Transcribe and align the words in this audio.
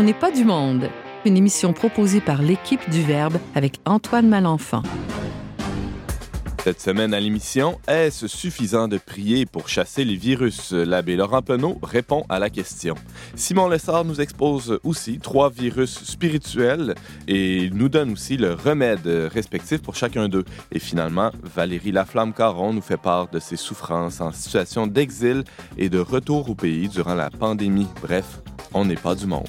On 0.00 0.02
n'est 0.02 0.14
pas 0.14 0.30
du 0.30 0.46
monde, 0.46 0.88
une 1.26 1.36
émission 1.36 1.74
proposée 1.74 2.22
par 2.22 2.40
l'équipe 2.40 2.88
du 2.88 3.02
Verbe 3.02 3.36
avec 3.54 3.80
Antoine 3.84 4.30
Malenfant. 4.30 4.82
Cette 6.64 6.80
semaine 6.80 7.12
à 7.12 7.20
l'émission, 7.20 7.78
est-ce 7.86 8.26
suffisant 8.26 8.88
de 8.88 8.96
prier 8.96 9.44
pour 9.44 9.68
chasser 9.68 10.06
les 10.06 10.16
virus? 10.16 10.72
L'abbé 10.72 11.16
Laurent 11.16 11.42
Penaud 11.42 11.78
répond 11.82 12.24
à 12.30 12.38
la 12.38 12.48
question. 12.48 12.94
Simon 13.34 13.68
Lessard 13.68 14.06
nous 14.06 14.22
expose 14.22 14.78
aussi 14.84 15.18
trois 15.18 15.50
virus 15.50 16.02
spirituels 16.04 16.94
et 17.28 17.68
nous 17.70 17.90
donne 17.90 18.12
aussi 18.12 18.38
le 18.38 18.54
remède 18.54 19.06
respectif 19.06 19.82
pour 19.82 19.96
chacun 19.96 20.28
d'eux. 20.30 20.44
Et 20.72 20.78
finalement, 20.78 21.30
Valérie 21.42 21.92
Laflamme-Caron 21.92 22.72
nous 22.72 22.82
fait 22.82 22.96
part 22.96 23.28
de 23.28 23.38
ses 23.38 23.56
souffrances 23.56 24.22
en 24.22 24.32
situation 24.32 24.86
d'exil 24.86 25.44
et 25.76 25.90
de 25.90 25.98
retour 25.98 26.48
au 26.48 26.54
pays 26.54 26.88
durant 26.88 27.14
la 27.14 27.28
pandémie. 27.28 27.88
Bref, 28.02 28.40
on 28.74 28.84
n'est 28.84 28.96
pas 28.96 29.14
du 29.14 29.26
monde. 29.26 29.48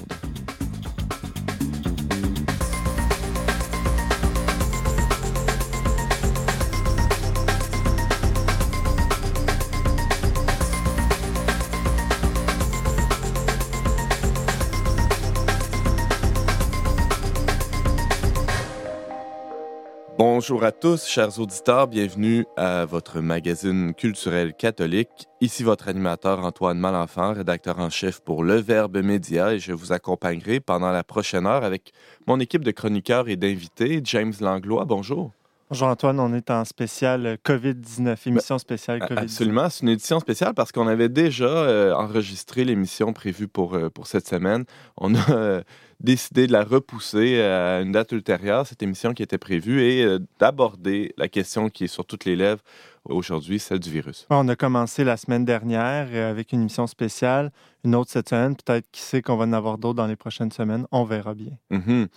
Bonjour 20.24 20.62
à 20.62 20.70
tous, 20.70 21.04
chers 21.04 21.40
auditeurs, 21.40 21.88
bienvenue 21.88 22.46
à 22.56 22.84
votre 22.84 23.18
magazine 23.18 23.92
culturel 23.92 24.54
catholique. 24.54 25.26
Ici 25.40 25.64
votre 25.64 25.88
animateur 25.88 26.44
Antoine 26.44 26.78
Malenfant, 26.78 27.32
rédacteur 27.32 27.80
en 27.80 27.90
chef 27.90 28.20
pour 28.20 28.44
Le 28.44 28.54
Verbe 28.54 28.98
Média, 28.98 29.52
et 29.52 29.58
je 29.58 29.72
vous 29.72 29.92
accompagnerai 29.92 30.60
pendant 30.60 30.92
la 30.92 31.02
prochaine 31.02 31.44
heure 31.44 31.64
avec 31.64 31.90
mon 32.28 32.38
équipe 32.38 32.62
de 32.62 32.70
chroniqueurs 32.70 33.28
et 33.28 33.34
d'invités. 33.34 34.00
James 34.04 34.32
Langlois, 34.40 34.84
bonjour. 34.84 35.32
Bonjour 35.72 35.88
Antoine, 35.88 36.20
on 36.20 36.34
est 36.34 36.50
en 36.50 36.66
spécial 36.66 37.38
COVID-19, 37.46 38.28
émission 38.28 38.58
spéciale 38.58 39.00
COVID-19. 39.00 39.22
Absolument, 39.22 39.70
c'est 39.70 39.82
une 39.84 39.88
édition 39.88 40.20
spéciale 40.20 40.52
parce 40.52 40.70
qu'on 40.70 40.86
avait 40.86 41.08
déjà 41.08 41.46
euh, 41.46 41.94
enregistré 41.94 42.64
l'émission 42.64 43.14
prévue 43.14 43.48
pour, 43.48 43.74
euh, 43.74 43.88
pour 43.88 44.06
cette 44.06 44.28
semaine. 44.28 44.66
On 44.98 45.14
a 45.14 45.30
euh, 45.30 45.62
décidé 46.02 46.46
de 46.46 46.52
la 46.52 46.64
repousser 46.64 47.40
à 47.40 47.80
une 47.80 47.92
date 47.92 48.12
ultérieure, 48.12 48.66
cette 48.66 48.82
émission 48.82 49.14
qui 49.14 49.22
était 49.22 49.38
prévue, 49.38 49.82
et 49.82 50.18
d'aborder 50.38 51.14
la 51.16 51.28
question 51.28 51.68
qui 51.68 51.84
est 51.84 51.88
sur 51.88 52.04
toutes 52.04 52.24
les 52.24 52.36
lèvres 52.36 52.60
aujourd'hui, 53.04 53.58
celle 53.58 53.80
du 53.80 53.90
virus. 53.90 54.26
On 54.30 54.48
a 54.48 54.56
commencé 54.56 55.04
la 55.04 55.16
semaine 55.16 55.44
dernière 55.44 56.08
avec 56.28 56.52
une 56.52 56.60
émission 56.60 56.86
spéciale, 56.86 57.52
une 57.84 57.94
autre 57.94 58.10
cette 58.10 58.28
semaine. 58.28 58.56
Peut-être 58.56 58.86
qui 58.92 59.00
sait 59.00 59.22
qu'on 59.22 59.36
va 59.36 59.44
en 59.44 59.52
avoir 59.52 59.78
d'autres 59.78 59.96
dans 59.96 60.06
les 60.06 60.16
prochaines 60.16 60.52
semaines. 60.52 60.86
On 60.92 61.04
verra 61.04 61.34
bien. 61.34 61.52
Mm-hmm. 61.70 62.08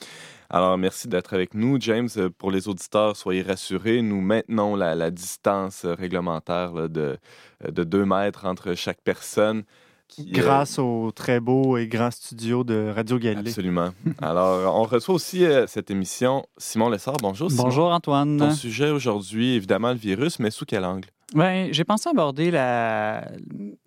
Alors, 0.49 0.77
merci 0.77 1.07
d'être 1.07 1.33
avec 1.33 1.53
nous. 1.53 1.77
James, 1.79 2.09
pour 2.37 2.51
les 2.51 2.67
auditeurs, 2.67 3.15
soyez 3.15 3.41
rassurés. 3.41 4.01
Nous 4.01 4.21
maintenons 4.21 4.75
la, 4.75 5.09
distance 5.11 5.85
réglementaire 5.85 6.89
de, 6.89 7.17
de 7.67 7.83
deux 7.83 8.05
mètres 8.05 8.45
entre 8.45 8.75
chaque 8.75 9.01
personne. 9.03 9.63
Euh, 10.19 10.23
Grâce 10.31 10.79
au 10.79 11.11
très 11.11 11.39
beau 11.39 11.77
et 11.77 11.87
grand 11.87 12.11
studio 12.11 12.63
de 12.63 12.91
Radio 12.95 13.19
Galilée. 13.19 13.49
Absolument. 13.49 13.89
Alors, 14.21 14.75
on 14.75 14.83
reçoit 14.83 15.15
aussi 15.15 15.45
euh, 15.45 15.67
cette 15.67 15.91
émission 15.91 16.45
Simon 16.57 16.89
Lessard. 16.89 17.17
Bonjour, 17.21 17.49
Simon. 17.51 17.63
Bonjour, 17.63 17.91
Antoine. 17.91 18.37
Ton 18.37 18.51
sujet 18.51 18.91
aujourd'hui, 18.91 19.55
évidemment, 19.55 19.89
le 19.89 19.97
virus, 19.97 20.39
mais 20.39 20.51
sous 20.51 20.65
quel 20.65 20.85
angle? 20.85 21.09
Ben, 21.33 21.73
j'ai 21.73 21.83
pensé 21.83 22.07
aborder 22.07 22.51
la, 22.51 23.27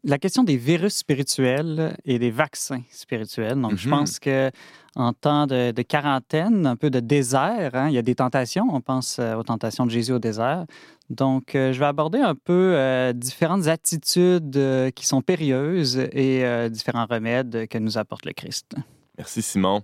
la 0.02 0.18
question 0.18 0.42
des 0.42 0.56
virus 0.56 0.96
spirituels 0.96 1.96
et 2.04 2.18
des 2.18 2.30
vaccins 2.30 2.82
spirituels. 2.90 3.60
Donc, 3.60 3.76
je 3.76 3.88
mhm. 3.88 3.94
pense 3.96 4.18
que 4.18 4.50
en 4.96 5.12
temps 5.12 5.46
de, 5.46 5.82
quarantaine, 5.82 6.66
un 6.66 6.74
peu 6.74 6.90
de 6.90 6.98
désert, 6.98 7.70
hein, 7.74 7.88
il 7.88 7.94
y 7.94 7.98
a 7.98 8.02
des 8.02 8.16
tentations. 8.16 8.66
On 8.72 8.80
pense 8.80 9.18
euh, 9.20 9.36
aux 9.36 9.44
tentations 9.44 9.86
de 9.86 9.90
Jésus 9.90 10.12
au 10.12 10.18
désert. 10.18 10.66
Donc, 11.08 11.54
euh, 11.54 11.72
je 11.72 11.78
vais 11.78 11.86
aborder 11.86 12.18
un 12.18 12.34
peu 12.34 12.72
euh, 12.74 13.12
différentes 13.12 13.68
attitudes 13.68 14.60
qui 14.94 15.06
sont 15.06 15.22
périlleuses 15.22 15.98
et 16.12 16.68
différents 16.70 17.06
remèdes 17.06 17.68
que 17.68 17.78
nous 17.78 17.96
apporte 17.96 18.26
le 18.26 18.32
Christ. 18.32 18.74
Merci 19.18 19.42
Simon. 19.42 19.82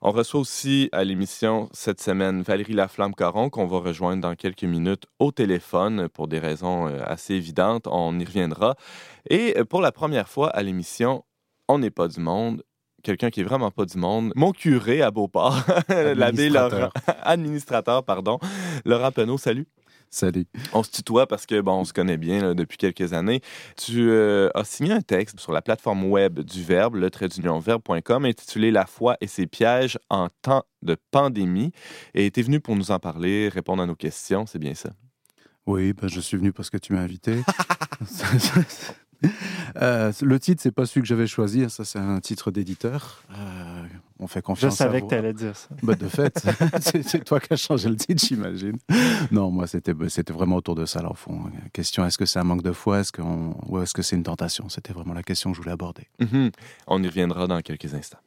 On 0.00 0.12
reçoit 0.12 0.38
aussi 0.38 0.88
à 0.92 1.02
l'émission 1.02 1.68
cette 1.72 2.00
semaine 2.00 2.42
Valérie 2.42 2.72
Laflamme-Caron 2.72 3.50
qu'on 3.50 3.66
va 3.66 3.80
rejoindre 3.80 4.22
dans 4.22 4.36
quelques 4.36 4.62
minutes 4.62 5.06
au 5.18 5.32
téléphone 5.32 6.08
pour 6.08 6.28
des 6.28 6.38
raisons 6.38 6.86
euh, 6.86 7.02
assez 7.04 7.34
évidentes. 7.34 7.88
On 7.90 8.16
y 8.20 8.24
reviendra. 8.24 8.76
Et 9.28 9.58
euh, 9.58 9.64
pour 9.64 9.80
la 9.80 9.90
première 9.90 10.28
fois 10.28 10.50
à 10.50 10.62
l'émission, 10.62 11.24
on 11.66 11.80
n'est 11.80 11.90
pas 11.90 12.06
du 12.06 12.20
monde. 12.20 12.62
Quelqu'un 13.02 13.30
qui 13.30 13.40
est 13.40 13.44
vraiment 13.44 13.72
pas 13.72 13.86
du 13.86 13.98
monde. 13.98 14.32
Mon 14.36 14.52
curé 14.52 15.02
à 15.02 15.10
Beauport, 15.10 15.64
l'abbé 15.88 16.48
Laurent, 16.48 16.90
administrateur, 17.22 18.04
pardon. 18.04 18.38
Laurent 18.84 19.10
Penaud, 19.10 19.36
salut. 19.36 19.66
Salut. 20.16 20.46
On 20.72 20.82
se 20.82 20.90
tutoie 20.90 21.26
parce 21.26 21.44
que, 21.44 21.60
bon, 21.60 21.80
on 21.80 21.84
se 21.84 21.92
connaît 21.92 22.16
bien 22.16 22.54
depuis 22.54 22.78
quelques 22.78 23.12
années. 23.12 23.42
Tu 23.76 24.08
euh, 24.08 24.48
as 24.54 24.64
signé 24.64 24.92
un 24.92 25.02
texte 25.02 25.38
sur 25.38 25.52
la 25.52 25.60
plateforme 25.60 26.04
web 26.04 26.40
du 26.40 26.62
Verbe, 26.62 26.94
le 26.94 27.10
trait 27.10 27.28
verbe.com, 27.38 28.24
intitulé 28.24 28.70
La 28.70 28.86
foi 28.86 29.18
et 29.20 29.26
ses 29.26 29.46
pièges 29.46 29.98
en 30.08 30.28
temps 30.40 30.64
de 30.80 30.96
pandémie. 31.10 31.70
Et 32.14 32.30
tu 32.30 32.40
es 32.40 32.42
venu 32.42 32.60
pour 32.60 32.76
nous 32.76 32.92
en 32.92 32.98
parler, 32.98 33.50
répondre 33.50 33.82
à 33.82 33.86
nos 33.86 33.94
questions, 33.94 34.46
c'est 34.46 34.58
bien 34.58 34.72
ça? 34.72 34.88
Oui, 35.66 35.92
ben, 35.92 36.08
je 36.08 36.20
suis 36.20 36.38
venu 36.38 36.50
parce 36.50 36.70
que 36.70 36.78
tu 36.78 36.94
m'as 36.94 37.00
invité. 37.00 37.42
Euh, 39.80 40.12
le 40.20 40.38
titre, 40.38 40.62
c'est 40.62 40.72
pas 40.72 40.84
celui 40.84 41.00
que 41.00 41.08
j'avais 41.08 41.26
choisi. 41.26 41.68
Ça, 41.70 41.86
c'est 41.86 41.98
un 41.98 42.20
titre 42.20 42.50
d'éditeur. 42.50 43.22
Euh, 43.30 43.86
on 44.18 44.26
fait 44.26 44.42
confiance. 44.42 44.72
Je 44.72 44.76
savais 44.76 45.02
que 45.02 45.08
tu 45.08 45.14
allais 45.14 45.32
dire 45.32 45.56
ça. 45.56 45.68
Bah, 45.82 45.94
de 45.94 46.08
fait, 46.08 46.38
c'est 47.02 47.24
toi 47.24 47.40
qui 47.40 47.52
as 47.52 47.56
changé 47.56 47.88
le 47.88 47.96
titre, 47.96 48.24
j'imagine. 48.26 48.78
Non, 49.30 49.50
moi, 49.50 49.66
c'était 49.66 49.92
vraiment 50.32 50.56
autour 50.56 50.74
de 50.74 50.86
ça, 50.86 51.00
alors, 51.00 51.12
au 51.12 51.16
fond. 51.16 51.44
Question 51.72 52.04
est-ce 52.06 52.18
que 52.18 52.26
c'est 52.26 52.38
un 52.38 52.44
manque 52.44 52.62
de 52.62 52.72
foi? 52.72 53.00
Est-ce 53.00 53.12
ou 53.66 53.78
est-ce 53.80 53.94
que 53.94 54.02
c'est 54.02 54.16
une 54.16 54.22
tentation? 54.22 54.68
C'était 54.68 54.92
vraiment 54.92 55.14
la 55.14 55.22
question 55.22 55.50
que 55.50 55.56
je 55.56 55.62
voulais 55.62 55.72
aborder. 55.72 56.08
Mm-hmm. 56.20 56.52
On 56.86 57.02
y 57.02 57.06
reviendra 57.08 57.46
dans 57.46 57.60
quelques 57.60 57.94
instants. 57.94 58.18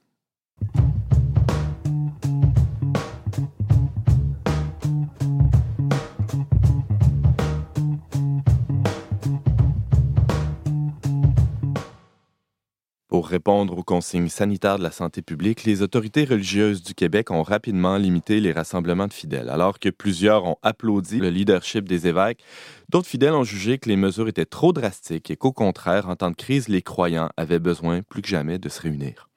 Pour 13.10 13.28
répondre 13.28 13.76
aux 13.76 13.84
consignes 13.84 14.30
sanitaires 14.30 14.78
de 14.78 14.84
la 14.84 14.92
santé 14.92 15.24
publique, 15.24 15.64
les 15.64 15.82
autorités 15.82 16.26
religieuses 16.26 16.84
du 16.84 16.94
Québec 16.94 17.32
ont 17.32 17.42
rapidement 17.42 17.98
limité 17.98 18.40
les 18.40 18.52
rassemblements 18.52 19.08
de 19.08 19.14
fidèles. 19.14 19.50
Alors 19.50 19.80
que 19.80 19.90
plusieurs 19.90 20.46
ont 20.46 20.58
applaudi 20.62 21.18
le 21.18 21.32
leadership 21.32 21.90
des 21.90 22.06
évêques, 22.06 22.44
d'autres 22.90 23.08
fidèles 23.08 23.34
ont 23.34 23.44
jugé 23.44 23.80
que 23.80 23.90
les 23.90 23.96
mesures 23.96 24.28
étaient 24.28 24.46
trop 24.46 24.74
drastiques 24.74 25.32
et 25.32 25.38
qu'au 25.38 25.52
contraire, 25.52 26.08
en 26.08 26.16
temps 26.16 26.30
de 26.30 26.36
crise, 26.36 26.68
les 26.68 26.84
croyants 26.84 27.32
avaient 27.36 27.58
besoin 27.58 28.04
plus 28.04 28.22
que 28.22 28.28
jamais 28.28 28.60
de 28.60 28.70
se 28.70 28.80
réunir. 28.80 29.28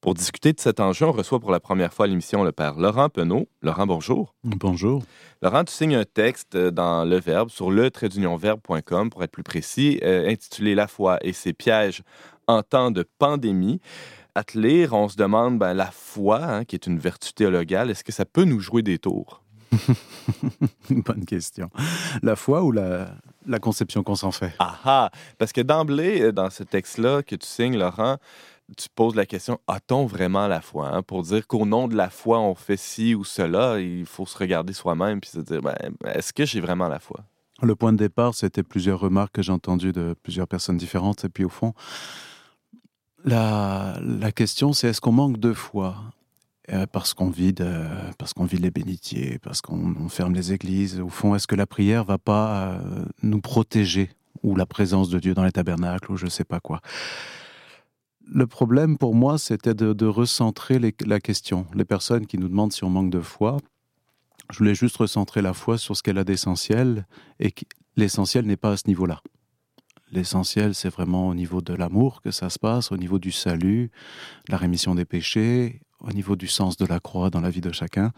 Pour 0.00 0.14
discuter 0.14 0.52
de 0.52 0.60
cet 0.60 0.80
enjeu, 0.80 1.06
on 1.06 1.12
reçoit 1.12 1.40
pour 1.40 1.52
la 1.52 1.60
première 1.60 1.92
fois 1.92 2.06
à 2.06 2.08
l'émission 2.08 2.42
le 2.42 2.52
père 2.52 2.78
Laurent 2.78 3.10
Penaud. 3.10 3.46
Laurent, 3.62 3.86
bonjour. 3.86 4.34
Bonjour. 4.44 5.02
Laurent, 5.42 5.62
tu 5.62 5.72
signes 5.72 5.94
un 5.94 6.04
texte 6.04 6.56
dans 6.56 7.04
Le 7.04 7.20
Verbe 7.20 7.50
sur 7.50 7.70
le 7.70 7.90
pour 7.90 9.22
être 9.22 9.30
plus 9.30 9.42
précis, 9.42 10.00
euh, 10.02 10.28
intitulé 10.28 10.74
La 10.74 10.88
foi 10.88 11.18
et 11.22 11.32
ses 11.32 11.52
pièges 11.52 12.02
en 12.50 12.62
temps 12.62 12.90
de 12.90 13.04
pandémie. 13.18 13.80
À 14.34 14.44
te 14.44 14.58
lire, 14.58 14.92
on 14.92 15.08
se 15.08 15.16
demande 15.16 15.58
ben, 15.58 15.74
la 15.74 15.90
foi, 15.90 16.42
hein, 16.42 16.64
qui 16.64 16.76
est 16.76 16.86
une 16.86 16.98
vertu 16.98 17.32
théologale, 17.32 17.90
est-ce 17.90 18.04
que 18.04 18.12
ça 18.12 18.24
peut 18.24 18.44
nous 18.44 18.60
jouer 18.60 18.82
des 18.82 18.98
tours? 18.98 19.42
Une 20.90 21.02
bonne 21.02 21.24
question. 21.24 21.70
La 22.22 22.36
foi 22.36 22.62
ou 22.62 22.72
la, 22.72 23.14
la 23.46 23.58
conception 23.58 24.02
qu'on 24.02 24.16
s'en 24.16 24.32
fait? 24.32 24.52
Ah, 24.58 24.78
ah 24.84 25.10
Parce 25.38 25.52
que 25.52 25.60
d'emblée, 25.60 26.22
euh, 26.22 26.32
dans 26.32 26.50
ce 26.50 26.64
texte-là 26.64 27.22
que 27.22 27.36
tu 27.36 27.46
signes, 27.46 27.78
Laurent, 27.78 28.16
tu 28.76 28.88
poses 28.94 29.14
la 29.16 29.26
question 29.26 29.58
a-t-on 29.66 30.06
vraiment 30.06 30.46
la 30.46 30.60
foi 30.60 30.94
hein? 30.94 31.02
Pour 31.02 31.22
dire 31.22 31.46
qu'au 31.48 31.66
nom 31.66 31.88
de 31.88 31.96
la 31.96 32.08
foi, 32.08 32.38
on 32.38 32.54
fait 32.54 32.76
ci 32.76 33.16
ou 33.16 33.24
cela, 33.24 33.80
il 33.80 34.06
faut 34.06 34.26
se 34.26 34.38
regarder 34.38 34.72
soi-même 34.72 35.20
puis 35.20 35.30
se 35.30 35.40
dire 35.40 35.60
ben, 35.60 35.74
est-ce 36.06 36.32
que 36.32 36.44
j'ai 36.44 36.60
vraiment 36.60 36.88
la 36.88 37.00
foi? 37.00 37.24
Le 37.62 37.76
point 37.76 37.92
de 37.92 37.98
départ, 37.98 38.34
c'était 38.34 38.62
plusieurs 38.62 38.98
remarques 39.00 39.34
que 39.34 39.42
j'ai 39.42 39.52
entendues 39.52 39.92
de 39.92 40.14
plusieurs 40.22 40.48
personnes 40.48 40.78
différentes. 40.78 41.26
Et 41.26 41.28
puis, 41.28 41.44
au 41.44 41.50
fond, 41.50 41.74
la, 43.24 44.32
question, 44.34 44.72
c'est 44.72 44.88
est-ce 44.88 45.00
qu'on 45.00 45.12
manque 45.12 45.38
de 45.38 45.52
foi? 45.52 45.96
Euh, 46.72 46.86
parce 46.86 47.14
qu'on 47.14 47.30
vide, 47.30 47.66
qu'on 48.36 48.44
vide 48.44 48.60
les 48.60 48.70
bénitiers, 48.70 49.38
parce 49.42 49.60
qu'on 49.60 50.08
ferme 50.08 50.34
les 50.34 50.52
églises. 50.52 51.00
Au 51.00 51.08
fond, 51.08 51.34
est-ce 51.34 51.48
que 51.48 51.56
la 51.56 51.66
prière 51.66 52.04
va 52.04 52.18
pas 52.18 52.74
euh, 52.74 53.04
nous 53.22 53.40
protéger? 53.40 54.10
Ou 54.42 54.56
la 54.56 54.64
présence 54.64 55.10
de 55.10 55.18
Dieu 55.18 55.34
dans 55.34 55.44
les 55.44 55.52
tabernacles 55.52 56.10
ou 56.12 56.16
je 56.16 56.26
sais 56.26 56.44
pas 56.44 56.60
quoi 56.60 56.80
Le 58.32 58.46
problème 58.46 58.96
pour 58.96 59.14
moi, 59.14 59.36
c'était 59.36 59.74
de, 59.74 60.06
recentrer 60.06 60.78
la 60.78 61.20
question. 61.20 61.66
Les 61.74 61.84
personnes 61.84 62.26
qui 62.26 62.38
nous 62.38 62.48
demandent 62.48 62.72
si 62.72 62.84
on 62.84 62.88
manque 62.88 63.10
de 63.10 63.20
foi, 63.20 63.58
je 64.50 64.58
voulais 64.58 64.74
juste 64.74 64.96
recentrer 64.96 65.42
la 65.42 65.52
foi 65.52 65.78
sur 65.78 65.96
ce 65.96 66.02
qu'elle 66.02 66.18
a 66.18 66.24
d'essentiel 66.24 67.06
et 67.38 67.52
l'essentiel 67.96 68.46
n'est 68.46 68.56
pas 68.56 68.72
à 68.72 68.76
ce 68.76 68.86
niveau-là. 68.86 69.20
L'essentiel, 70.12 70.74
c'est 70.74 70.88
vraiment 70.88 71.28
au 71.28 71.34
niveau 71.34 71.60
de 71.60 71.72
l'amour 71.72 72.20
que 72.22 72.30
ça 72.30 72.50
se 72.50 72.58
passe, 72.58 72.90
au 72.90 72.96
niveau 72.96 73.18
du 73.18 73.30
salut, 73.30 73.90
la 74.48 74.56
rémission 74.56 74.94
des 74.94 75.04
péchés, 75.04 75.80
au 76.00 76.10
niveau 76.10 76.36
du 76.36 76.48
sens 76.48 76.76
de 76.76 76.86
la 76.86 76.98
croix 76.98 77.30
dans 77.30 77.40
la 77.40 77.50
vie 77.50 77.60
de 77.60 77.72
chacun. 77.72 78.12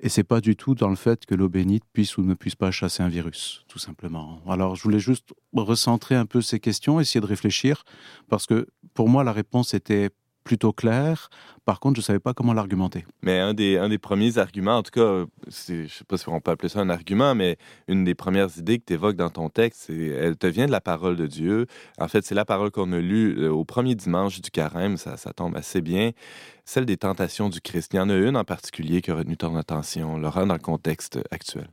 Et 0.00 0.08
c'est 0.08 0.24
pas 0.24 0.40
du 0.40 0.56
tout 0.56 0.74
dans 0.74 0.88
le 0.88 0.96
fait 0.96 1.24
que 1.24 1.36
l'eau 1.36 1.48
bénite 1.48 1.84
puisse 1.92 2.18
ou 2.18 2.22
ne 2.22 2.34
puisse 2.34 2.56
pas 2.56 2.72
chasser 2.72 3.04
un 3.04 3.08
virus, 3.08 3.64
tout 3.68 3.78
simplement. 3.78 4.40
Alors, 4.48 4.74
je 4.74 4.82
voulais 4.82 4.98
juste 4.98 5.32
recentrer 5.54 6.16
un 6.16 6.26
peu 6.26 6.42
ces 6.42 6.58
questions, 6.58 6.98
essayer 6.98 7.20
de 7.20 7.26
réfléchir, 7.26 7.84
parce 8.28 8.46
que 8.46 8.66
pour 8.94 9.08
moi, 9.08 9.22
la 9.22 9.32
réponse 9.32 9.74
était 9.74 10.10
plutôt 10.44 10.72
clair. 10.72 11.28
Par 11.64 11.80
contre, 11.80 11.96
je 11.96 12.00
ne 12.00 12.04
savais 12.04 12.18
pas 12.18 12.34
comment 12.34 12.52
l'argumenter. 12.52 13.04
Mais 13.22 13.38
un 13.38 13.54
des, 13.54 13.78
un 13.78 13.88
des 13.88 13.98
premiers 13.98 14.38
arguments, 14.38 14.78
en 14.78 14.82
tout 14.82 14.90
cas, 14.90 15.24
je 15.46 15.72
ne 15.72 15.86
sais 15.88 16.04
pas 16.04 16.16
si 16.16 16.28
on 16.28 16.40
peut 16.40 16.50
appeler 16.50 16.68
ça 16.68 16.80
un 16.80 16.90
argument, 16.90 17.34
mais 17.34 17.56
une 17.88 18.04
des 18.04 18.14
premières 18.14 18.56
idées 18.58 18.78
que 18.78 18.84
tu 18.86 18.94
évoques 18.94 19.16
dans 19.16 19.30
ton 19.30 19.48
texte, 19.48 19.90
elle 19.90 20.36
te 20.36 20.46
vient 20.46 20.66
de 20.66 20.72
la 20.72 20.80
parole 20.80 21.16
de 21.16 21.26
Dieu. 21.26 21.66
En 21.98 22.08
fait, 22.08 22.24
c'est 22.24 22.34
la 22.34 22.44
parole 22.44 22.70
qu'on 22.70 22.92
a 22.92 22.98
lue 22.98 23.38
euh, 23.38 23.52
au 23.52 23.64
premier 23.64 23.94
dimanche 23.94 24.40
du 24.40 24.50
carême, 24.50 24.96
ça, 24.96 25.16
ça 25.16 25.32
tombe 25.32 25.56
assez 25.56 25.80
bien. 25.80 26.10
Celle 26.64 26.86
des 26.86 26.96
tentations 26.96 27.48
du 27.48 27.60
Christ. 27.60 27.92
Il 27.94 27.96
y 27.96 28.00
en 28.00 28.08
a 28.08 28.14
une 28.14 28.36
en 28.36 28.44
particulier 28.44 29.02
qui 29.02 29.10
a 29.10 29.16
retenu 29.16 29.36
ton 29.36 29.56
attention, 29.56 30.18
Laurent, 30.18 30.46
dans 30.46 30.54
le 30.54 30.60
contexte 30.60 31.18
actuel. 31.30 31.68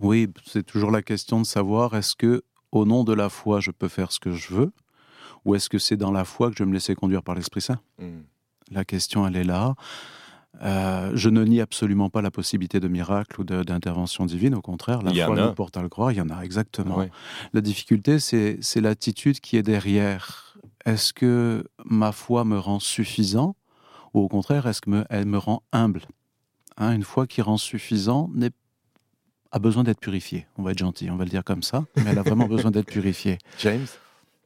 Oui, 0.00 0.28
c'est 0.44 0.64
toujours 0.64 0.90
la 0.90 1.02
question 1.02 1.40
de 1.40 1.46
savoir 1.46 1.96
est-ce 1.96 2.14
que, 2.14 2.42
au 2.72 2.84
nom 2.84 3.04
de 3.04 3.14
la 3.14 3.28
foi, 3.28 3.60
je 3.60 3.70
peux 3.70 3.88
faire 3.88 4.12
ce 4.12 4.20
que 4.20 4.32
je 4.32 4.52
veux? 4.52 4.72
Ou 5.46 5.54
est-ce 5.54 5.70
que 5.70 5.78
c'est 5.78 5.96
dans 5.96 6.10
la 6.10 6.24
foi 6.24 6.50
que 6.50 6.56
je 6.56 6.64
vais 6.64 6.68
me 6.68 6.74
laisser 6.74 6.94
conduire 6.94 7.22
par 7.22 7.34
l'Esprit 7.34 7.62
Saint 7.62 7.80
hmm. 7.98 8.20
La 8.72 8.84
question, 8.84 9.26
elle 9.26 9.36
est 9.36 9.44
là. 9.44 9.76
Euh, 10.62 11.12
je 11.14 11.28
ne 11.28 11.44
nie 11.44 11.60
absolument 11.60 12.10
pas 12.10 12.20
la 12.20 12.32
possibilité 12.32 12.80
de 12.80 12.88
miracle 12.88 13.40
ou 13.40 13.44
d'intervention 13.44 14.26
divine, 14.26 14.54
au 14.54 14.60
contraire, 14.60 15.02
la 15.02 15.12
foi 15.12 15.36
nous 15.36 15.54
porte 15.54 15.76
à 15.76 15.82
le 15.82 15.88
croire, 15.88 16.10
il 16.12 16.18
y 16.18 16.20
en 16.20 16.30
a 16.30 16.42
exactement. 16.42 17.06
La 17.52 17.60
difficulté, 17.60 18.18
c'est 18.18 18.80
l'attitude 18.80 19.40
qui 19.40 19.56
est 19.56 19.62
derrière. 19.62 20.58
Est-ce 20.84 21.12
que 21.12 21.64
ma 21.84 22.12
foi 22.12 22.44
me 22.44 22.58
rend 22.58 22.80
suffisant 22.80 23.54
ou 24.14 24.20
au 24.20 24.28
contraire, 24.28 24.66
est-ce 24.66 24.80
qu'elle 24.80 25.26
me 25.26 25.38
rend 25.38 25.62
humble? 25.72 26.02
Hein, 26.78 26.92
Une 26.92 27.02
foi 27.02 27.26
qui 27.26 27.42
rend 27.42 27.58
suffisant 27.58 28.30
a 29.52 29.58
besoin 29.58 29.84
d'être 29.84 30.00
purifiée. 30.00 30.46
On 30.56 30.62
va 30.62 30.72
être 30.72 30.78
gentil, 30.78 31.10
on 31.10 31.16
va 31.16 31.24
le 31.24 31.30
dire 31.30 31.44
comme 31.44 31.62
ça, 31.62 31.84
mais 31.96 32.10
elle 32.10 32.18
a 32.18 32.22
vraiment 32.22 32.46
besoin 32.46 32.70
d'être 32.70 32.86
purifiée. 32.86 33.38
James? 33.58 33.86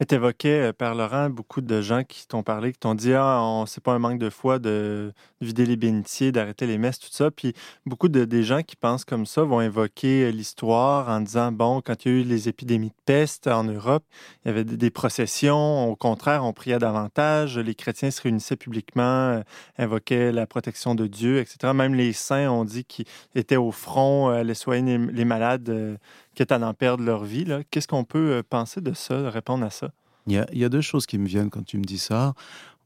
Tu 0.07 0.15
évoquais, 0.15 0.69
euh, 0.69 0.73
Père 0.73 0.95
Laurent, 0.95 1.29
beaucoup 1.29 1.61
de 1.61 1.83
gens 1.83 2.05
qui 2.05 2.27
t'ont 2.27 2.43
parlé, 2.43 2.73
qui 2.73 2.79
t'ont 2.79 2.95
dit 2.95 3.13
Ah, 3.13 3.65
c'est 3.67 3.83
pas 3.83 3.93
un 3.93 3.99
manque 3.99 4.19
de 4.19 4.31
foi 4.31 4.59
de 4.59 5.13
vider 5.43 5.67
les 5.67 5.77
bénitiers, 5.77 6.33
d'arrêter 6.33 6.67
les 6.67 6.79
messes, 6.79 6.99
tout 6.99 7.11
ça. 7.11 7.31
Puis 7.31 7.53
beaucoup 7.85 8.09
de 8.09 8.43
gens 8.43 8.63
qui 8.63 8.77
pensent 8.77 9.05
comme 9.05 9.27
ça 9.27 9.43
vont 9.43 9.61
évoquer 9.61 10.25
euh, 10.25 10.31
l'histoire 10.31 11.11
en 11.11 11.21
disant 11.21 11.53
Bon, 11.53 11.83
quand 11.83 12.05
il 12.05 12.13
y 12.13 12.15
a 12.15 12.19
eu 12.19 12.23
les 12.25 12.49
épidémies 12.49 12.89
de 12.89 12.95
peste 13.05 13.47
en 13.47 13.65
Europe, 13.65 14.05
il 14.45 14.49
y 14.49 14.51
avait 14.51 14.65
des 14.65 14.91
processions. 14.91 15.91
Au 15.91 15.97
contraire, 15.97 16.45
on 16.45 16.55
priait 16.55 16.79
davantage. 16.79 17.59
Les 17.59 17.75
chrétiens 17.75 18.11
se 18.11 18.23
réunissaient 18.23 18.57
publiquement, 18.57 19.03
euh, 19.03 19.43
invoquaient 19.77 20.33
la 20.33 20.47
protection 20.47 20.95
de 20.95 21.07
Dieu, 21.07 21.41
etc. 21.41 21.75
Même 21.75 21.95
les 21.95 22.15
saints 22.15 22.51
ont 22.51 22.65
dit 22.65 22.85
qu'ils 22.85 23.05
étaient 23.35 23.57
au 23.57 23.71
front, 23.71 24.31
allaient 24.31 24.55
soigner 24.55 24.97
les 24.97 25.27
malades 25.27 25.99
quitte 26.41 26.53
à 26.53 26.59
en 26.67 26.73
perdre 26.73 27.05
leur 27.05 27.25
vie. 27.25 27.45
Qu'est-ce 27.71 27.87
qu'on 27.87 28.05
peut 28.05 28.33
euh, 28.33 28.43
penser 28.43 28.81
de 28.81 28.95
ça, 28.95 29.21
de 29.21 29.27
répondre 29.27 29.63
à 29.63 29.69
ça? 29.69 29.93
Il 30.27 30.33
y, 30.53 30.65
a, 30.65 30.69
deux 30.69 30.81
choses 30.81 31.07
qui 31.07 31.19
me 31.19 31.27
viennent 31.27 31.51
quand 31.51 31.65
tu 31.65 31.77
me 31.77 31.85
dis 31.85 31.99
ça. 31.99 32.35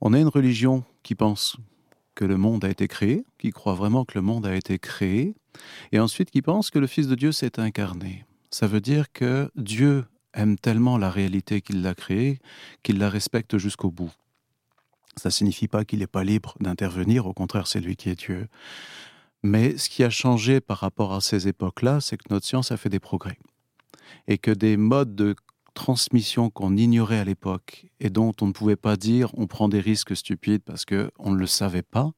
On 0.00 0.12
a 0.12 0.18
une 0.18 0.28
religion 0.28 0.82
qui 1.04 1.14
pense 1.14 1.56
que 2.16 2.24
le 2.24 2.36
monde 2.36 2.64
a 2.64 2.70
été 2.70 2.88
créé, 2.88 3.24
qui 3.38 3.50
croit 3.50 3.74
vraiment 3.74 4.04
que 4.04 4.14
le 4.16 4.22
monde 4.22 4.46
a 4.46 4.56
été 4.56 4.78
créé, 4.78 5.34
et 5.92 6.00
ensuite 6.00 6.30
qui 6.30 6.42
pense 6.42 6.70
que 6.70 6.78
le 6.80 6.86
Fils 6.86 7.06
de 7.06 7.14
Dieu 7.14 7.32
s'est 7.32 7.60
incarné. 7.60 8.24
Ça 8.50 8.66
veut 8.66 8.80
dire 8.80 9.12
que 9.12 9.50
Dieu 9.56 10.04
aime 10.32 10.58
tellement 10.58 10.98
la 10.98 11.10
réalité 11.10 11.60
qu'il 11.60 11.82
l'a 11.82 11.94
créée 11.94 12.40
qu'il 12.82 12.98
la 12.98 13.08
respecte 13.08 13.58
jusqu'au 13.58 13.90
bout. 13.90 14.12
Ça 15.16 15.28
ne 15.28 15.32
signifie 15.32 15.68
pas 15.68 15.84
qu'il 15.84 16.00
n'est 16.00 16.06
pas 16.08 16.24
libre 16.24 16.56
d'intervenir, 16.60 17.26
au 17.26 17.34
contraire, 17.34 17.68
c'est 17.68 17.80
lui 17.80 17.94
qui 17.94 18.10
est 18.10 18.18
Dieu. 18.18 18.48
Mais 19.44 19.76
ce 19.76 19.90
qui 19.90 20.02
a 20.02 20.08
changé 20.08 20.62
par 20.62 20.78
rapport 20.78 21.12
à 21.12 21.20
ces 21.20 21.48
époques-là, 21.48 22.00
c'est 22.00 22.16
que 22.16 22.24
notre 22.30 22.46
science 22.46 22.72
a 22.72 22.78
fait 22.78 22.88
des 22.88 22.98
progrès. 22.98 23.38
Et 24.26 24.38
que 24.38 24.50
des 24.50 24.78
modes 24.78 25.14
de 25.14 25.36
transmission 25.74 26.48
qu'on 26.48 26.78
ignorait 26.78 27.18
à 27.18 27.24
l'époque 27.24 27.86
et 28.00 28.08
dont 28.08 28.32
on 28.40 28.46
ne 28.46 28.52
pouvait 28.52 28.76
pas 28.76 28.96
dire 28.96 29.28
on 29.34 29.46
prend 29.46 29.68
des 29.68 29.80
risques 29.80 30.16
stupides 30.16 30.62
parce 30.62 30.86
qu'on 30.86 31.30
ne 31.30 31.36
le 31.36 31.46
savait 31.46 31.82
pas, 31.82 32.12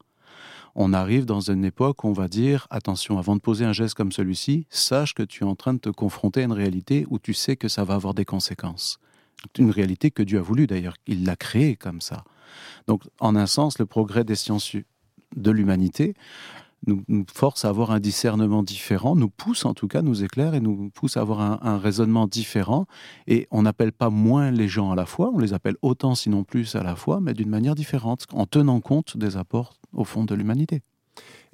on 0.76 0.92
arrive 0.92 1.24
dans 1.24 1.40
une 1.40 1.64
époque 1.64 2.04
où 2.04 2.08
on 2.08 2.12
va 2.12 2.28
dire 2.28 2.68
attention, 2.70 3.18
avant 3.18 3.34
de 3.34 3.40
poser 3.40 3.64
un 3.64 3.72
geste 3.72 3.94
comme 3.94 4.12
celui-ci, 4.12 4.68
sache 4.70 5.12
que 5.12 5.24
tu 5.24 5.42
es 5.42 5.46
en 5.46 5.56
train 5.56 5.74
de 5.74 5.80
te 5.80 5.88
confronter 5.88 6.42
à 6.42 6.44
une 6.44 6.52
réalité 6.52 7.06
où 7.10 7.18
tu 7.18 7.34
sais 7.34 7.56
que 7.56 7.66
ça 7.66 7.82
va 7.82 7.94
avoir 7.94 8.14
des 8.14 8.24
conséquences. 8.24 9.00
Une 9.58 9.70
réalité 9.70 10.12
que 10.12 10.22
Dieu 10.22 10.38
a 10.38 10.42
voulu 10.42 10.68
d'ailleurs, 10.68 10.96
il 11.08 11.24
l'a 11.24 11.34
créée 11.34 11.74
comme 11.74 12.00
ça. 12.00 12.22
Donc 12.86 13.02
en 13.18 13.34
un 13.34 13.46
sens, 13.46 13.80
le 13.80 13.86
progrès 13.86 14.22
des 14.22 14.36
sciences 14.36 14.76
de 15.34 15.50
l'humanité 15.50 16.14
nous, 16.86 17.02
force 17.32 17.64
à 17.64 17.68
avoir 17.68 17.90
un 17.90 18.00
discernement 18.00 18.62
différent, 18.62 19.16
nous 19.16 19.28
pousse 19.28 19.64
en 19.64 19.74
tout 19.74 19.88
cas, 19.88 20.02
nous 20.02 20.22
éclaire 20.22 20.54
et 20.54 20.60
nous 20.60 20.90
pousse 20.90 21.16
à 21.16 21.20
avoir 21.20 21.40
un, 21.40 21.78
raisonnement 21.78 22.26
différent. 22.26 22.86
Et 23.26 23.46
on 23.50 23.62
n'appelle 23.62 23.92
pas 23.92 24.10
moins 24.10 24.50
les 24.50 24.68
gens 24.68 24.90
à 24.90 24.94
la 24.94 25.06
fois, 25.06 25.30
on 25.34 25.38
les 25.38 25.52
appelle 25.52 25.76
autant 25.82 26.14
sinon 26.14 26.44
plus 26.44 26.74
à 26.76 26.82
la 26.82 26.96
fois, 26.96 27.20
mais 27.20 27.34
d'une 27.34 27.48
manière 27.48 27.74
différente, 27.74 28.26
en 28.32 28.46
tenant 28.46 28.80
compte 28.80 29.16
des 29.16 29.36
apports 29.36 29.74
au 29.92 30.04
fond 30.04 30.24
de 30.24 30.34
l'humanité. 30.34 30.82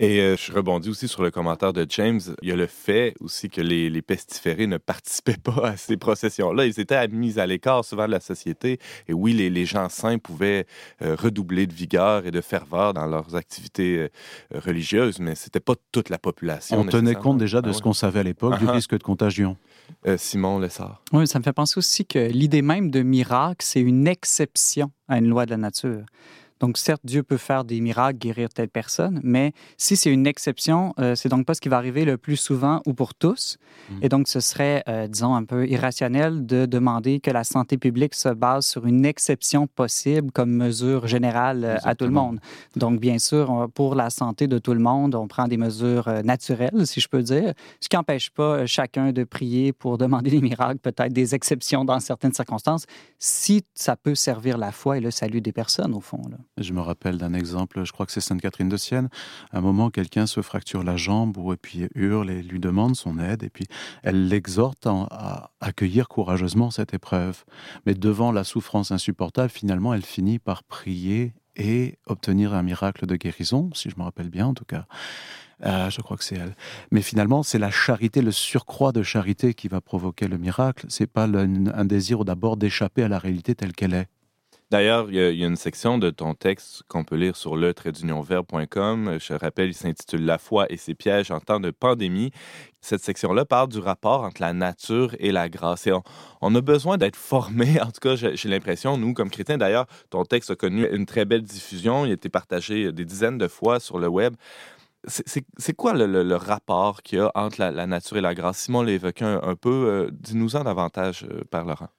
Et 0.02 0.19
euh, 0.19 0.37
je 0.37 0.50
rebondis 0.50 0.88
aussi 0.88 1.06
sur 1.06 1.22
le 1.22 1.31
commentaire 1.31 1.72
de 1.72 1.87
James. 1.88 2.20
Il 2.43 2.49
y 2.49 2.52
a 2.52 2.56
le 2.56 2.66
fait 2.66 3.14
aussi 3.20 3.49
que 3.49 3.60
les, 3.60 4.02
pestiférés 4.02 4.66
ne 4.66 4.76
participaient 4.76 5.37
pas 5.40 5.69
à 5.69 5.76
ces 5.76 5.96
processions-là. 5.96 6.66
Ils 6.66 6.81
étaient 6.81 7.06
mis 7.06 7.38
à 7.38 7.46
l'écart 7.46 7.84
souvent 7.84 8.06
de 8.06 8.10
la 8.10 8.19
société. 8.19 8.81
Et 9.06 9.12
oui, 9.12 9.32
les, 9.32 9.64
gens 9.64 9.88
saints 9.88 10.19
pouvaient 10.19 10.66
euh, 11.02 11.14
redoubler 11.14 11.69
de 11.69 11.72
vigueur 11.72 12.26
et 12.26 12.32
de 12.32 12.40
ferveur 12.40 12.94
dans 12.94 13.06
leurs 13.06 13.37
activités 13.37 13.96
euh, 13.99 14.58
religieuses, 14.58 15.20
mais 15.20 15.37
c'était 15.37 15.60
pas 15.60 15.75
toute 15.93 16.08
la 16.08 16.19
population. 16.19 16.81
On 16.81 16.84
tenait 16.84 17.14
compte 17.14 17.38
déjà 17.38 17.62
de 17.62 17.70
ah 17.70 17.72
ce 17.72 17.81
qu'on 17.81 17.93
savait 17.93 18.20
à 18.20 18.25
l'époque 18.25 18.58
du 18.58 18.64
ah 18.66 18.70
ah. 18.70 18.75
risque 18.75 18.99
de 18.99 19.04
contagion. 19.04 19.56
Simon 20.16 20.58
Lessard. 20.58 21.02
Oui, 21.12 21.28
ça 21.28 21.38
me 21.38 21.44
fait 21.44 21.52
penser 21.52 21.78
aussi 21.78 22.04
que 22.04 22.19
l'idée 22.19 22.62
même 22.62 22.90
de 22.90 23.02
miracle, 23.02 23.64
c'est 23.64 23.81
une 23.81 24.08
exception 24.08 24.90
à 25.06 25.19
une 25.19 25.28
loi 25.28 25.44
de 25.44 25.50
la 25.50 25.58
nature. 25.58 26.04
Donc, 26.62 26.79
certes, 26.79 27.03
Dieu 27.03 27.25
peut 27.25 27.38
faire 27.38 27.64
des 27.64 27.81
miracles, 27.81 28.20
guérir 28.20 28.49
telle 28.49 28.69
personne, 28.69 29.20
mais 29.25 29.53
si 29.79 29.97
c'est 29.97 30.12
une 30.12 30.29
exception, 30.29 30.94
euh, 31.00 31.17
c'est 31.17 31.29
donc 31.29 31.44
pas 31.44 31.55
ce 31.55 31.61
qui 31.61 31.69
va 31.69 31.76
arriver 31.76 32.05
le 32.05 32.17
plus 32.17 32.37
souvent 32.37 32.81
ou 32.87 32.94
pour 32.94 33.17
tous. 33.17 33.59
Mm. 33.91 33.94
Et 34.03 34.09
donc, 34.09 34.29
ce 34.29 34.38
serait, 34.38 34.85
euh, 34.88 35.09
disons, 35.09 35.35
un 35.35 35.43
peu 35.43 35.67
irrationnel 35.67 36.47
de 36.47 36.64
demander 36.67 37.19
que 37.19 37.32
la 37.32 37.43
santé 37.43 37.79
publique 37.79 38.14
se 38.14 38.29
base 38.29 38.64
sur 38.64 38.87
une 38.87 39.05
exception 39.05 39.67
possible 39.67 40.31
comme 40.31 40.53
mesure 40.53 41.09
générale 41.09 41.64
euh, 41.64 41.76
à 41.83 41.97
tout 41.97 42.04
le 42.04 42.12
monde. 42.12 42.38
Donc, 42.76 43.00
bien 43.00 43.19
sûr, 43.19 43.69
pour 43.75 43.97
la 43.97 44.09
santé 44.11 44.47
de 44.47 44.59
tout 44.59 44.75
le 44.75 44.81
monde, 44.81 45.16
on 45.16 45.26
prend 45.26 45.49
des 45.49 45.57
mesures 45.57 46.09
naturelles, 46.23 46.87
si 46.87 47.00
je 47.00 47.09
peux 47.09 47.25
dire, 47.25 47.54
ce 47.81 47.88
qui 47.88 47.97
n'empêche 47.97 48.31
pas 48.31 48.66
chacun 48.66 49.11
de 49.11 49.25
prier 49.25 49.73
pour 49.73 49.99
demander 49.99 50.31
des 50.31 50.40
miracles, 50.40 50.78
peut-être 50.78 51.12
des 51.12 51.35
exceptions 51.35 51.85
dans 51.85 51.99
certaines 51.99 52.35
circonstances, 52.35 52.87
si 53.19 53.64
ça 53.75 53.97
peut 53.97 54.14
servir 54.14 54.59
la 54.59 54.71
foi 54.71 54.99
et 54.99 55.00
le 55.00 55.11
salut 55.11 55.40
des 55.40 55.52
personnes, 55.52 55.92
au 55.95 56.00
fond. 56.00 56.23
Là. 56.31 56.37
Je 56.59 56.75
me 56.75 56.80
rappelle 56.80 57.16
d'un 57.16 57.32
exemple, 57.32 57.82
je 57.82 57.92
crois 57.92 58.04
que 58.04 58.12
c'est 58.12 58.21
Sainte 58.21 58.42
Catherine 58.42 58.68
de 58.68 58.76
Sienne. 58.76 59.09
À 59.52 59.59
un 59.59 59.61
moment, 59.62 59.88
quelqu'un 59.88 60.26
se 60.26 60.42
fracture 60.42 60.85
la 60.85 60.99
jambe 60.99 61.38
ou 61.38 61.54
et 61.54 61.56
puis 61.56 61.88
hurle 61.94 62.30
et 62.30 62.42
lui 62.42 62.61
demande 62.61 62.94
son 62.94 63.18
aide 63.18 63.42
et 63.42 63.49
puis 63.49 63.64
elle 64.02 64.28
l'exhorte 64.28 64.87
à 64.87 65.50
accueillir 65.62 66.09
courageusement 66.09 66.71
cette 66.71 66.92
épreuve. 66.92 67.44
Mais 67.87 67.94
devant 67.94 68.32
la 68.32 68.44
souffrance 68.44 68.90
insupportable, 68.90 69.49
finalement, 69.49 69.94
elle 69.94 70.04
finit 70.04 70.38
par 70.38 70.62
prier 70.62 71.32
et 71.56 71.99
obtenir 72.06 72.52
un 72.52 72.62
miracle 72.62 73.06
de 73.06 73.16
guérison, 73.16 73.71
si 73.73 73.88
je 73.88 73.97
me 73.97 74.02
rappelle 74.02 74.28
bien 74.28 74.47
en 74.47 74.54
tout 74.54 74.66
cas. 74.66 74.85
Euh, 75.64 75.88
je 75.88 76.02
crois 76.02 76.18
que 76.18 76.25
c'est 76.25 76.37
elle. 76.37 76.54
Mais 76.90 77.00
finalement, 77.00 77.42
c'est 77.42 77.59
la 77.59 77.71
charité, 77.71 78.21
le 78.21 78.32
surcroît 78.32 78.92
de 78.92 79.02
charité 79.02 79.54
qui 79.54 79.68
va 79.68 79.80
provoquer 79.80 80.28
le 80.28 80.37
miracle. 80.37 80.85
C'est 80.90 81.06
pas 81.06 81.25
un 81.25 81.85
désir 81.87 82.26
d'abord 82.26 82.59
d'échapper 82.59 83.04
à 83.04 83.09
la 83.09 83.18
réalité 83.18 83.54
telle 83.54 83.73
qu'elle 83.73 83.94
est. 83.94 84.09
D'ailleurs, 84.73 85.11
il 85.11 85.17
y, 85.17 85.45
a 85.45 85.47
une 85.47 85.57
section 85.57 85.99
de 85.99 86.09
ton 86.09 86.33
texte 86.33 86.83
qu'on 86.88 87.05
peut 87.05 87.17
lire 87.17 87.37
sur 87.37 87.57
le 87.57 87.75
Je 87.76 89.35
rappelle, 89.35 89.69
il 89.69 89.75
s'intitule 89.75 90.25
La 90.25 90.38
foi 90.38 90.64
et 90.71 90.79
ses 90.79 90.95
pièges 90.95 91.31
en 91.31 91.41
temps 91.41 91.61
de 91.61 91.71
pandémie. 91.71 92.31
Cette 92.81 93.02
section-là 93.02 93.45
parle 93.45 93.69
du 93.69 93.81
rapport 93.81 94.23
entre 94.23 94.41
la 94.41 94.55
nature 94.55 95.14
et 95.19 95.31
la 95.31 95.50
grâce. 95.50 95.87
Et 95.87 95.93
on, 96.41 96.55
a 96.55 96.61
besoin 96.62 96.97
d'être 96.97 97.17
formé. 97.17 97.79
En 97.83 97.91
tout 97.91 98.00
cas, 98.00 98.17
j'ai 98.17 98.49
l'impression, 98.49 98.97
nous, 98.97 99.12
comme 99.12 99.29
chrétiens, 99.29 99.59
d'ailleurs, 99.59 99.85
ton 100.09 100.25
texte 100.25 100.52
a 100.52 100.57
connu 100.57 100.88
une 100.91 101.05
très 101.05 101.26
belle 101.26 101.43
diffusion. 101.43 102.07
Il 102.07 102.11
a 102.12 102.14
été 102.14 102.31
partagé 102.31 102.93
des 102.93 103.05
dizaines 103.05 103.37
de 103.37 103.49
fois 103.49 103.79
sur 103.79 103.99
le 103.99 104.09
web. 104.09 104.35
C'est 105.07 105.76
quoi 105.76 105.93
le, 105.93 106.35
rapport 106.37 107.02
qu'il 107.02 107.19
y 107.19 107.21
a 107.21 107.31
entre 107.35 107.61
la, 107.61 107.87
nature 107.87 108.17
et 108.17 108.23
la 108.23 108.35
grâce? 108.35 108.61
Simon 108.61 108.81
l'a 108.81 108.93
un, 109.21 109.55
peu. 109.55 109.71
Euh, 109.71 110.11
dis-nous-en 110.12 110.64
davantage, 110.64 111.26
euh, 111.31 111.43
Père 111.50 111.67
Laurent. 111.67 111.91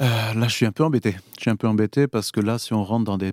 Euh, 0.00 0.34
là, 0.34 0.48
je 0.48 0.54
suis 0.54 0.64
un 0.64 0.72
peu 0.72 0.84
embêté. 0.84 1.16
Je 1.36 1.42
suis 1.42 1.50
un 1.50 1.56
peu 1.56 1.68
embêté 1.68 2.06
parce 2.06 2.30
que 2.30 2.40
là, 2.40 2.58
si 2.58 2.72
on 2.72 2.82
rentre 2.82 3.04
dans 3.04 3.18
des, 3.18 3.32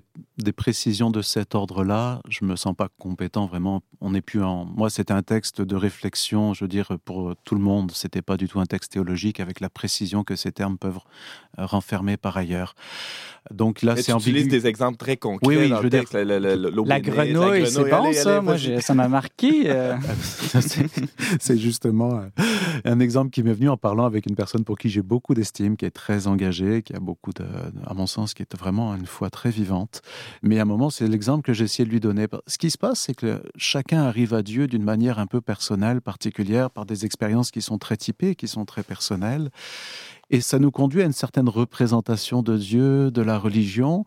précisions 0.52 1.10
de 1.10 1.22
cet 1.22 1.54
ordre-là, 1.54 2.20
je 2.28 2.44
me 2.44 2.54
sens 2.54 2.74
pas 2.76 2.88
compétent 2.98 3.46
vraiment. 3.46 3.82
On 4.00 4.10
n'est 4.10 4.20
plus 4.20 4.42
en. 4.42 4.66
Moi, 4.66 4.90
c'était 4.90 5.12
un 5.12 5.22
texte 5.22 5.62
de 5.62 5.74
réflexion, 5.74 6.52
je 6.52 6.64
veux 6.64 6.68
dire, 6.68 6.98
pour 7.04 7.34
tout 7.44 7.54
le 7.54 7.62
monde. 7.62 7.92
C'était 7.92 8.20
pas 8.20 8.36
du 8.36 8.46
tout 8.46 8.60
un 8.60 8.66
texte 8.66 8.92
théologique 8.92 9.40
avec 9.40 9.60
la 9.60 9.70
précision 9.70 10.22
que 10.22 10.36
ces 10.36 10.52
termes 10.52 10.76
peuvent 10.76 10.98
renfermer 11.56 12.16
par 12.16 12.36
ailleurs. 12.36 12.74
Donc 13.50 13.82
là, 13.82 13.96
c'est 13.96 14.12
ambigu. 14.12 14.32
Tu 14.32 14.38
utilises 14.38 14.62
des 14.62 14.68
exemples 14.68 14.98
très 14.98 15.16
concrets 15.16 15.46
oui, 15.46 15.56
oui, 15.56 15.70
dans 15.70 15.82
je 15.82 15.88
texte. 15.88 16.14
Dire... 16.14 16.24
la, 16.26 17.00
grenouille, 17.00 17.66
c'est 17.66 17.90
bon 17.90 18.12
ça. 18.12 18.40
Moi, 18.40 18.56
ça 18.80 18.94
m'a 18.94 19.08
marqué. 19.08 19.70
Euh. 19.70 19.96
c'est 21.40 21.56
justement 21.58 22.22
un 22.84 23.00
exemple 23.00 23.30
qui 23.30 23.42
m'est 23.42 23.54
venu 23.54 23.68
en 23.68 23.76
parlant 23.76 24.04
avec 24.04 24.26
une 24.26 24.36
personne 24.36 24.64
pour 24.64 24.78
qui 24.78 24.88
j'ai 24.88 25.02
beaucoup 25.02 25.34
d'estime, 25.34 25.76
qui 25.76 25.84
est 25.84 25.90
très 25.90 26.26
engagée, 26.26 26.49
qui 26.50 26.94
a 26.94 27.00
beaucoup 27.00 27.32
de, 27.32 27.44
à 27.86 27.94
mon 27.94 28.06
sens, 28.06 28.34
qui 28.34 28.42
est 28.42 28.56
vraiment 28.56 28.94
une 28.94 29.06
foi 29.06 29.30
très 29.30 29.50
vivante. 29.50 30.02
Mais 30.42 30.58
à 30.58 30.62
un 30.62 30.64
moment, 30.66 30.90
c'est 30.90 31.06
l'exemple 31.08 31.42
que 31.42 31.52
j'ai 31.52 31.64
essayé 31.64 31.84
de 31.84 31.90
lui 31.90 32.00
donner. 32.00 32.26
Ce 32.46 32.58
qui 32.58 32.70
se 32.70 32.78
passe, 32.78 33.00
c'est 33.00 33.14
que 33.14 33.42
chacun 33.56 34.02
arrive 34.02 34.34
à 34.34 34.42
Dieu 34.42 34.66
d'une 34.66 34.82
manière 34.82 35.18
un 35.18 35.26
peu 35.26 35.40
personnelle, 35.40 36.00
particulière, 36.00 36.70
par 36.70 36.86
des 36.86 37.04
expériences 37.04 37.50
qui 37.50 37.62
sont 37.62 37.78
très 37.78 37.96
typées, 37.96 38.34
qui 38.34 38.48
sont 38.48 38.64
très 38.64 38.82
personnelles. 38.82 39.50
Et 40.30 40.40
ça 40.40 40.58
nous 40.58 40.70
conduit 40.70 41.02
à 41.02 41.06
une 41.06 41.12
certaine 41.12 41.48
représentation 41.48 42.42
de 42.42 42.56
Dieu, 42.56 43.10
de 43.10 43.22
la 43.22 43.38
religion. 43.38 44.04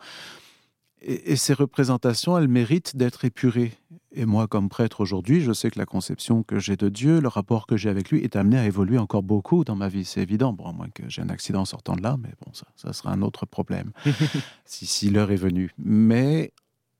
Et, 1.01 1.35
ces 1.35 1.53
représentations, 1.53 2.37
elles 2.37 2.47
méritent 2.47 2.95
d'être 2.95 3.25
épurées. 3.25 3.73
Et 4.15 4.25
moi, 4.25 4.47
comme 4.47 4.69
prêtre 4.69 5.01
aujourd'hui, 5.01 5.41
je 5.41 5.51
sais 5.53 5.71
que 5.71 5.79
la 5.79 5.87
conception 5.87 6.43
que 6.43 6.59
j'ai 6.59 6.77
de 6.77 6.87
Dieu, 6.89 7.19
le 7.19 7.27
rapport 7.27 7.65
que 7.65 7.77
j'ai 7.77 7.89
avec 7.89 8.11
lui, 8.11 8.19
est 8.19 8.35
amené 8.35 8.59
à 8.59 8.65
évoluer 8.65 8.99
encore 8.99 9.23
beaucoup 9.23 9.63
dans 9.63 9.75
ma 9.75 9.89
vie. 9.89 10.05
C'est 10.05 10.21
évident, 10.21 10.53
bon, 10.53 10.65
à 10.65 10.71
moins 10.71 10.89
que 10.93 11.09
j'ai 11.09 11.23
un 11.23 11.29
accident 11.29 11.61
en 11.61 11.65
sortant 11.65 11.95
de 11.95 12.03
là, 12.03 12.15
mais 12.21 12.29
bon, 12.45 12.53
ça, 12.53 12.67
ça 12.75 12.93
sera 12.93 13.11
un 13.11 13.23
autre 13.23 13.47
problème, 13.47 13.91
si, 14.65 14.85
si 14.85 15.09
l'heure 15.09 15.31
est 15.31 15.35
venue. 15.35 15.71
Mais 15.79 16.51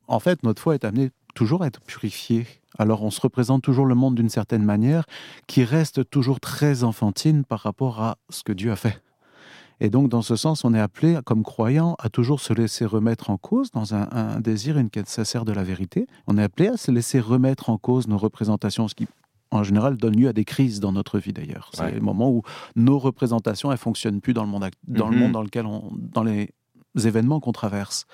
en 0.08 0.20
fait, 0.20 0.42
notre 0.44 0.62
foi 0.62 0.74
est 0.74 0.86
amenée 0.86 1.12
toujours 1.36 1.64
à 1.64 1.68
être 1.68 1.82
purifiée. 1.82 2.48
Alors 2.78 3.04
on 3.04 3.12
se 3.12 3.22
représente 3.22 3.62
toujours 3.62 3.86
le 3.86 3.96
monde 3.96 4.16
d'une 4.16 4.30
certaine 4.30 4.64
manière 4.64 5.06
qui 5.48 5.64
reste 5.64 6.10
toujours 6.10 6.40
très 6.40 6.84
enfantine 6.84 7.44
par 7.44 7.60
rapport 7.60 8.02
à 8.02 8.18
ce 8.30 8.44
que 8.44 8.52
Dieu 8.54 8.72
a 8.72 8.76
fait. 8.76 9.02
Et 9.84 9.90
donc, 9.90 10.08
dans 10.08 10.22
ce 10.22 10.38
sens, 10.38 10.64
on 10.64 10.74
est 10.74 10.80
appelé, 10.80 11.20
comme 11.26 11.44
croyant, 11.44 11.96
à 12.00 12.10
toujours 12.10 12.40
se 12.40 12.54
laisser 12.54 12.86
remettre 12.86 13.30
en 13.30 13.38
cause 13.38 13.70
dans 13.70 13.94
un, 13.94 14.40
désir, 14.40 14.78
une 14.78 14.90
quête 14.90 15.10
sincère 15.10 15.44
de 15.44 15.52
la 15.52 15.62
vérité. 15.62 16.08
On 16.26 16.38
est 16.38 16.44
appelé 16.44 16.70
à 16.70 16.78
se 16.78 16.90
laisser 16.90 17.20
remettre 17.20 17.70
en 17.70 17.78
cause 17.78 18.08
nos 18.08 18.18
représentations, 18.18 18.88
ce 18.88 18.96
qui, 18.96 19.08
en 19.52 19.62
général, 19.62 19.98
donne 19.98 20.16
lieu 20.16 20.30
à 20.30 20.34
des 20.34 20.46
crises 20.46 20.80
dans 20.80 20.94
notre 20.94 21.20
vie 21.20 21.34
d'ailleurs. 21.34 21.70
C'est 21.74 21.92
le 21.92 22.00
moment 22.00 22.32
où 22.32 22.44
nos 22.78 22.98
représentations, 22.98 23.74
elles 23.74 23.78
fonctionnent 23.78 24.22
plus 24.22 24.34
dans 24.34 24.46
le 24.46 24.50
monde, 24.50 24.70
dans, 24.88 25.10
le 25.10 25.18
mhm. 25.18 25.22
monde 25.22 25.32
dans 25.34 25.44
lequel 25.44 25.66
on, 25.66 25.92
dans 25.94 26.24
les 26.24 26.54
événements 26.96 27.42
qu'on 27.42 27.52
traverse 27.52 28.08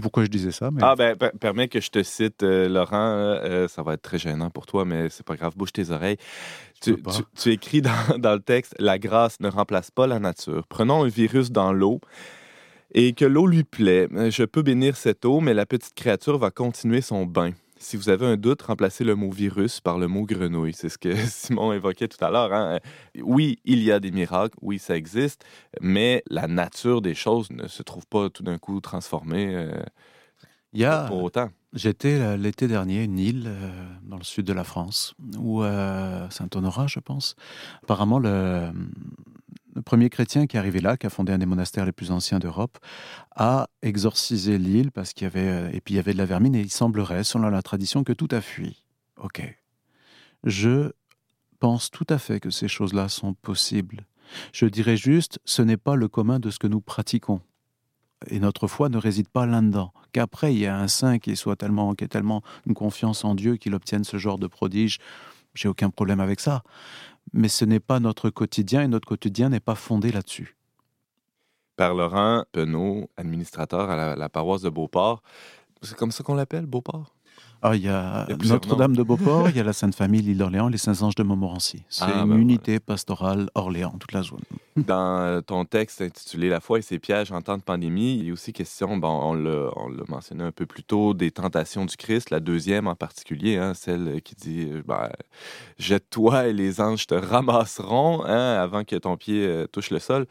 pourquoi 0.00 0.24
je 0.24 0.30
disais 0.30 0.50
ça. 0.50 0.70
Mais... 0.70 0.80
Ah, 0.82 0.94
ben, 0.96 1.16
permets 1.16 1.68
que 1.68 1.80
je 1.80 1.90
te 1.90 2.02
cite, 2.02 2.42
euh, 2.42 2.68
Laurent. 2.68 2.96
Euh, 2.96 3.68
ça 3.68 3.82
va 3.82 3.94
être 3.94 4.02
très 4.02 4.18
gênant 4.18 4.50
pour 4.50 4.66
toi, 4.66 4.84
mais 4.84 5.08
c'est 5.08 5.24
pas 5.26 5.36
grave, 5.36 5.54
bouge 5.56 5.72
tes 5.72 5.90
oreilles. 5.90 6.16
Tu, 6.80 6.96
écris 7.46 7.82
dans, 7.82 7.90
dans, 8.18 8.34
le 8.34 8.40
texte 8.40 8.74
La 8.78 8.98
grâce 8.98 9.40
ne 9.40 9.48
remplace 9.48 9.90
pas 9.90 10.06
la 10.06 10.18
nature. 10.18 10.66
Prenons 10.68 11.04
un 11.04 11.08
virus 11.08 11.50
dans 11.50 11.72
l'eau 11.72 12.00
et 12.94 13.12
que 13.12 13.24
l'eau 13.24 13.46
lui 13.46 13.64
plaît. 13.64 14.08
Je 14.30 14.44
peux 14.44 14.62
bénir 14.62 14.96
cette 14.96 15.24
eau, 15.24 15.40
mais 15.40 15.54
la 15.54 15.66
petite 15.66 15.94
créature 15.94 16.38
va 16.38 16.50
continuer 16.50 17.00
son 17.00 17.26
bain. 17.26 17.52
Si 17.78 17.96
vous 17.96 18.08
avez 18.08 18.26
un 18.26 18.36
doute, 18.36 18.62
remplacez 18.62 19.04
le 19.04 19.14
mot 19.14 19.30
virus 19.30 19.80
par 19.80 19.98
le 19.98 20.08
mot 20.08 20.24
grenouille. 20.24 20.74
C'est 20.74 20.88
ce 20.88 20.98
que 20.98 21.14
Simon 21.26 21.72
évoquait 21.72 22.08
tout 22.08 22.22
à 22.24 22.30
l'heure. 22.30 22.52
Hein. 22.52 22.80
Oui, 23.22 23.58
il 23.64 23.82
y 23.82 23.92
a 23.92 24.00
des 24.00 24.10
miracles, 24.10 24.56
oui, 24.60 24.78
ça 24.78 24.96
existe, 24.96 25.44
mais 25.80 26.22
la 26.28 26.48
nature 26.48 27.00
des 27.02 27.14
choses 27.14 27.50
ne 27.50 27.68
se 27.68 27.82
trouve 27.82 28.06
pas 28.06 28.30
tout 28.30 28.42
d'un 28.42 28.58
coup 28.58 28.80
transformée 28.80 29.54
euh, 29.54 29.70
il 30.72 30.80
y 30.80 30.84
a, 30.84 31.04
pour 31.04 31.22
autant. 31.22 31.48
J'étais 31.72 32.14
euh, 32.20 32.36
l'été 32.36 32.66
dernier 32.68 33.00
à 33.00 33.02
une 33.04 33.18
île 33.18 33.44
euh, 33.46 33.70
dans 34.02 34.16
le 34.16 34.24
sud 34.24 34.46
de 34.46 34.52
la 34.52 34.64
France, 34.64 35.14
ou 35.38 35.62
à 35.62 36.28
Saint-Honorat, 36.30 36.86
je 36.88 37.00
pense. 37.00 37.36
Apparemment, 37.82 38.18
le, 38.18 38.70
le 39.74 39.82
premier 39.82 40.10
chrétien 40.10 40.46
qui 40.46 40.56
est 40.56 40.58
arrivé 40.58 40.80
là, 40.80 40.96
qui 40.96 41.06
a 41.06 41.10
fondé 41.10 41.32
un 41.32 41.38
des 41.38 41.46
monastères 41.46 41.84
les 41.84 41.92
plus 41.92 42.10
anciens 42.10 42.38
d'Europe, 42.38 42.78
a 43.36 43.68
exorcisé 43.82 44.58
l'île 44.58 44.90
parce 44.90 45.12
qu'il 45.12 45.24
y 45.24 45.26
avait 45.26 45.48
euh, 45.48 45.70
et 45.72 45.80
puis 45.80 45.94
il 45.94 45.96
y 45.96 46.00
avait 46.00 46.12
de 46.12 46.18
la 46.18 46.24
vermine 46.24 46.54
et 46.54 46.60
il 46.60 46.70
semblerait, 46.70 47.24
selon 47.24 47.48
la 47.48 47.62
tradition, 47.62 48.04
que 48.04 48.12
tout 48.12 48.28
a 48.30 48.40
fui. 48.40 48.84
Ok. 49.16 49.42
Je 50.44 50.92
pense 51.60 51.90
tout 51.90 52.06
à 52.08 52.18
fait 52.18 52.40
que 52.40 52.50
ces 52.50 52.68
choses-là 52.68 53.08
sont 53.08 53.34
possibles. 53.34 54.06
Je 54.52 54.66
dirais 54.66 54.96
juste, 54.96 55.40
ce 55.44 55.62
n'est 55.62 55.76
pas 55.76 55.96
le 55.96 56.08
commun 56.08 56.38
de 56.38 56.50
ce 56.50 56.58
que 56.58 56.66
nous 56.66 56.80
pratiquons. 56.80 57.40
Et 58.26 58.40
notre 58.40 58.66
foi 58.66 58.88
ne 58.88 58.98
réside 58.98 59.28
pas 59.28 59.46
là-dedans. 59.46 59.92
Qu'après, 60.12 60.52
il 60.52 60.60
y 60.60 60.66
a 60.66 60.76
un 60.76 60.88
saint 60.88 61.18
qui 61.18 61.36
soit 61.36 61.56
tellement, 61.56 61.94
qui 61.94 62.04
ait 62.04 62.08
tellement 62.08 62.42
une 62.66 62.74
confiance 62.74 63.24
en 63.24 63.34
Dieu 63.34 63.56
qu'il 63.56 63.74
obtienne 63.74 64.04
ce 64.04 64.18
genre 64.18 64.38
de 64.38 64.46
prodige, 64.46 64.98
j'ai 65.54 65.68
aucun 65.68 65.90
problème 65.90 66.20
avec 66.20 66.40
ça 66.40 66.62
mais 67.32 67.48
ce 67.48 67.64
n'est 67.64 67.80
pas 67.80 68.00
notre 68.00 68.30
quotidien 68.30 68.82
et 68.82 68.88
notre 68.88 69.08
quotidien 69.08 69.48
n'est 69.48 69.60
pas 69.60 69.74
fondé 69.74 70.12
là-dessus. 70.12 70.56
Père 71.76 71.94
Laurent 71.94 72.44
Penaud, 72.52 73.08
administrateur 73.16 73.90
à 73.90 74.16
la, 74.16 74.28
paroisse 74.28 74.62
de 74.62 74.70
Beauport, 74.70 75.22
c'est 75.82 75.96
comme 75.96 76.10
ça 76.10 76.24
qu'on 76.24 76.34
l'appelle, 76.34 76.66
Beauport? 76.66 77.14
Ah, 77.60 77.74
il 77.74 77.82
y 77.82 77.88
a, 77.88 78.26
Notre-Dame 78.44 78.94
de 78.94 79.02
Beauport, 79.02 79.48
il 79.48 79.56
y 79.56 79.60
a 79.60 79.64
la 79.64 79.72
Sainte 79.72 79.94
Famille, 79.94 80.22
l'île 80.22 80.38
d'Orléans, 80.38 80.68
les 80.68 80.78
Saints-Anges 80.78 81.16
de 81.16 81.24
Montmorency. 81.24 81.82
C'est 81.88 82.04
ah, 82.04 82.22
une 82.24 82.38
unité 82.38 82.78
pastorale 82.78 83.50
Orléans, 83.56 83.96
toute 83.98 84.12
la 84.12 84.22
zone. 84.22 84.42
Dans 84.76 85.20
euh, 85.20 85.40
ton 85.40 85.64
texte 85.64 86.00
intitulé 86.00 86.48
La 86.48 86.60
foi 86.60 86.78
et 86.78 86.82
ses 86.82 87.00
pièges 87.00 87.32
en 87.32 87.40
temps 87.42 87.56
de 87.56 87.62
pandémie, 87.62 88.16
il 88.18 88.26
y 88.26 88.30
a 88.30 88.32
aussi 88.32 88.52
question, 88.52 88.96
bon, 88.96 89.08
on 89.08 89.34
l'a 89.34 90.04
mentionné 90.06 90.44
un 90.44 90.52
peu 90.52 90.66
plus 90.66 90.84
tôt, 90.84 91.14
des 91.14 91.32
tentations 91.32 91.84
du 91.84 91.96
Christ, 91.96 92.30
la 92.30 92.38
deuxième 92.38 92.86
en 92.86 92.94
particulier, 92.94 93.56
hein, 93.56 93.74
celle 93.74 94.22
qui 94.22 94.36
dit 94.36 94.68
euh, 94.70 94.82
ben, 94.86 95.10
Jette-toi 95.78 96.46
et 96.46 96.52
les 96.52 96.80
anges 96.80 97.08
te 97.08 97.14
ramasseront 97.14 98.24
hein, 98.24 98.54
avant 98.60 98.84
que 98.84 98.94
ton 98.94 99.16
pied 99.16 99.44
euh, 99.44 99.66
touche 99.66 99.90
le 99.90 99.98
sol 99.98 100.26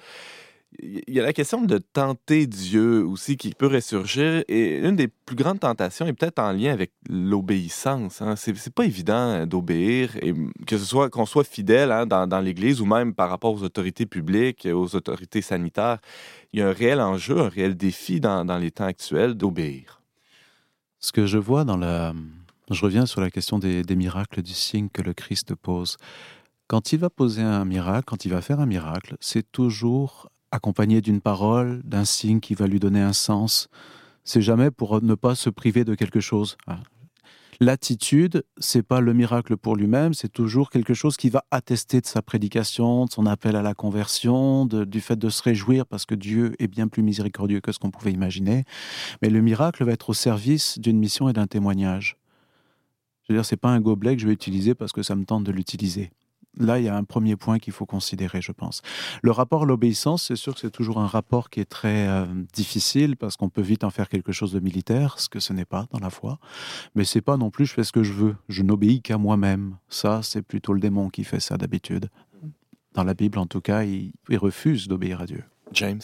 il 0.79 1.13
y 1.13 1.19
a 1.19 1.23
la 1.23 1.33
question 1.33 1.61
de 1.61 1.77
tenter 1.77 2.45
Dieu 2.45 3.05
aussi 3.05 3.37
qui 3.37 3.51
peut 3.51 3.67
ressurgir. 3.67 4.43
Et 4.47 4.77
une 4.77 4.95
des 4.95 5.07
plus 5.07 5.35
grandes 5.35 5.59
tentations 5.59 6.05
est 6.05 6.13
peut-être 6.13 6.39
en 6.39 6.51
lien 6.51 6.71
avec 6.71 6.91
l'obéissance. 7.09 8.21
Hein. 8.21 8.35
C'est 8.35 8.73
pas 8.73 8.85
évident 8.85 9.45
d'obéir, 9.45 10.15
et 10.21 10.33
que 10.65 10.77
ce 10.77 10.85
soit 10.85 11.09
qu'on 11.09 11.25
soit 11.25 11.43
fidèle 11.43 11.91
hein, 11.91 12.05
dans, 12.05 12.39
l'Église 12.39 12.81
ou 12.81 12.85
même 12.85 13.13
par 13.13 13.29
rapport 13.29 13.53
aux 13.53 13.63
autorités 13.63 14.05
publiques, 14.05 14.67
aux 14.71 14.95
autorités 14.95 15.41
sanitaires. 15.41 15.99
Il 16.53 16.59
y 16.59 16.63
a 16.63 16.69
un 16.69 16.73
réel 16.73 17.01
enjeu, 17.01 17.39
un 17.39 17.49
réel 17.49 17.75
défi 17.75 18.19
dans, 18.19 18.57
les 18.57 18.71
temps 18.71 18.85
actuels 18.85 19.33
d'obéir. 19.33 20.01
Ce 20.99 21.11
que 21.11 21.25
je 21.25 21.37
vois 21.37 21.63
dans 21.63 21.77
la... 21.77 22.13
Je 22.69 22.83
reviens 22.83 23.05
sur 23.05 23.21
la 23.21 23.31
question 23.31 23.59
des, 23.59 23.81
des 23.81 23.95
miracles, 23.95 24.41
du 24.41 24.53
signe 24.53 24.89
que 24.89 25.01
le 25.01 25.13
Christ 25.13 25.55
pose. 25.55 25.97
Quand 26.67 26.91
il 26.91 26.99
va 26.99 27.09
poser 27.09 27.41
un 27.41 27.63
miracle, 27.63 28.03
quand 28.05 28.25
il 28.25 28.31
va 28.31 28.41
faire 28.41 28.59
un 28.59 28.65
miracle, 28.65 29.15
c'est 29.21 29.49
toujours 29.53 30.29
accompagné 30.51 31.01
d'une 31.01 31.21
parole, 31.21 31.81
d'un 31.83 32.05
signe 32.05 32.39
qui 32.39 32.53
va 32.53 32.67
lui 32.67 32.79
donner 32.79 33.01
un 33.01 33.13
sens. 33.13 33.69
C'est 34.23 34.41
jamais 34.41 34.71
pour 34.71 35.01
ne 35.01 35.15
pas 35.15 35.35
se 35.35 35.49
priver 35.49 35.85
de 35.85 35.95
quelque 35.95 36.19
chose. 36.19 36.57
Ah. 36.67 36.79
L'attitude, 37.59 38.43
c'est 38.59 38.83
pas 38.83 39.01
le 39.01 39.13
miracle 39.13 39.57
pour 39.57 39.75
lui-même, 39.75 40.13
c'est 40.13 40.31
toujours 40.31 40.69
quelque 40.69 40.93
chose 40.93 41.17
qui 41.17 41.31
va 41.31 41.43
attester 41.49 42.01
de 42.01 42.05
sa 42.05 42.21
prédication, 42.21 43.05
de 43.05 43.11
son 43.11 43.25
appel 43.25 43.55
à 43.55 43.63
la 43.63 43.73
conversion, 43.73 44.65
du 44.65 45.01
fait 45.01 45.15
de 45.15 45.29
se 45.29 45.41
réjouir 45.41 45.87
parce 45.87 46.05
que 46.05 46.13
Dieu 46.13 46.53
est 46.59 46.67
bien 46.67 46.87
plus 46.87 47.01
miséricordieux 47.01 47.59
que 47.59 47.71
ce 47.71 47.79
qu'on 47.79 47.89
pouvait 47.89 48.11
imaginer. 48.11 48.63
Mais 49.23 49.31
le 49.31 49.41
miracle 49.41 49.83
va 49.83 49.93
être 49.93 50.09
au 50.09 50.13
service 50.13 50.77
d'une 50.77 50.99
mission 50.99 51.29
et 51.29 51.33
d'un 51.33 51.47
témoignage. 51.47 52.17
Je 53.23 53.33
veux 53.33 53.39
dire, 53.39 53.45
c'est 53.45 53.57
pas 53.57 53.69
un 53.69 53.81
gobelet 53.81 54.15
que 54.15 54.21
je 54.21 54.27
vais 54.27 54.33
utiliser 54.33 54.75
parce 54.75 54.91
que 54.91 55.01
ça 55.01 55.15
me 55.15 55.25
tente 55.25 55.43
de 55.43 55.51
l'utiliser. 55.51 56.11
Là, 56.59 56.79
il 56.79 56.85
y 56.85 56.89
a 56.89 56.95
un 56.95 57.03
premier 57.03 57.35
point 57.35 57.59
qu'il 57.59 57.73
faut 57.73 57.85
considérer, 57.85 58.41
je 58.41 58.51
pense. 58.51 58.81
Le 59.21 59.31
rapport 59.31 59.63
à 59.63 59.65
l'obéissance, 59.65 60.23
c'est 60.23 60.35
sûr 60.35 60.53
que 60.53 60.59
c'est 60.59 60.71
toujours 60.71 60.99
un 60.99 61.07
rapport 61.07 61.49
qui 61.49 61.59
est 61.59 61.69
très 61.69 62.07
euh, 62.07 62.25
difficile 62.53 63.15
parce 63.15 63.37
qu'on 63.37 63.49
peut 63.49 63.61
vite 63.61 63.83
en 63.83 63.89
faire 63.89 64.09
quelque 64.09 64.31
chose 64.31 64.51
de 64.51 64.59
militaire, 64.59 65.19
ce 65.19 65.29
que 65.29 65.39
ce 65.39 65.53
n'est 65.53 65.65
pas 65.65 65.87
dans 65.91 65.99
la 65.99 66.09
foi. 66.09 66.39
Mais 66.95 67.03
c'est 67.03 67.21
pas 67.21 67.37
non 67.37 67.51
plus 67.51 67.65
je 67.65 67.73
fais 67.73 67.83
ce 67.83 67.91
que 67.91 68.03
je 68.03 68.13
veux, 68.13 68.35
je 68.49 68.63
n'obéis 68.63 69.01
qu'à 69.01 69.17
moi-même. 69.17 69.77
Ça, 69.89 70.21
c'est 70.23 70.41
plutôt 70.41 70.73
le 70.73 70.79
démon 70.79 71.09
qui 71.09 71.23
fait 71.23 71.39
ça 71.39 71.57
d'habitude. 71.57 72.09
Dans 72.93 73.03
la 73.03 73.13
Bible, 73.13 73.37
en 73.37 73.45
tout 73.45 73.61
cas, 73.61 73.83
il, 73.83 74.11
refuse 74.37 74.87
d'obéir 74.87 75.21
à 75.21 75.25
Dieu. 75.25 75.43
James? 75.73 76.01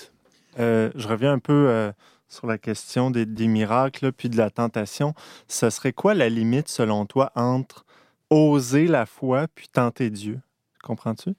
Euh, 0.60 0.92
Je 0.96 1.08
reviens 1.08 1.34
un 1.34 1.40
peu 1.40 1.68
euh, 1.70 1.92
sur 2.28 2.46
la 2.46 2.60
question 2.60 3.10
des, 3.10 3.26
des 3.26 3.48
miracles 3.48 4.12
puis 4.12 4.30
de 4.30 4.38
la 4.38 4.52
tentation. 4.52 5.16
Ce 5.48 5.72
serait 5.72 5.94
quoi 5.94 6.14
la 6.14 6.30
limite, 6.30 6.68
selon 6.68 7.08
toi, 7.08 7.32
entre 7.36 7.86
oser 8.30 8.88
la 8.88 9.06
foi 9.06 9.48
puis 9.54 9.68
tenter 9.68 10.10
Dieu. 10.10 10.40
Comprends-tu? 10.84 11.36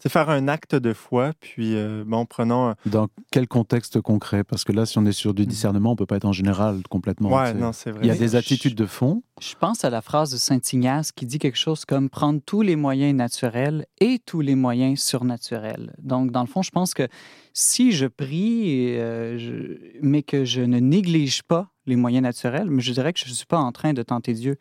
C'est 0.00 0.08
faire 0.08 0.30
un 0.30 0.46
acte 0.46 0.76
de 0.76 0.92
foi, 0.92 1.32
puis 1.40 1.74
euh, 1.74 2.04
bon, 2.06 2.24
prenons. 2.24 2.76
Dans 2.86 3.08
quel 3.32 3.48
contexte 3.48 4.00
concret? 4.00 4.44
Parce 4.44 4.62
que 4.62 4.70
là, 4.70 4.86
si 4.86 4.96
on 4.96 5.04
est 5.04 5.12
sur 5.12 5.34
du 5.34 5.42
hmm. 5.42 5.46
discernement, 5.46 5.90
on 5.90 5.96
peut 5.96 6.06
pas 6.06 6.16
être 6.16 6.24
en 6.24 6.32
général 6.32 6.82
complètement. 6.88 7.30
Ouais, 7.30 7.52
non, 7.52 7.72
c'est 7.72 7.90
vrai. 7.90 8.02
Il 8.04 8.06
y 8.06 8.12
a 8.12 8.14
des 8.14 8.36
attitudes 8.36 8.76
de 8.76 8.86
fond. 8.86 9.24
Je 9.40 9.54
pense 9.56 9.84
à 9.84 9.90
la 9.90 10.00
phrase 10.00 10.30
de 10.30 10.36
saint 10.36 10.60
Ignace 10.72 11.10
qui 11.10 11.26
dit 11.26 11.40
quelque 11.40 11.58
chose 11.58 11.84
comme 11.84 12.10
prendre 12.10 12.40
tous 12.46 12.62
les 12.62 12.76
moyens 12.76 13.12
naturels 13.16 13.86
et 14.00 14.20
tous 14.24 14.40
les 14.40 14.54
moyens 14.54 15.00
surnaturels. 15.00 15.92
Donc, 15.98 16.30
dans 16.30 16.42
le 16.42 16.48
fond, 16.48 16.62
je 16.62 16.70
pense 16.70 16.94
que 16.94 17.08
si 17.52 17.90
je 17.90 18.06
prie, 18.06 18.94
euh, 18.98 19.74
mais 20.00 20.22
que 20.22 20.44
je 20.44 20.60
ne 20.60 20.78
néglige 20.78 21.42
pas 21.42 21.70
les 21.86 21.96
moyens 21.96 22.22
naturels, 22.22 22.70
mais 22.70 22.82
je 22.82 22.92
dirais 22.92 23.12
que 23.12 23.18
je 23.18 23.28
ne 23.28 23.34
suis 23.34 23.46
pas 23.46 23.58
en 23.58 23.72
train 23.72 23.94
de 23.94 24.02
tenter 24.04 24.32
Dieu. 24.32 24.58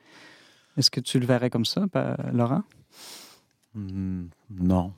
Est-ce 0.78 0.92
que 0.92 1.00
tu 1.00 1.20
le 1.20 1.26
verrais 1.26 1.50
comme 1.50 1.66
ça, 1.66 1.86
Laurent? 2.32 2.64
Hmm, 3.74 4.28
non. 4.50 4.94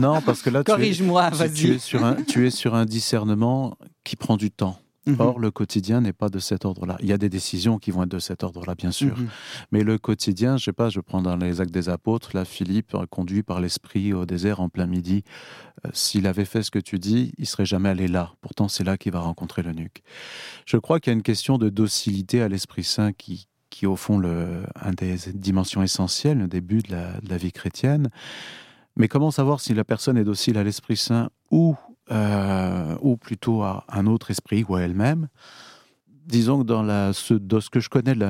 non, 0.00 0.20
parce 0.22 0.42
que 0.42 0.50
là. 0.50 0.64
Tu, 0.64 0.72
es 0.82 1.78
sur 1.78 2.04
un, 2.04 2.14
tu 2.22 2.46
es 2.46 2.50
sur 2.50 2.74
un 2.74 2.84
discernement 2.84 3.76
qui 4.02 4.16
prend 4.16 4.36
du 4.36 4.50
temps. 4.50 4.78
Mhm. 5.06 5.16
Or, 5.18 5.38
le 5.38 5.50
quotidien 5.50 6.00
n'est 6.00 6.14
pas 6.14 6.30
de 6.30 6.38
cet 6.38 6.64
ordre-là. 6.64 6.96
Il 7.00 7.06
y 7.06 7.12
a 7.12 7.18
des 7.18 7.28
décisions 7.28 7.78
qui 7.78 7.90
vont 7.90 8.04
être 8.04 8.10
de 8.10 8.18
cet 8.18 8.42
ordre-là, 8.42 8.74
bien 8.74 8.90
sûr. 8.90 9.16
Mhm. 9.18 9.28
Mais 9.70 9.82
le 9.82 9.98
quotidien, 9.98 10.56
je 10.56 10.64
sais 10.64 10.72
pas, 10.72 10.88
je 10.88 11.00
prends 11.00 11.20
dans 11.20 11.36
les 11.36 11.60
actes 11.60 11.74
des 11.74 11.90
apôtres, 11.90 12.30
là, 12.34 12.44
Philippe, 12.44 12.96
conduit 13.10 13.42
par 13.42 13.60
l'Esprit 13.60 14.14
au 14.14 14.24
désert 14.24 14.60
en 14.60 14.68
plein 14.68 14.86
midi, 14.86 15.22
euh, 15.84 15.90
s'il 15.92 16.26
avait 16.26 16.46
fait 16.46 16.62
ce 16.62 16.70
que 16.70 16.78
tu 16.78 16.98
dis, 16.98 17.32
il 17.36 17.46
serait 17.46 17.66
jamais 17.66 17.90
allé 17.90 18.08
là. 18.08 18.32
Pourtant, 18.40 18.68
c'est 18.68 18.84
là 18.84 18.96
qu'il 18.96 19.12
va 19.12 19.20
rencontrer 19.20 19.62
le 19.62 19.72
nuque. 19.72 20.02
Je 20.64 20.78
crois 20.78 21.00
qu'il 21.00 21.10
y 21.10 21.14
a 21.14 21.16
une 21.16 21.22
question 21.22 21.58
de 21.58 21.68
docilité 21.68 22.40
à 22.40 22.48
l'Esprit 22.48 22.84
Saint 22.84 23.12
qui, 23.12 23.48
qui 23.74 23.86
est 23.86 23.88
au 23.88 23.96
fond 23.96 24.18
le, 24.18 24.62
un 24.76 24.92
des 24.92 25.16
dimensions 25.34 25.82
essentielles, 25.82 26.38
le 26.38 26.46
début 26.46 26.78
de 26.78 26.92
la, 26.92 27.20
de 27.20 27.28
la 27.28 27.36
vie 27.36 27.50
chrétienne. 27.50 28.08
Mais 28.96 29.08
comment 29.08 29.32
savoir 29.32 29.58
si 29.58 29.74
la 29.74 29.84
personne 29.84 30.16
est 30.16 30.24
docile 30.24 30.56
à 30.58 30.62
l'Esprit 30.62 30.96
Saint 30.96 31.30
ou 31.50 31.76
euh, 32.12 32.96
ou 33.00 33.16
plutôt 33.16 33.62
à 33.62 33.84
un 33.88 34.06
autre 34.06 34.30
esprit 34.30 34.64
ou 34.68 34.76
à 34.76 34.82
elle-même? 34.82 35.28
Disons 36.26 36.60
que 36.60 36.64
dans, 36.64 36.82
la, 36.82 37.12
ce, 37.12 37.34
ce 37.34 37.70
que 37.70 37.80
je 37.80 37.88
connais 37.88 38.14
de 38.14 38.26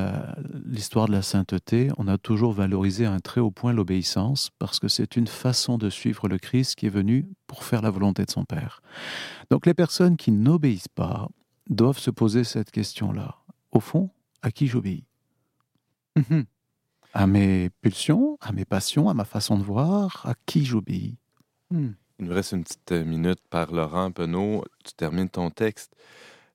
l'histoire 0.65 1.07
de 1.07 1.13
la 1.13 1.23
sainteté, 1.23 1.91
on 1.99 2.09
a 2.09 2.17
toujours 2.19 2.53
valorisé 2.53 3.05
à 3.05 3.13
un 3.13 3.21
très 3.21 3.41
haut 3.41 3.53
point 3.53 3.73
l'obéissance, 3.73 4.51
parce 4.59 4.81
que 4.81 4.89
c'est 4.89 5.15
une 5.17 5.29
façon 5.29 5.77
de 5.79 5.91
suivre 5.91 6.27
le 6.27 6.39
Christ 6.39 6.75
qui 6.77 6.87
est 6.87 6.97
venu 7.01 7.29
pour 7.47 7.63
faire 7.63 7.83
la 7.83 7.91
volonté 7.91 8.25
de 8.25 8.31
son 8.31 8.45
Père. 8.45 8.81
Donc 9.51 9.67
les 9.67 9.75
personnes 9.75 10.17
qui 10.17 10.33
n'obéissent 10.33 10.89
pas 10.89 11.29
doivent 11.69 11.99
se 11.99 12.11
poser 12.11 12.43
cette 12.43 12.71
question-là. 12.71 13.37
Au 13.71 13.81
fond, 13.81 14.11
à 14.43 14.51
qui 14.51 14.67
j'obéis? 14.67 15.05
Mhm. 16.17 16.45
À 17.17 17.29
mes 17.29 17.71
pulsions, 17.81 18.37
à 18.41 18.51
mes 18.51 18.65
passions, 18.65 19.09
à 19.09 19.15
ma 19.15 19.25
façon 19.25 19.57
de 19.57 19.63
voir, 19.63 20.27
à 20.27 20.35
qui 20.47 20.65
j'obéis 20.65 21.17
hmm. 21.71 21.91
Il 22.19 22.27
nous 22.27 22.35
reste 22.35 22.53
une 22.53 22.63
petite 22.63 22.93
euh, 22.93 23.05
minute 23.05 23.41
par 23.51 23.73
Laurent 23.73 24.13
Penaud. 24.13 24.65
Tu 24.85 24.95
termines 24.95 25.29
ton 25.29 25.51
texte. 25.51 25.97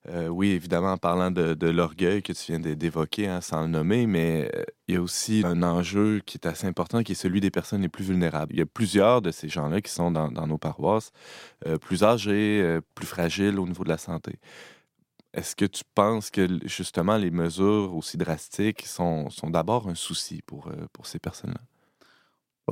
Euh, 0.08 0.28
oui, 0.28 0.50
évidemment, 0.50 0.92
en 0.92 0.96
parlant 0.96 1.30
de, 1.30 1.66
l'orgueil 1.68 2.22
que 2.22 2.32
tu 2.32 2.52
viens 2.52 2.60
d'évoquer, 2.60 3.28
hein, 3.28 3.42
sans 3.42 3.62
le 3.62 3.68
nommer, 3.68 4.06
mais 4.06 4.50
euh, 4.54 4.64
il 4.88 4.94
y 4.94 4.96
a 4.96 5.02
aussi 5.02 5.42
un 5.44 5.62
enjeu 5.62 6.22
qui 6.24 6.38
est 6.38 6.46
assez 6.46 6.66
important, 6.66 7.02
qui 7.02 7.12
est 7.12 7.14
celui 7.14 7.42
des 7.42 7.50
personnes 7.50 7.82
les 7.82 7.90
plus 7.90 8.04
vulnérables. 8.04 8.54
Il 8.54 8.58
y 8.58 8.62
a 8.62 8.66
plusieurs 8.66 9.20
de 9.20 9.30
ces 9.30 9.50
gens-là 9.50 9.82
qui 9.82 9.92
sont 9.92 10.10
dans, 10.10 10.46
nos 10.46 10.56
paroisses, 10.56 11.12
plus 11.82 12.02
âgés, 12.02 12.78
plus 12.94 13.06
fragiles 13.06 13.58
au 13.58 13.66
niveau 13.66 13.84
de 13.84 13.90
la 13.90 13.98
santé. 13.98 14.38
Est-ce 15.32 15.54
que 15.54 15.64
tu 15.64 15.82
penses 15.94 16.30
que 16.30 16.48
justement 16.66 17.16
les 17.16 17.30
mesures 17.30 17.94
aussi 17.94 18.16
drastiques 18.16 18.86
sont, 18.86 19.30
sont 19.30 19.50
d'abord 19.50 19.88
un 19.88 19.94
souci 19.94 20.42
pour, 20.42 20.70
pour 20.92 21.06
ces 21.06 21.18
personnes-là? 21.18 21.60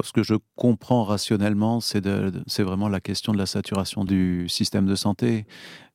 Ce 0.03 0.13
que 0.13 0.23
je 0.23 0.35
comprends 0.57 1.05
rationnellement, 1.05 1.81
c'est 1.81 2.63
vraiment 2.63 2.89
la 2.89 3.01
question 3.01 3.33
de 3.33 3.39
la 3.39 3.47
saturation 3.47 4.05
du 4.05 4.49
système 4.49 4.87
de 4.87 4.95
santé. 4.95 5.47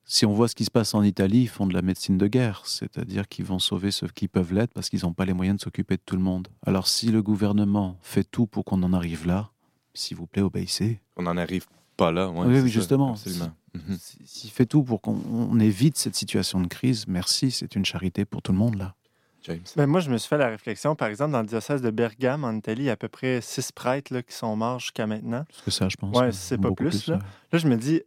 Si 0.06 0.26
on 0.26 0.34
voit 0.34 0.50
ce 0.50 0.56
qui 0.56 0.66
se 0.66 0.72
passe 0.72 0.94
en 0.94 1.04
Italie, 1.04 1.44
ils 1.44 1.48
font 1.48 1.66
de 1.66 1.74
la 1.74 1.82
médecine 1.82 2.18
de 2.18 2.28
guerre, 2.28 2.64
c'est-à-dire 2.66 3.30
qu'ils 3.30 3.46
vont 3.46 3.60
sauver 3.60 3.92
ceux 3.92 4.08
qui 4.10 4.28
peuvent 4.28 4.54
l'être 4.54 4.74
parce 4.74 4.90
qu'ils 4.90 5.02
n'ont 5.04 5.14
pas 5.14 5.24
les 5.24 5.34
moyens 5.34 5.58
de 5.58 5.64
s'occuper 5.64 5.96
de 5.96 6.02
tout 6.06 6.18
le 6.18 6.22
monde. 6.22 6.50
Alors 6.66 6.88
si 6.88 7.12
le 7.12 7.22
gouvernement 7.22 7.98
fait 8.02 8.26
tout 8.26 8.46
pour 8.46 8.66
qu'on 8.66 8.84
en 8.84 8.92
arrive 8.92 9.26
là, 9.26 9.52
s'il 9.94 10.18
vous 10.18 10.28
plaît, 10.28 10.42
obéissez. 10.42 11.00
On 11.16 11.24
n'en 11.24 11.38
arrive 11.38 11.68
pas 11.96 12.12
là. 12.12 12.30
oui, 12.30 12.60
oui, 12.60 12.70
justement. 12.70 13.16
Mhm. 13.74 13.98
S'il 14.26 14.52
fait 14.52 14.66
tout 14.66 14.84
pour 14.84 15.02
qu'on 15.02 15.60
évite 15.60 15.98
cette 15.98 16.16
situation 16.16 16.62
de 16.62 16.68
crise, 16.68 17.08
merci, 17.08 17.52
c'est 17.52 17.76
une 17.76 17.86
charité 17.86 18.26
pour 18.26 18.42
tout 18.42 18.52
le 18.52 18.58
monde 18.58 18.76
là. 18.76 18.96
Ben, 19.76 19.88
moi, 19.88 20.00
je 20.00 20.10
me 20.10 20.18
suis 20.18 20.30
fait 20.30 20.38
la 20.38 20.48
réflexion, 20.48 20.96
par 20.96 21.10
exemple, 21.10 21.32
dans 21.32 21.42
le 21.42 21.48
diocèse 21.48 21.82
de 21.82 21.92
Bergame, 21.92 22.46
en 22.46 22.56
Italie, 22.56 22.84
il 22.84 22.86
y 22.86 22.90
a 22.90 22.94
à 22.94 22.96
peu 22.96 23.10
près 23.10 23.42
six 23.42 23.74
prêtres 23.74 24.14
là, 24.14 24.24
qui 24.24 24.34
sont 24.34 24.56
morts 24.56 24.80
jusqu'à 24.80 25.06
maintenant. 25.06 25.46
C'est 25.66 25.72
ça, 25.72 25.90
je 25.90 25.98
pense. 25.98 26.18
Oui, 26.18 26.28
c'est 26.32 26.58
pas 26.58 26.72
plus. 26.72 27.08
là. 27.08 27.20
là. 27.52 27.60
je 27.60 27.68
me 27.68 27.76
dis, 27.76 28.02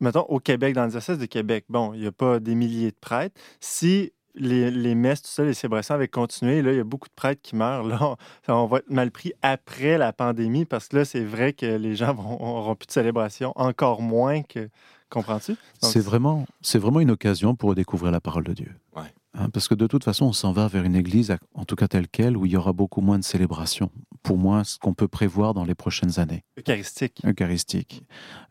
mettons, 0.00 0.22
au 0.22 0.40
Québec, 0.40 0.74
dans 0.74 0.84
le 0.84 0.90
diocèse 0.90 1.18
de 1.18 1.26
Québec, 1.26 1.66
bon, 1.68 1.94
il 1.94 2.00
n'y 2.00 2.06
a 2.06 2.12
pas 2.12 2.40
des 2.40 2.54
milliers 2.54 2.90
de 2.90 2.96
prêtres. 3.00 3.40
Si 3.60 4.12
les, 4.34 4.70
les, 4.70 4.94
messes, 4.94 5.22
tout 5.22 5.28
ça, 5.28 5.44
les 5.44 5.54
célébrations 5.54 5.94
avaient 5.94 6.08
continué. 6.08 6.62
Là, 6.62 6.72
il 6.72 6.76
y 6.78 6.80
a 6.80 6.84
beaucoup 6.84 7.08
de 7.08 7.14
prêtres 7.14 7.42
qui 7.42 7.56
meurent. 7.56 7.84
Là, 7.84 8.16
on, 8.48 8.66
va 8.66 8.78
être 8.78 8.90
mal 8.90 9.10
pris 9.10 9.32
après 9.42 9.98
la 9.98 10.12
pandémie 10.12 10.64
parce 10.64 10.88
que 10.88 10.96
là, 10.98 11.04
c'est 11.04 11.24
vrai 11.24 11.52
que 11.52 11.66
les 11.66 11.94
gens 11.94 12.14
n'auront 12.14 12.74
plus 12.74 12.86
de 12.86 12.92
célébration, 12.92 13.52
encore 13.56 14.02
moins 14.02 14.42
que. 14.42 14.68
Comprends-tu? 15.12 15.56
C'est 15.82 16.00
vraiment, 16.00 16.46
vraiment 16.74 17.00
une 17.00 17.10
occasion 17.10 17.54
pour 17.54 17.74
découvrir 17.74 18.10
la 18.10 18.20
parole 18.22 18.44
de 18.44 18.54
Dieu. 18.54 18.74
Ouais. 18.96 19.12
Hein, 19.34 19.50
parce 19.50 19.68
que 19.68 19.74
de 19.74 19.86
toute 19.86 20.04
façon, 20.04 20.24
on 20.24 20.32
s'en 20.32 20.52
va 20.52 20.68
vers 20.68 20.84
une 20.84 20.96
église, 20.96 21.36
en 21.52 21.66
tout 21.66 21.76
cas 21.76 21.86
telle 21.86 22.08
qu'elle, 22.08 22.34
où 22.34 22.46
il 22.46 22.52
y 22.52 22.56
aura 22.56 22.72
beaucoup 22.72 23.02
moins 23.02 23.18
de 23.18 23.24
célébrations. 23.24 23.90
Pour 24.22 24.38
moi, 24.38 24.64
ce 24.64 24.78
qu'on 24.78 24.94
peut 24.94 25.08
prévoir 25.08 25.52
dans 25.52 25.64
les 25.64 25.74
prochaines 25.74 26.18
années. 26.18 26.44
Eucharistique. 26.58 27.20
Eucharistique. 27.26 28.04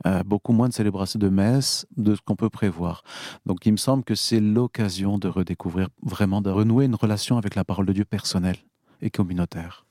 Euh, 0.06 0.22
beaucoup 0.22 0.54
moins 0.54 0.70
de 0.70 0.74
célébrations 0.74 1.18
de 1.18 1.30
messe 1.30 1.88
de 1.98 2.14
ce 2.14 2.22
qu'on 2.24 2.36
peut 2.36 2.50
prévoir. 2.52 3.04
Donc 3.48 3.66
il 3.66 3.72
me 3.72 3.78
semble 3.78 4.04
que 4.04 4.14
c'est 4.14 4.40
l'occasion 4.40 5.18
de 5.18 5.30
redécouvrir, 5.30 5.90
vraiment, 6.04 6.42
de 6.42 6.52
renouer 6.52 6.86
une 6.86 6.96
relation 6.96 7.40
avec 7.40 7.56
la 7.56 7.64
parole 7.64 7.88
de 7.88 7.94
Dieu 7.94 8.06
personnelle 8.06 8.58
et 9.02 9.10
communautaire. 9.10 9.88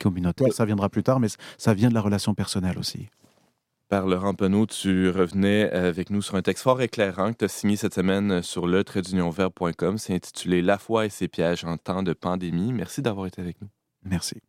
Communautaire, 0.00 0.52
ça 0.52 0.64
viendra 0.64 0.88
plus 0.88 1.02
tard, 1.02 1.18
mais 1.18 1.28
ça 1.58 1.74
vient 1.74 1.88
de 1.88 1.94
la 1.94 2.00
relation 2.00 2.34
personnelle 2.34 2.78
aussi 2.78 3.08
par 3.88 4.06
Laurent 4.06 4.34
Penaud, 4.34 4.66
tu 4.66 5.10
revenais 5.10 5.70
avec 5.70 6.10
nous 6.10 6.22
sur 6.22 6.34
un 6.36 6.42
texte 6.42 6.64
fort 6.64 6.80
éclairant 6.80 7.32
que 7.32 7.38
tu 7.38 7.44
as 7.44 7.48
signé 7.48 7.76
cette 7.76 7.94
semaine 7.94 8.42
sur 8.42 8.66
le. 8.66 8.84
C'est 9.96 10.14
intitulé 10.14 10.62
La 10.62 10.78
foi 10.78 11.06
et 11.06 11.10
ses 11.10 11.28
pièges 11.28 11.64
en 11.64 11.76
temps 11.76 12.02
de 12.02 12.12
pandémie. 12.12 12.72
Merci 12.72 13.02
d'avoir 13.02 13.26
été 13.26 13.40
avec 13.40 13.60
nous. 13.60 13.68
Merci. 14.04 14.40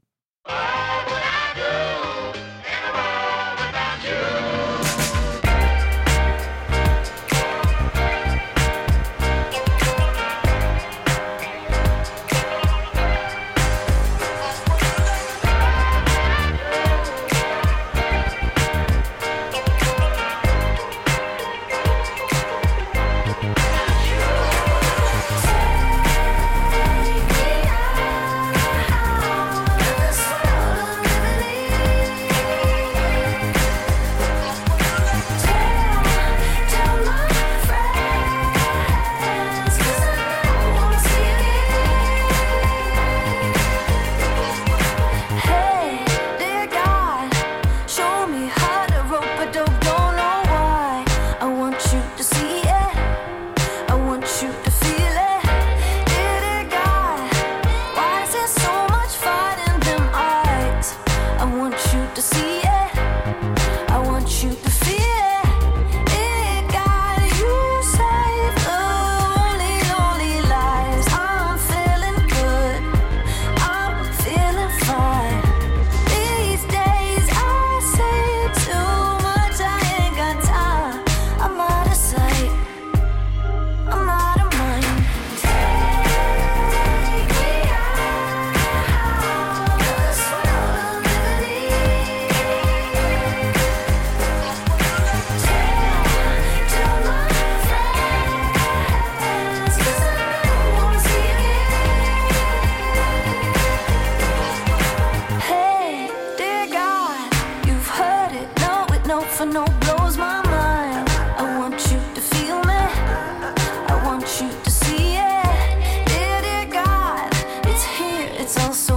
it's 118.46 118.58
also 118.60 118.95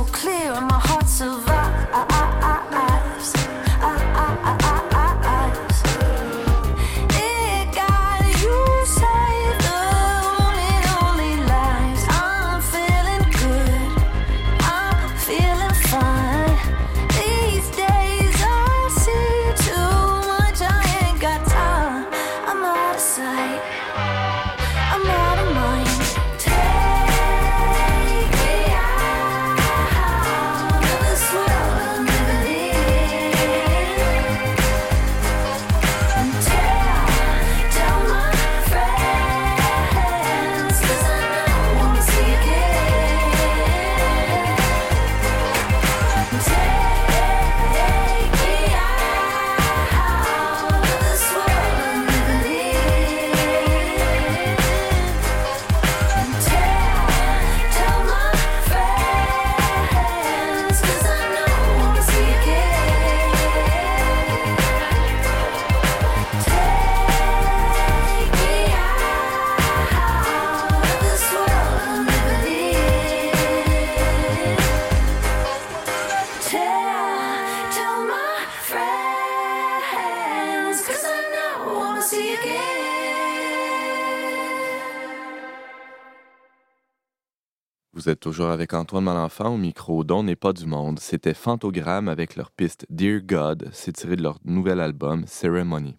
avec 88.59 88.75
Antoine 88.75 89.05
Malenfant 89.05 89.55
au 89.55 89.57
micro 89.57 90.03
d'On 90.03 90.25
n'est 90.25 90.35
pas 90.35 90.53
du 90.53 90.67
monde. 90.67 90.99
C'était 90.99 91.33
Fantogramme 91.33 92.09
avec 92.09 92.35
leur 92.35 92.51
piste 92.51 92.87
Dear 92.91 93.21
God. 93.21 93.69
C'est 93.73 93.93
tiré 93.93 94.17
de 94.17 94.23
leur 94.25 94.41
nouvel 94.45 94.81
album 94.81 95.29
Ceremony. 95.29 95.95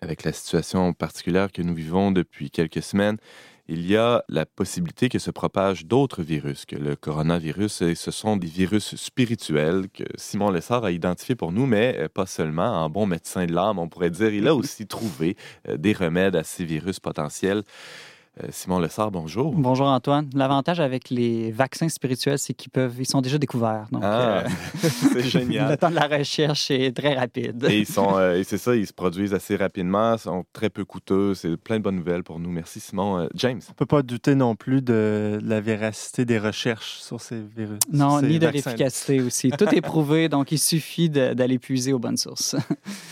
Avec 0.00 0.24
la 0.24 0.32
situation 0.32 0.94
particulière 0.94 1.52
que 1.52 1.60
nous 1.60 1.74
vivons 1.74 2.10
depuis 2.10 2.50
quelques 2.50 2.82
semaines, 2.82 3.18
il 3.68 3.86
y 3.86 3.98
a 3.98 4.24
la 4.30 4.46
possibilité 4.46 5.10
que 5.10 5.18
se 5.18 5.30
propagent 5.30 5.84
d'autres 5.84 6.22
virus 6.22 6.64
que 6.64 6.76
le 6.76 6.96
coronavirus. 6.96 7.82
Et 7.82 7.94
ce 7.94 8.10
sont 8.10 8.38
des 8.38 8.46
virus 8.46 8.96
spirituels 8.96 9.90
que 9.92 10.04
Simon 10.16 10.50
Lessard 10.50 10.86
a 10.86 10.90
identifiés 10.90 11.34
pour 11.34 11.52
nous, 11.52 11.66
mais 11.66 11.96
euh, 11.98 12.08
pas 12.08 12.24
seulement. 12.24 12.82
En 12.82 12.88
bon 12.88 13.04
médecin 13.04 13.44
de 13.44 13.52
l'âme, 13.52 13.78
on 13.78 13.90
pourrait 13.90 14.08
dire, 14.08 14.32
il 14.32 14.48
a 14.48 14.54
aussi 14.54 14.86
trouvé 14.86 15.36
euh, 15.68 15.76
des 15.76 15.92
remèdes 15.92 16.34
à 16.34 16.44
ces 16.44 16.64
virus 16.64 16.98
potentiels. 16.98 17.62
Euh, 18.42 18.48
Simon 18.50 18.80
Lessard, 18.80 19.12
bonjour. 19.12 19.52
Bonjour 19.54 19.86
Antoine. 19.86 20.28
L'avantage 20.34 20.80
avec 20.80 21.08
les 21.08 21.52
vaccins 21.52 21.88
spirituels, 21.88 22.40
c'est 22.40 22.52
qu'ils 22.52 22.72
peuvent, 22.72 22.96
ils 22.98 23.06
sont 23.06 23.20
déjà 23.20 23.38
découverts. 23.38 23.86
Donc, 23.92 24.02
Ah, 24.04 24.38
euh, 24.40 24.48
c'est 24.82 25.14
le 25.14 25.20
génial. 25.20 25.78
temps 25.78 25.90
de 25.90 25.94
la 25.94 26.08
recherche 26.08 26.68
est 26.72 26.90
très 26.96 27.14
rapide. 27.14 27.64
Et 27.70 27.78
ils 27.78 27.86
sont, 27.86 28.16
euh, 28.18 28.34
et 28.36 28.42
c'est 28.42 28.58
ça, 28.58 28.74
ils 28.74 28.88
se 28.88 28.92
produisent 28.92 29.34
assez 29.34 29.54
rapidement, 29.54 30.18
sont 30.18 30.44
très 30.52 30.68
peu 30.68 30.84
coûteux. 30.84 31.34
C'est 31.34 31.56
plein 31.56 31.78
de 31.78 31.84
bonnes 31.84 31.94
nouvelles 31.94 32.24
pour 32.24 32.40
nous. 32.40 32.50
Merci 32.50 32.80
Simon. 32.80 33.18
Euh, 33.20 33.28
James. 33.36 33.60
On 33.70 33.74
peut 33.74 33.86
pas 33.86 34.02
douter 34.02 34.34
non 34.34 34.56
plus 34.56 34.82
de 34.82 35.38
la 35.40 35.60
véracité 35.60 36.24
des 36.24 36.40
recherches 36.40 36.96
sur 36.98 37.20
ces 37.20 37.40
virus. 37.40 37.78
Non, 37.92 38.18
ces 38.18 38.26
ni 38.26 38.40
de 38.40 38.46
vaccins. 38.46 38.70
l'efficacité 38.72 39.20
aussi. 39.22 39.50
Tout 39.52 39.72
est 39.72 39.80
prouvé, 39.80 40.28
donc 40.28 40.50
il 40.50 40.58
suffit 40.58 41.08
de- 41.08 41.34
d'aller 41.34 41.60
puiser 41.60 41.92
aux 41.92 42.00
bonnes 42.00 42.16
sources. 42.16 42.56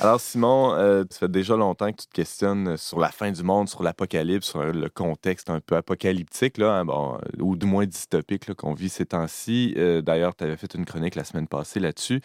Alors 0.01 0.19
Simon, 0.21 0.73
euh, 0.75 1.05
ça 1.11 1.21
fait 1.21 1.31
déjà 1.31 1.55
longtemps 1.55 1.93
que 1.93 1.99
tu 2.03 2.07
te 2.09 2.13
questionnes 2.13 2.77
sur 2.77 2.99
la 2.99 3.11
fin 3.11 3.31
du 3.31 3.45
monde, 3.45 3.69
sur 3.69 3.85
l'apocalypse, 3.85 4.49
sur 4.49 4.65
le 4.65 4.89
contexte 5.13 5.51
un 5.51 5.61
peu 5.61 5.77
apocalyptique, 5.77 6.59
là, 6.59 6.79
hein, 6.79 6.85
bon, 6.85 7.15
euh, 7.15 7.43
ou 7.43 7.57
du 7.57 7.67
moins 7.67 7.87
dystopique 7.87 8.55
qu'on 8.55 8.73
vit 8.73 8.89
ces 8.89 9.07
temps-ci. 9.07 9.75
Euh, 9.77 10.01
D'ailleurs, 10.01 10.35
tu 10.35 10.45
avais 10.45 10.57
fait 10.57 10.75
une 10.75 10.85
chronique 10.87 11.15
la 11.17 11.25
semaine 11.25 11.47
passée 11.47 11.81
là-dessus. 11.81 12.21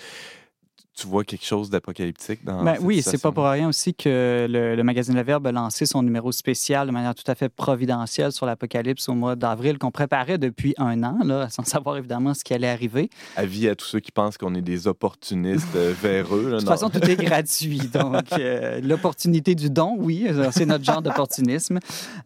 Tu 0.97 1.05
vois 1.05 1.23
quelque 1.23 1.45
chose 1.45 1.69
d'apocalyptique 1.69 2.43
dans 2.43 2.63
Ben 2.63 2.75
cette 2.75 2.83
oui, 2.83 3.03
c'est 3.03 3.21
pas 3.21 3.31
pour 3.31 3.45
rien 3.45 3.67
aussi 3.67 3.93
que 3.93 4.47
le, 4.49 4.75
le 4.75 4.83
magazine 4.83 5.15
Le 5.15 5.21
Verbe 5.21 5.45
a 5.45 5.51
lancé 5.51 5.85
son 5.85 6.01
numéro 6.01 6.31
spécial 6.31 6.87
de 6.87 6.91
manière 6.91 7.13
tout 7.13 7.29
à 7.29 7.35
fait 7.35 7.49
providentielle 7.49 8.31
sur 8.31 8.45
l'apocalypse 8.47 9.07
au 9.07 9.13
mois 9.13 9.35
d'avril 9.35 9.77
qu'on 9.77 9.91
préparait 9.91 10.39
depuis 10.39 10.73
un 10.77 11.03
an, 11.03 11.19
là, 11.23 11.49
sans 11.51 11.63
savoir 11.63 11.97
évidemment 11.97 12.33
ce 12.33 12.43
qui 12.43 12.53
allait 12.53 12.69
arriver. 12.69 13.09
Avis 13.35 13.67
à 13.69 13.75
tous 13.75 13.85
ceux 13.85 13.99
qui 13.99 14.11
pensent 14.11 14.37
qu'on 14.37 14.55
est 14.55 14.61
des 14.61 14.87
opportunistes 14.87 15.75
euh, 15.75 15.93
véreux. 16.01 16.49
là, 16.49 16.55
De 16.55 16.59
toute 16.61 16.67
façon, 16.67 16.89
tout 16.89 17.03
est 17.03 17.15
gratuit. 17.23 17.81
Donc, 17.93 18.33
euh, 18.33 18.81
l'opportunité 18.81 19.53
du 19.53 19.69
don, 19.69 19.95
oui, 19.99 20.25
euh, 20.27 20.49
c'est 20.51 20.65
notre 20.65 20.83
genre 20.83 21.01
d'opportunisme. 21.01 21.79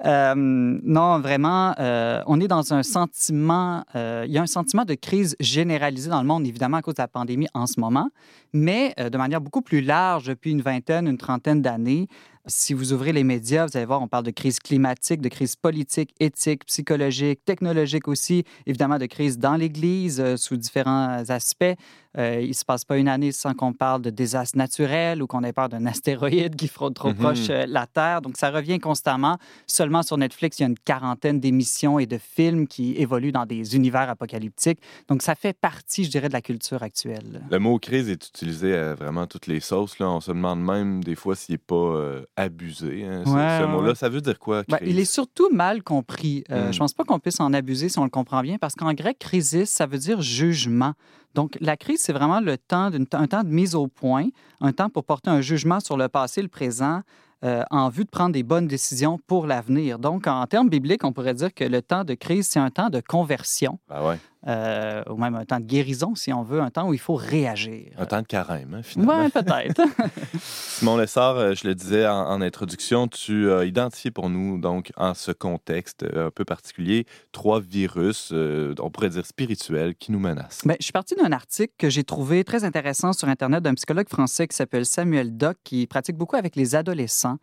Euh, 0.06 0.34
non, 0.36 1.20
vraiment, 1.20 1.74
euh, 1.80 2.22
on 2.28 2.40
est 2.40 2.48
dans 2.48 2.74
un 2.74 2.84
sentiment, 2.84 3.84
il 3.96 4.32
y 4.32 4.38
a 4.38 4.42
un 4.42 4.48
sentiment 4.48 4.86
de 4.86 4.94
crise 4.94 5.36
généralisée 5.40 6.10
dans 6.10 6.22
le 6.22 6.28
monde, 6.28 6.46
évidemment, 6.46 6.78
à 6.78 6.82
cause 6.82 6.96
de 6.96 7.02
la 7.02 7.08
pandémie 7.08 7.48
en 7.54 7.68
ce 7.68 7.80
moment, 7.80 8.10
mais 8.54 8.61
euh, 8.69 9.10
de 9.10 9.17
manière 9.17 9.41
beaucoup 9.41 9.62
plus 9.62 9.82
large 9.82 10.26
depuis 10.26 10.52
une 10.52 10.62
vingtaine, 10.62 11.08
une 11.08 11.17
trentaine 11.17 11.62
d'années. 11.62 12.08
Si 12.47 12.74
vous 12.74 12.91
ouvrez 12.91 13.13
les 13.13 13.24
médias, 13.24 13.67
vous 13.67 13.78
allez 13.78 13.86
voir, 13.86 14.02
on 14.02 14.08
parle 14.08 14.24
de 14.24 14.32
crise 14.32 14.60
climatique, 14.60 15.21
de 15.21 15.30
crise 15.30 15.56
politique, 15.56 16.13
éthique, 16.19 16.65
psychologique, 16.65 17.45
technologique 17.45 18.08
aussi, 18.08 18.43
évidemment 18.65 18.97
de 18.97 19.06
crise 19.06 19.38
dans 19.38 19.56
l'Église 19.56 20.19
euh, 20.19 20.38
sous 20.38 20.58
différents 20.58 21.24
aspects. 21.30 21.76
Euh, 22.17 22.39
il 22.41 22.50
ne 22.50 22.54
se 22.54 22.65
passe 22.65 22.84
pas 22.84 22.97
une 22.97 23.08
année 23.08 23.32
sans 23.32 23.54
qu'on 23.54 23.71
parle 23.74 24.02
de 24.02 24.10
désastres 24.10 24.58
naturels 24.58 25.24
ou 25.24 25.28
qu'on 25.28 25.43
ait 25.43 25.54
peur 25.54 25.69
d'un 25.69 25.86
astéroïde 26.45 26.56
qui 26.56 26.67
fraude 26.67 26.93
trop 26.93 27.10
Mhm. 27.10 27.15
proche 27.15 27.50
euh, 27.50 27.65
la 27.67 27.88
Terre. 27.88 28.21
Donc, 28.21 28.36
ça 28.38 28.50
revient 28.52 28.80
constamment. 28.80 29.38
Seulement 29.67 30.04
sur 30.04 30.17
Netflix, 30.17 30.60
il 30.60 30.63
y 30.63 30.65
a 30.65 30.67
une 30.69 30.78
quarantaine 30.78 31.39
d'émissions 31.39 32.00
et 32.00 32.06
de 32.06 32.17
films 32.17 32.67
qui 32.67 32.93
évoluent 32.97 33.32
dans 33.32 33.45
des 33.45 33.76
univers 33.76 34.10
apocalyptiques. 34.10 34.80
Donc, 35.08 35.21
ça 35.21 35.36
fait 35.36 35.54
partie, 35.58 36.04
je 36.04 36.10
dirais, 36.10 36.28
de 36.28 36.34
la 36.34 36.41
culture 36.41 36.84
actuelle. 36.84 37.41
Le 37.50 37.60
mot 37.60 37.80
crise 37.80 38.10
est 38.10 38.28
utilisé 38.28 38.76
à 38.76 38.93
vraiment 38.95 39.26
toutes 39.28 39.47
les 39.47 39.60
sauces. 39.62 39.97
Là. 40.00 40.10
On 40.10 40.19
se 40.19 40.32
demande 40.32 40.62
même 40.62 41.04
des 41.04 41.15
fois 41.15 41.36
s'il 41.36 41.54
n'est 41.54 41.58
pas 41.60 41.76
euh, 41.76 42.24
abusé. 42.36 43.06
hein, 43.06 43.24
ce- 43.26 43.30
Ouais, 43.32 43.58
ce 43.60 43.63
ouais, 43.63 43.67
mot-là, 43.71 43.89
ouais. 43.89 43.95
ça 43.95 44.10
veut 44.10 44.21
dire 44.21 44.38
quoi, 44.39 44.63
Ben, 44.67 44.78
il 44.86 45.00
est 45.00 45.06
surtout 45.06 45.50
mal 45.52 45.82
compris. 45.84 46.43
Euh, 46.52 46.69
Mm. 46.69 46.74
Je 46.74 46.80
pense 46.80 46.93
pas 46.93 47.04
qu'on 47.04 47.19
puisse 47.19 47.39
en 47.39 47.54
abuser 47.54 47.89
si 47.89 47.97
on 48.00 48.04
le 48.04 48.10
comprend 48.10 48.41
bien, 48.41 48.58
parce 48.58 48.76
qu'en 48.76 48.93
grec, 48.93 49.17
crisis, 49.19 49.69
ça 49.69 49.86
veut 49.86 49.97
dire 49.97 50.21
jugement. 50.21 50.93
Donc, 51.36 51.58
la 51.62 51.78
crise, 51.78 52.02
c'est 52.02 52.13
vraiment 52.13 52.39
le 52.39 52.58
temps 52.58 52.89
un 53.13 53.28
temps 53.28 53.44
de 53.44 53.50
mise 53.50 53.76
au 53.76 53.88
point, 53.88 54.28
un 54.60 54.72
temps 54.72 54.89
pour 54.89 55.04
porter 55.04 55.30
un 55.30 55.41
jugement 55.41 55.80
sur 55.80 55.98
le 55.98 56.08
passé, 56.08 56.41
le 56.41 56.48
présent, 56.48 57.02
euh, 57.44 57.63
en 57.72 57.89
vue 57.89 58.06
de 58.06 58.10
prendre 58.10 58.34
des 58.34 58.44
bonnes 58.44 58.67
décisions 58.67 59.20
pour 59.26 59.48
l'avenir. 59.48 59.98
Donc, 59.98 60.28
en 60.28 60.46
termes 60.46 60.70
bibliques, 60.70 61.04
on 61.04 61.12
pourrait 61.12 61.34
dire 61.34 61.54
que 61.54 61.63
le 61.63 61.82
temps 61.82 62.04
de 62.04 62.13
crise, 62.13 62.48
c'est 62.48 62.60
un 62.60 62.70
temps 62.70 62.89
de 62.89 63.02
conversion, 63.02 63.80
Ben 63.89 64.08
ouais, 64.08 64.20
euh, 64.47 65.04
ou 65.10 65.17
même 65.17 65.36
un 65.36 65.45
temps 65.45 65.60
de 65.60 65.65
guérison, 65.65 66.15
si 66.15 66.34
on 66.34 66.43
veut, 66.43 66.62
un 66.62 66.69
temps 66.69 66.88
où 66.88 66.93
il 66.93 66.99
faut 66.99 67.15
réagir. 67.15 67.91
un 67.97 68.06
temps 68.06 68.21
de 68.21 68.27
carême, 68.27 68.75
hein, 68.75 68.84
finalement. 68.84 69.23
Oui, 69.23 69.30
peut-être. 69.30 69.82
Simon 70.41 70.97
Lessard, 70.97 71.38
euh, 71.38 71.54
je 71.54 71.67
le 71.67 71.75
disais 71.75 72.08
en, 72.08 72.27
en 72.27 72.41
introduction, 72.41 73.08
tu 73.08 73.51
as 73.51 73.65
identifié 73.65 74.12
pour 74.12 74.30
nous, 74.30 74.60
donc, 74.60 74.91
en 74.97 75.13
ce 75.13 75.32
contexte 75.32 76.04
euh, 76.04 76.27
un 76.27 76.32
peu 76.32 76.45
particulier, 76.45 77.06
trois 77.32 77.60
virus, 77.60 78.30
euh, 78.34 78.73
on 78.80 78.89
pourrait 78.89 79.10
dire 79.10 79.25
spirituels, 79.25 79.95
qui 79.95 80.12
nous 80.12 80.19
menacent. 80.19 80.62
Ben, 80.65 80.75
je 80.80 80.86
suis 80.86 80.91
parti 80.91 81.15
d'un 81.15 81.32
article 81.32 81.73
que 81.77 81.89
j'ai 81.89 82.04
trouvé 82.04 82.43
très 82.43 82.63
intéressant 82.63 83.13
sur 83.13 83.27
Internet 83.27 83.63
d'un 83.63 83.73
psychologue 83.73 84.10
français 84.10 84.47
qui 84.47 84.56
s'appelle 84.56 84.86
Samuel 84.86 85.38
Doc, 85.38 85.58
qui 85.63 85.88
pratique 85.88 86.17
beaucoup 86.17 86.36
avec 86.36 86.56
les 86.56 86.75
adolescents 86.75 87.38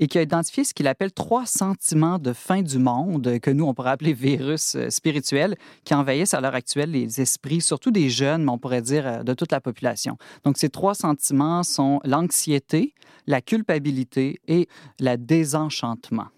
et 0.00 0.08
qui 0.08 0.18
a 0.18 0.22
identifié 0.22 0.64
ce 0.64 0.72
qu'il 0.72 0.88
appelle 0.88 1.12
trois 1.12 1.44
sentiments 1.46 2.18
de 2.18 2.32
fin 2.32 2.62
du 2.62 2.78
monde, 2.78 3.26
euh, 3.26 3.38
que 3.38 3.50
nous, 3.50 3.66
on 3.66 3.74
pourrait 3.74 3.90
appeler 3.90 4.14
virus 4.14 4.74
euh, 4.74 4.88
spirituels, 4.88 5.56
qui 5.84 5.94
envahissent 5.94 6.34
à 6.40 6.42
l'heure 6.42 6.54
actuelle 6.54 6.90
les 6.90 7.20
esprits, 7.20 7.60
surtout 7.60 7.90
des 7.90 8.10
jeunes, 8.10 8.44
mais 8.44 8.50
on 8.50 8.58
pourrait 8.58 8.82
dire 8.82 9.06
euh, 9.06 9.22
de 9.22 9.34
toute 9.34 9.52
la 9.52 9.60
population. 9.60 10.16
Donc, 10.44 10.58
ces 10.58 10.70
trois 10.70 10.94
sentiments 10.94 11.62
sont 11.62 12.00
l'anxiété, 12.04 12.94
la 13.26 13.40
culpabilité 13.40 14.40
et 14.48 14.66
le 14.98 15.16
désenchantement. 15.16 16.28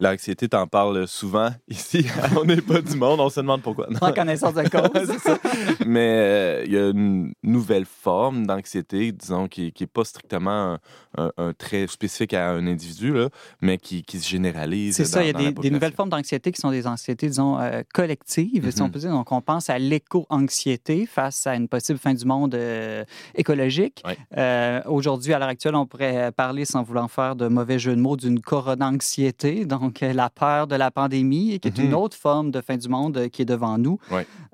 L'anxiété, 0.00 0.48
t'en 0.48 0.66
parles 0.66 1.06
souvent 1.06 1.50
ici. 1.68 2.04
on 2.36 2.44
n'est 2.44 2.60
pas 2.60 2.80
du 2.80 2.96
monde, 2.96 3.20
on 3.20 3.28
se 3.30 3.40
demande 3.40 3.62
pourquoi. 3.62 3.86
Non. 3.90 3.98
En 4.02 4.12
connaissance 4.12 4.54
de 4.54 4.62
cause. 4.68 5.06
C'est 5.06 5.18
ça. 5.20 5.38
Mais 5.86 6.10
euh, 6.10 6.62
il 6.66 6.72
y 6.72 6.76
a 6.78 6.88
une 6.90 7.32
nouvelle 7.44 7.84
forme 7.86 8.44
d'anxiété, 8.46 9.12
disons, 9.12 9.46
qui 9.46 9.72
n'est 9.78 9.86
pas 9.86 10.04
strictement 10.04 10.50
un, 10.74 10.80
un- 11.16 11.30
un 11.36 11.52
trait 11.52 11.86
spécifique 11.86 12.34
à 12.34 12.50
un 12.50 12.66
individu, 12.66 13.12
là, 13.12 13.28
mais 13.60 13.78
qui, 13.78 14.02
qui 14.02 14.18
se 14.18 14.28
généralise. 14.28 14.96
C'est 14.96 15.04
ça, 15.04 15.22
il 15.22 15.26
y 15.28 15.30
a 15.30 15.32
des, 15.32 15.52
des 15.52 15.70
nouvelles 15.70 15.92
formes 15.92 16.10
d'anxiété 16.10 16.50
qui 16.50 16.60
sont 16.60 16.70
des 16.72 16.86
anxiétés, 16.88 17.28
disons, 17.28 17.58
euh, 17.60 17.82
collectives, 17.92 18.70
si 18.70 18.82
on 18.82 18.86
Mhm. 18.86 18.90
peut 18.90 18.98
dire. 18.98 19.10
Donc, 19.10 19.30
on 19.30 19.40
pense 19.40 19.70
à 19.70 19.78
l'éco-anxiété 19.78 21.06
face 21.06 21.46
à 21.46 21.54
une 21.54 21.68
possible 21.68 21.98
fin 22.00 22.14
du 22.14 22.24
monde 22.24 22.54
euh, 22.56 23.04
écologique. 23.36 24.02
Aujourd'hui, 24.86 25.32
à 25.34 25.38
l'heure 25.38 25.48
actuelle, 25.48 25.74
on 25.76 25.86
pourrait 25.86 26.32
parler, 26.32 26.64
sans 26.64 26.82
vouloir 26.82 27.10
faire 27.10 27.36
de 27.36 27.46
mauvais 27.48 27.78
jeu 27.78 27.94
de 27.94 28.00
mots, 28.00 28.16
d'une 28.16 28.40
corona-anxiété. 28.40 29.64
Donc, 29.66 29.83
Donc, 29.84 30.02
euh, 30.02 30.12
la 30.14 30.30
peur 30.30 30.66
de 30.66 30.76
la 30.76 30.90
pandémie, 30.90 31.60
qui 31.60 31.68
est 31.68 31.78
Mhm. 31.78 31.84
une 31.86 31.94
autre 31.94 32.16
forme 32.16 32.50
de 32.50 32.60
fin 32.62 32.76
du 32.76 32.88
monde 32.88 33.16
euh, 33.18 33.28
qui 33.28 33.42
est 33.42 33.44
devant 33.56 33.76
nous. 33.76 33.98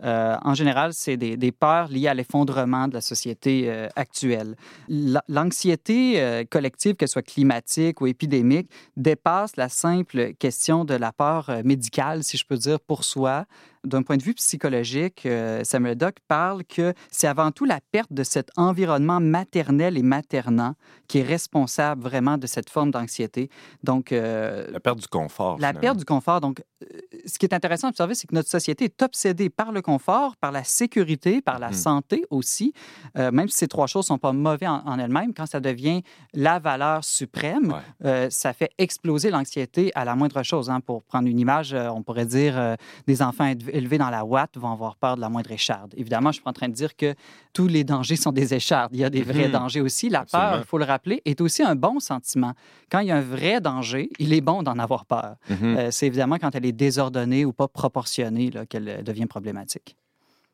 Euh, 0.02 0.36
en 0.42 0.54
général, 0.54 0.92
c'est 0.92 1.16
des, 1.16 1.36
des 1.36 1.52
peurs 1.52 1.88
liées 1.88 2.08
à 2.08 2.14
l'effondrement 2.14 2.88
de 2.88 2.94
la 2.94 3.00
société 3.00 3.64
euh, 3.66 3.88
actuelle. 3.96 4.56
La- 4.88 5.22
L'anxiété 5.28 6.20
euh, 6.20 6.44
collective, 6.50 6.94
qu'elle 6.96 7.08
soit 7.08 7.22
climatique 7.22 8.00
ou 8.00 8.06
épidémique, 8.06 8.68
dépasse 8.96 9.56
la 9.56 9.68
simple 9.68 10.34
question 10.34 10.84
de 10.84 10.94
la 10.94 11.12
peur 11.12 11.50
médicale, 11.64 12.24
si 12.24 12.36
je 12.36 12.44
peux 12.44 12.56
dire, 12.56 12.80
pour 12.80 13.04
soi. 13.04 13.44
D'un 13.82 14.02
point 14.02 14.18
de 14.18 14.22
vue 14.22 14.34
psychologique, 14.34 15.24
euh, 15.24 15.64
Samuel 15.64 15.94
Dock 15.96 16.16
parle 16.28 16.64
que 16.64 16.92
c'est 17.10 17.26
avant 17.26 17.50
tout 17.50 17.64
la 17.64 17.78
perte 17.92 18.12
de 18.12 18.22
cet 18.22 18.50
environnement 18.58 19.20
maternel 19.20 19.96
et 19.96 20.02
maternant 20.02 20.74
qui 21.08 21.18
est 21.18 21.22
responsable 21.22 22.02
vraiment 22.02 22.36
de 22.36 22.46
cette 22.46 22.68
forme 22.68 22.90
d'anxiété. 22.90 23.48
Donc, 23.82 24.12
euh, 24.12 24.66
La 24.70 24.80
perte 24.80 24.98
du 25.00 25.08
confort. 25.08 25.52
la 25.58 25.68
finalement. 25.68 25.80
perte 25.80 25.96
du 25.96 26.04
confort. 26.04 26.42
Donc, 26.42 26.60
euh, 26.82 26.86
ce 27.24 27.38
qui 27.38 27.46
est 27.46 27.54
intéressant 27.54 27.86
à 27.86 27.90
observer, 27.90 28.14
c'est 28.14 28.26
que 28.26 28.34
notre 28.34 28.50
société 28.50 28.84
est 28.84 29.02
obsédée 29.02 29.48
par 29.48 29.72
le 29.72 29.80
confort, 29.80 30.36
par 30.36 30.52
la 30.52 30.62
sécurité, 30.62 31.40
par 31.40 31.58
la 31.58 31.68
Mhm. 31.68 31.74
santé 31.74 32.24
aussi. 32.28 32.74
Euh, 33.16 33.30
même 33.32 33.48
si 33.48 33.56
ces 33.56 33.68
trois 33.68 33.86
choses 33.86 34.04
ne 34.04 34.08
sont 34.08 34.18
pas 34.18 34.34
mauvaises 34.34 34.68
en, 34.68 34.82
en 34.86 34.98
elles-mêmes, 34.98 35.32
quand 35.32 35.46
ça 35.46 35.58
devient 35.60 36.02
la 36.34 36.58
valeur 36.58 37.02
suprême, 37.02 37.72
Ouais. 37.72 37.78
euh, 38.04 38.26
ça 38.30 38.52
fait 38.52 38.70
exploser 38.76 39.30
l'anxiété 39.30 39.90
à 39.94 40.04
la 40.04 40.14
moindre 40.16 40.42
chose. 40.42 40.68
hein. 40.68 40.80
Pour 40.80 41.02
prendre 41.02 41.26
une 41.28 41.38
image, 41.38 41.72
on 41.74 42.02
pourrait 42.02 42.26
dire 42.26 42.76
des 43.06 43.22
enfants 43.22 43.50
élevés 43.74 43.98
dans 43.98 44.10
la 44.10 44.24
ouate 44.24 44.56
vont 44.56 44.70
avoir 44.72 44.96
peur 44.96 45.16
de 45.16 45.20
la 45.20 45.28
moindre 45.28 45.50
écharde. 45.52 45.94
Évidemment, 45.96 46.30
je 46.30 46.34
suis 46.34 46.42
pas 46.42 46.50
en 46.50 46.54
train 46.54 46.68
de 46.68 46.74
dire 46.74 46.96
que 46.96 47.14
tous 47.52 47.66
les 47.66 47.84
dangers 47.84 48.16
sont 48.16 48.32
des 48.32 48.54
échardes. 48.54 48.90
Il 48.94 49.00
y 49.00 49.04
a 49.04 49.10
des 49.10 49.22
vrais 49.22 49.46
Mhm. 49.46 49.52
dangers 49.52 49.80
aussi. 49.80 50.08
La 50.08 50.20
Absolument. 50.20 50.50
peur, 50.50 50.58
il 50.60 50.64
faut 50.66 50.78
le 50.78 50.84
rappeler, 50.84 51.22
est 51.24 51.40
aussi 51.40 51.62
un 51.62 51.74
bon 51.74 51.98
sentiment. 52.00 52.52
Quand 52.90 53.00
il 53.00 53.08
y 53.08 53.10
a 53.10 53.16
un 53.16 53.20
vrai 53.22 53.60
danger, 53.60 54.10
il 54.18 54.32
est 54.32 54.40
bon 54.40 54.62
d'en 54.62 54.78
avoir 54.78 55.04
peur. 55.06 55.36
Mhm. 55.48 55.76
Euh, 55.76 55.88
c'est 55.90 56.06
évidemment 56.06 56.36
quand 56.38 56.54
elle 56.54 56.66
est 56.66 56.72
désordonnée 56.72 57.44
ou 57.44 57.52
pas 57.52 57.68
proportionnée 57.68 58.50
qu'elle 58.68 58.88
euh, 58.88 59.02
devient 59.02 59.26
problématique. 59.26 59.96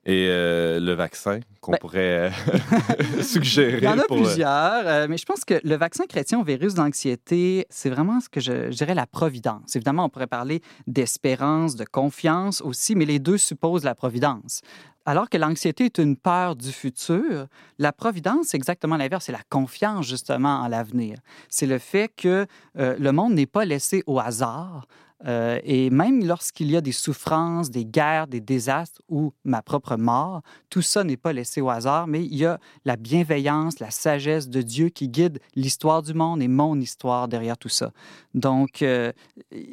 Et 0.08 0.28
euh, 0.30 0.78
le 0.78 0.92
vaccin 0.92 1.40
qu'on 1.60 1.72
Ben- 1.72 1.78
pourrait 1.78 2.30
euh, 2.30 2.30
suggérer. 3.22 3.78
Il 3.78 3.82
y 3.84 3.88
en 3.88 3.98
a 3.98 4.04
pour, 4.04 4.16
euh, 4.18 4.22
plusieurs, 4.22 4.86
euh, 4.86 5.06
mais 5.10 5.16
je 5.16 5.24
pense 5.24 5.44
que 5.44 5.54
le 5.64 5.74
vaccin 5.74 6.04
chrétien 6.06 6.38
au 6.38 6.44
virus 6.44 6.74
d'anxiété, 6.74 7.66
c'est 7.70 7.90
vraiment 7.90 8.20
ce 8.20 8.28
que 8.28 8.38
je, 8.38 8.70
je 8.70 8.76
dirais 8.76 8.94
la 8.94 9.06
providence. 9.06 9.74
Évidemment, 9.74 10.04
on 10.04 10.08
pourrait 10.08 10.28
parler 10.28 10.62
d'espérance, 10.86 11.74
de 11.74 11.84
confiance 11.84 12.60
aussi, 12.60 12.94
mais 12.94 13.04
les 13.04 13.18
deux 13.18 13.36
supposent 13.36 13.82
la 13.82 13.96
providence. 13.96 14.60
Alors 15.06 15.28
que 15.28 15.38
l'anxiété 15.38 15.86
est 15.86 15.98
une 15.98 16.16
peur 16.16 16.54
du 16.54 16.70
futur, 16.70 17.46
la 17.80 17.92
providence, 17.92 18.46
c'est 18.48 18.56
exactement 18.56 18.96
l'inverse. 18.96 19.24
C'est 19.24 19.32
la 19.32 19.42
confiance, 19.50 20.06
justement, 20.06 20.60
en 20.60 20.68
l'avenir. 20.68 21.18
C'est 21.48 21.66
le 21.66 21.78
fait 21.78 22.10
que 22.16 22.46
le 22.74 23.10
monde 23.12 23.34
n'est 23.34 23.46
pas 23.46 23.64
laissé 23.64 24.02
au 24.08 24.18
hasard. 24.18 24.88
Euh, 25.24 25.58
et 25.64 25.88
même 25.88 26.24
lorsqu'il 26.24 26.70
y 26.70 26.76
a 26.76 26.82
des 26.82 26.92
souffrances, 26.92 27.70
des 27.70 27.86
guerres, 27.86 28.26
des 28.26 28.40
désastres 28.40 29.00
ou 29.08 29.32
ma 29.44 29.62
propre 29.62 29.96
mort, 29.96 30.42
tout 30.68 30.82
ça 30.82 31.04
n'est 31.04 31.16
pas 31.16 31.32
laissé 31.32 31.60
au 31.60 31.70
hasard, 31.70 32.06
mais 32.06 32.22
il 32.22 32.36
y 32.36 32.44
a 32.44 32.58
la 32.84 32.96
bienveillance, 32.96 33.80
la 33.80 33.90
sagesse 33.90 34.48
de 34.48 34.60
Dieu 34.60 34.90
qui 34.90 35.08
guide 35.08 35.38
l'histoire 35.54 36.02
du 36.02 36.12
monde 36.12 36.42
et 36.42 36.48
mon 36.48 36.78
histoire 36.78 37.28
derrière 37.28 37.56
tout 37.56 37.70
ça. 37.70 37.92
Donc, 38.34 38.82
euh, 38.82 39.12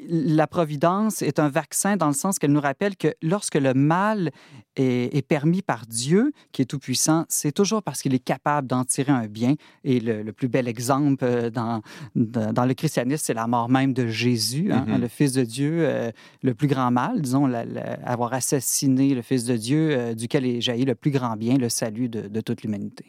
la 0.07 0.47
providence 0.47 1.21
est 1.21 1.39
un 1.39 1.49
vaccin 1.49 1.97
dans 1.97 2.07
le 2.07 2.13
sens 2.13 2.39
qu'elle 2.39 2.53
nous 2.53 2.61
rappelle 2.61 2.95
que 2.95 3.13
lorsque 3.21 3.55
le 3.55 3.73
mal 3.73 4.31
est, 4.75 5.15
est 5.15 5.21
permis 5.21 5.61
par 5.61 5.85
Dieu, 5.85 6.31
qui 6.51 6.61
est 6.61 6.65
tout-puissant, 6.65 7.25
c'est 7.29 7.51
toujours 7.51 7.83
parce 7.83 8.01
qu'il 8.01 8.13
est 8.13 8.23
capable 8.23 8.67
d'en 8.67 8.83
tirer 8.83 9.11
un 9.11 9.27
bien. 9.27 9.55
Et 9.83 9.99
le, 9.99 10.23
le 10.23 10.33
plus 10.33 10.47
bel 10.47 10.67
exemple 10.67 11.23
euh, 11.25 11.49
dans, 11.49 11.81
dans 12.15 12.65
le 12.65 12.73
christianisme, 12.73 13.23
c'est 13.25 13.33
la 13.33 13.47
mort 13.47 13.69
même 13.69 13.93
de 13.93 14.07
Jésus, 14.07 14.71
hein, 14.71 14.85
Mhm. 14.87 15.01
le 15.01 15.07
Fils 15.07 15.33
de 15.33 15.43
Dieu, 15.43 15.79
euh, 15.87 16.11
le 16.41 16.53
plus 16.53 16.67
grand 16.67 16.91
mal, 16.91 17.21
disons, 17.21 17.47
la- 17.47 17.65
la- 17.65 17.93
avoir 18.05 18.33
assassiné 18.33 19.13
le 19.15 19.21
Fils 19.21 19.45
de 19.45 19.55
Dieu, 19.57 19.89
euh, 19.91 20.13
duquel 20.13 20.45
est 20.45 20.61
jailli 20.61 20.85
le 20.85 20.95
plus 20.95 21.11
grand 21.11 21.35
bien, 21.35 21.55
le 21.57 21.69
salut 21.69 22.09
de, 22.09 22.27
de 22.27 22.41
toute 22.41 22.63
l'humanité. 22.63 23.05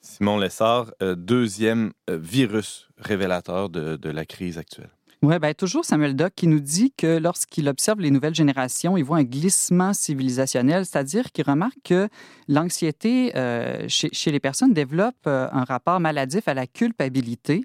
Simon 0.00 0.38
Lessard, 0.38 0.92
euh, 1.00 1.14
deuxième 1.14 1.92
virus 2.08 2.88
révélateur 2.98 3.68
de, 3.70 3.96
de 3.96 4.10
la 4.10 4.24
crise 4.26 4.58
actuelle. 4.58 4.90
Oui, 5.22 5.38
bien, 5.38 5.54
toujours 5.54 5.84
Samuel 5.84 6.16
Dock 6.16 6.32
qui 6.34 6.48
nous 6.48 6.58
dit 6.58 6.92
que 6.96 7.16
lorsqu'il 7.16 7.68
observe 7.68 8.00
les 8.00 8.10
nouvelles 8.10 8.34
générations, 8.34 8.96
il 8.96 9.04
voit 9.04 9.18
un 9.18 9.22
glissement 9.22 9.92
civilisationnel, 9.92 10.84
c'est-à-dire 10.84 11.30
qu'il 11.30 11.44
remarque 11.44 11.78
que 11.84 12.08
l'anxiété 12.48 13.30
euh, 13.36 13.84
chez, 13.86 14.32
les 14.32 14.40
personnes 14.40 14.72
développe 14.72 15.14
euh, 15.28 15.46
un 15.52 15.62
rapport 15.62 16.00
maladif 16.00 16.48
à 16.48 16.54
la 16.54 16.66
culpabilité 16.66 17.64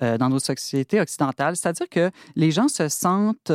euh, 0.00 0.16
dans 0.16 0.28
nos 0.28 0.38
sociétés 0.38 1.00
occidentales, 1.00 1.56
c'est-à-dire 1.56 1.88
que 1.88 2.12
les 2.36 2.52
gens 2.52 2.68
se 2.68 2.88
sentent 2.88 3.50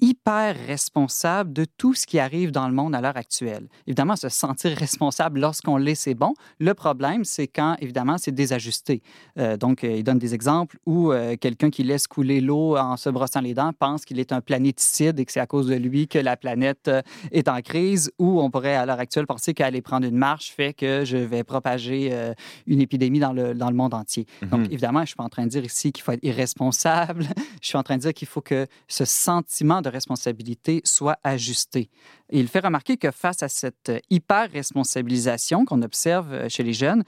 hyper 0.00 0.56
responsables 0.66 1.52
de 1.52 1.64
tout 1.64 1.94
ce 1.94 2.06
qui 2.06 2.18
arrive 2.18 2.50
dans 2.52 2.68
le 2.68 2.74
monde 2.74 2.94
à 2.94 3.00
l'heure 3.00 3.16
actuelle. 3.16 3.68
Évidemment, 3.86 4.16
se 4.16 4.28
sentir 4.28 4.76
responsable 4.76 5.40
lorsqu'on 5.40 5.76
l'est, 5.76 5.94
c'est 5.94 6.14
bon. 6.14 6.34
Le 6.60 6.74
problème, 6.74 7.24
c'est 7.24 7.48
quand, 7.48 7.76
évidemment, 7.80 8.16
c'est 8.18 8.32
désajusté. 8.32 9.02
Euh, 9.38 9.56
donc, 9.56 9.84
euh, 9.84 9.96
il 9.96 10.04
donne 10.04 10.18
des 10.18 10.34
exemples 10.34 10.78
où 10.86 11.12
euh, 11.12 11.36
quelqu'un 11.36 11.70
qui 11.70 11.82
laisse 11.82 12.06
couler 12.06 12.40
l'eau 12.40 12.76
en 12.76 12.96
se 12.96 13.10
brossant 13.10 13.40
les 13.40 13.54
dents 13.54 13.72
pense 13.72 14.04
qu'il 14.04 14.20
est 14.20 14.32
un 14.32 14.40
planéticide 14.40 15.18
et 15.18 15.24
que 15.24 15.32
c'est 15.32 15.40
à 15.40 15.46
cause 15.46 15.66
de 15.66 15.74
lui 15.74 16.08
que 16.08 16.18
la 16.18 16.36
planète 16.36 16.90
est 17.32 17.48
en 17.48 17.60
crise, 17.60 18.10
ou 18.18 18.40
on 18.40 18.50
pourrait 18.50 18.74
à 18.76 18.86
l'heure 18.86 19.00
actuelle 19.00 19.26
penser 19.26 19.54
qu'aller 19.54 19.82
prendre 19.82 20.06
une 20.06 20.16
marche 20.16 20.50
fait 20.50 20.72
que 20.74 21.04
je 21.04 21.16
vais 21.16 21.44
propager 21.44 22.32
une 22.66 22.80
épidémie 22.80 23.18
dans 23.18 23.32
le, 23.32 23.54
dans 23.54 23.70
le 23.70 23.76
monde 23.76 23.94
entier. 23.94 24.26
Donc, 24.42 24.60
Mhm. 24.60 24.66
évidemment, 24.72 25.00
je 25.00 25.06
suis 25.06 25.16
pas 25.16 25.24
en 25.24 25.28
train 25.28 25.44
de 25.44 25.50
dire 25.50 25.64
ici 25.64 25.92
qu'il 25.92 26.02
faut 26.04 26.12
être 26.12 26.24
irresponsable. 26.24 27.26
Je 27.62 27.68
suis 27.68 27.76
en 27.78 27.82
train 27.82 27.96
de 27.96 28.02
dire 28.02 28.14
qu'il 28.14 28.28
faut 28.28 28.40
que 28.40 28.66
ce 28.86 29.04
sentiment 29.04 29.80
de 29.82 29.87
responsabilité 29.88 30.80
soit 30.84 31.18
ajusté. 31.24 31.90
Et 32.30 32.40
il 32.40 32.48
fait 32.48 32.60
remarquer 32.60 32.96
que 32.96 33.10
face 33.10 33.42
à 33.42 33.48
cette 33.48 33.92
hyper-responsabilisation 34.10 35.64
qu'on 35.64 35.82
observe 35.82 36.32
euh, 36.32 36.48
chez 36.48 36.62
les 36.62 36.72
jeunes, 36.72 37.04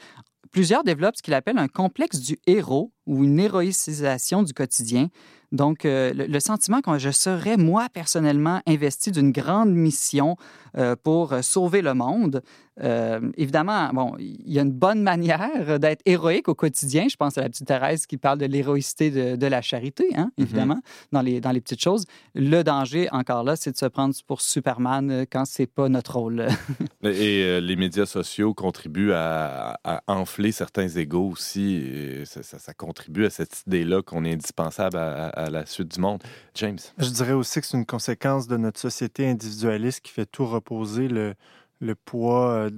plusieurs 0.51 0.85
développent 0.85 1.17
ce 1.17 1.23
qu'il 1.23 1.35
appelle 1.35 1.59
un 1.59 1.69
complexe 1.69 2.21
du 2.21 2.39
héros 2.47 2.93
ou 3.07 3.25
une 3.25 3.39
héroïcisation 3.39 4.43
du 4.43 4.53
quotidien. 4.53 5.09
Donc, 5.53 5.85
euh, 5.85 6.13
le, 6.15 6.41
sentiment 6.41 6.81
que 6.81 6.97
je 6.99 7.11
serais, 7.11 7.57
moi, 7.57 7.89
personnellement, 7.93 8.61
investi 8.67 9.11
d'une 9.11 9.33
grande 9.33 9.73
mission 9.73 10.37
euh, 10.77 10.95
pour 10.95 11.33
euh, 11.33 11.43
sauver 11.43 11.83
le 11.83 11.93
monde. 11.93 12.43
Euh, 12.83 13.21
évidemment, 13.37 13.91
bon, 13.93 14.15
il 14.19 14.51
y 14.53 14.59
a 14.59 14.63
une 14.63 14.73
bonne 14.73 15.03
manière 15.03 15.79
d'être 15.79 16.03
héroïque 16.07 16.49
au 16.49 16.55
quotidien. 16.55 17.07
Je 17.11 17.17
pense 17.17 17.37
à 17.39 17.43
la 17.43 17.49
petite 17.49 17.67
Thérèse 17.67 18.07
qui 18.07 18.17
parle 18.17 18.39
de 18.39 18.47
l'héroïcité 18.47 19.11
de, 19.11 19.37
de 19.37 19.47
la 19.47 19.61
charité, 19.63 20.07
hein, 20.17 20.31
Mhm. 20.39 20.45
évidemment, 20.45 20.81
dans, 21.13 21.21
les, 21.23 21.41
dans 21.41 21.51
les 21.53 21.61
petites 21.61 21.83
choses. 21.83 22.07
Le 22.35 22.63
danger, 22.63 23.09
encore 23.13 23.45
là, 23.45 23.57
c'est 23.57 23.73
de 23.73 23.77
se 23.77 23.87
prendre 23.87 24.15
pour 24.27 24.41
Superman 24.41 25.27
quand 25.31 25.45
c'est 25.45 25.67
pas 25.67 25.89
notre 25.89 26.17
rôle. 26.19 26.47
Et 27.05 27.43
euh, 27.45 27.61
les 27.61 27.77
médias 27.77 28.07
sociaux 28.07 28.55
contribuent 28.55 29.13
à, 29.13 29.79
à 29.85 30.03
enfler 30.07 30.53
certains 30.53 30.89
égaux 30.89 31.31
aussi. 31.31 31.75
Et 31.75 32.25
ça, 32.25 32.43
ça- 32.43 32.59
ça 32.59 32.75
contribue 32.75 33.25
à 33.27 33.31
cette 33.31 33.63
idée-là 33.67 34.03
qu'on 34.03 34.25
est 34.25 34.33
indispensable 34.33 34.97
à, 34.97 35.27
à- 35.29 35.45
à 35.47 35.51
la 35.51 35.67
suite 35.67 35.95
du 35.95 36.01
monde. 36.01 36.23
James? 36.55 36.79
Je 36.99 37.09
dirais 37.11 37.33
aussi 37.33 37.61
que 37.61 37.67
c'est 37.67 37.77
une 37.77 37.87
conséquence 37.87 38.47
de 38.47 38.57
notre 38.57 38.81
société 38.81 39.29
individualiste 39.29 40.01
qui 40.01 40.13
fait 40.13 40.27
tout 40.27 40.47
reposer 40.47 41.09
le, 41.09 41.35
le 41.81 41.95
poids, 41.95 42.51
euh, 42.53 42.71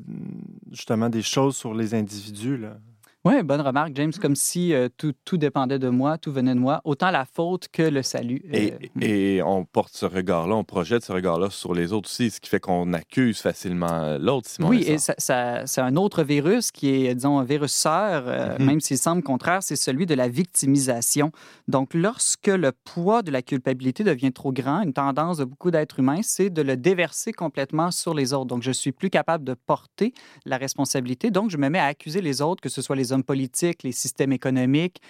justement, 0.71 1.09
des 1.11 1.23
choses 1.23 1.57
sur 1.57 1.75
les 1.75 1.95
individus. 1.95 2.57
Là. 2.57 2.79
Oui, 3.25 3.41
bonne 3.45 3.61
remarque, 3.61 3.93
James, 3.95 4.11
comme 4.21 4.35
si 4.35 4.75
euh, 4.75 4.89
tout, 4.97 5.13
tout 5.25 5.37
dépendait 5.37 5.79
de 5.79 5.89
moi, 5.89 6.19
tout 6.19 6.33
venait 6.33 6.55
de 6.57 6.59
moi, 6.59 6.81
autant 6.83 7.13
la 7.13 7.25
faute 7.25 7.69
que 7.69 7.83
le 7.83 8.03
salut. 8.03 8.43
Et, 8.53 8.73
Euh, 8.73 8.77
et 9.01 9.43
on 9.45 9.65
porte 9.65 9.95
ce 9.95 10.07
regard-là, 10.07 10.57
on 10.57 10.65
projette 10.65 11.05
ce 11.05 11.13
regard-là 11.13 11.49
sur 11.49 11.73
les 11.73 11.93
autres 11.93 12.09
aussi, 12.11 12.33
ce 12.33 12.41
qui 12.41 12.51
fait 12.51 12.59
qu'on 12.59 12.93
accuse 12.93 13.39
facilement 13.41 14.19
l'autre, 14.19 14.49
Simon 14.49 14.71
Oui, 14.71 14.83
et 14.89 14.99
ça, 14.99 15.15
ça- 15.19 15.65
c'est 15.67 15.81
un 15.81 15.95
autre 15.95 16.25
virus 16.25 16.73
qui 16.73 16.89
est, 17.07 17.15
disons, 17.15 17.39
un 17.39 17.45
virus 17.45 17.71
sœur, 17.71 18.25
euh, 18.27 18.57
Mhm. 18.59 18.67
même 18.67 18.81
s'il 18.81 18.99
semble 18.99 19.23
contraire, 19.23 19.63
c'est 19.63 19.77
celui 19.77 20.05
de 20.05 20.15
la 20.15 20.27
victimisation. 20.27 21.31
Donc, 21.69 21.95
lorsque 21.95 22.49
le 22.49 22.73
poids 22.73 23.23
de 23.23 23.31
la 23.31 23.43
culpabilité 23.43 24.03
devient 24.03 24.33
trop 24.33 24.51
grand, 24.51 24.83
une 24.83 24.93
tendance 24.95 25.39
de 25.39 25.45
beaucoup 25.45 25.71
d'êtres 25.71 26.01
humains, 26.01 26.23
c'est 26.25 26.51
de 26.51 26.63
le 26.63 26.77
déverser 26.77 27.33
complètement 27.33 27.93
sur 27.93 28.15
les 28.15 28.33
autres. 28.33 28.47
Donc, 28.47 28.65
je 28.65 28.73
suis 28.73 28.91
plus 28.91 29.11
capable 29.11 29.45
de 29.45 29.55
porter 29.55 30.13
la 30.45 30.57
responsabilité. 30.57 31.31
Donc, 31.31 31.51
je 31.51 31.57
me 31.57 31.69
mets 31.69 31.79
à 31.79 31.85
accuser 31.87 32.21
les 32.21 32.43
autres, 32.43 32.61
que 32.61 32.69
ce 32.69 32.83
soit 32.83 32.97
les 32.97 33.12
hommes 33.13 33.25
politiques, 33.25 33.83
les 33.83 33.93
systèmes 33.93 34.33
économiques, 34.33 35.01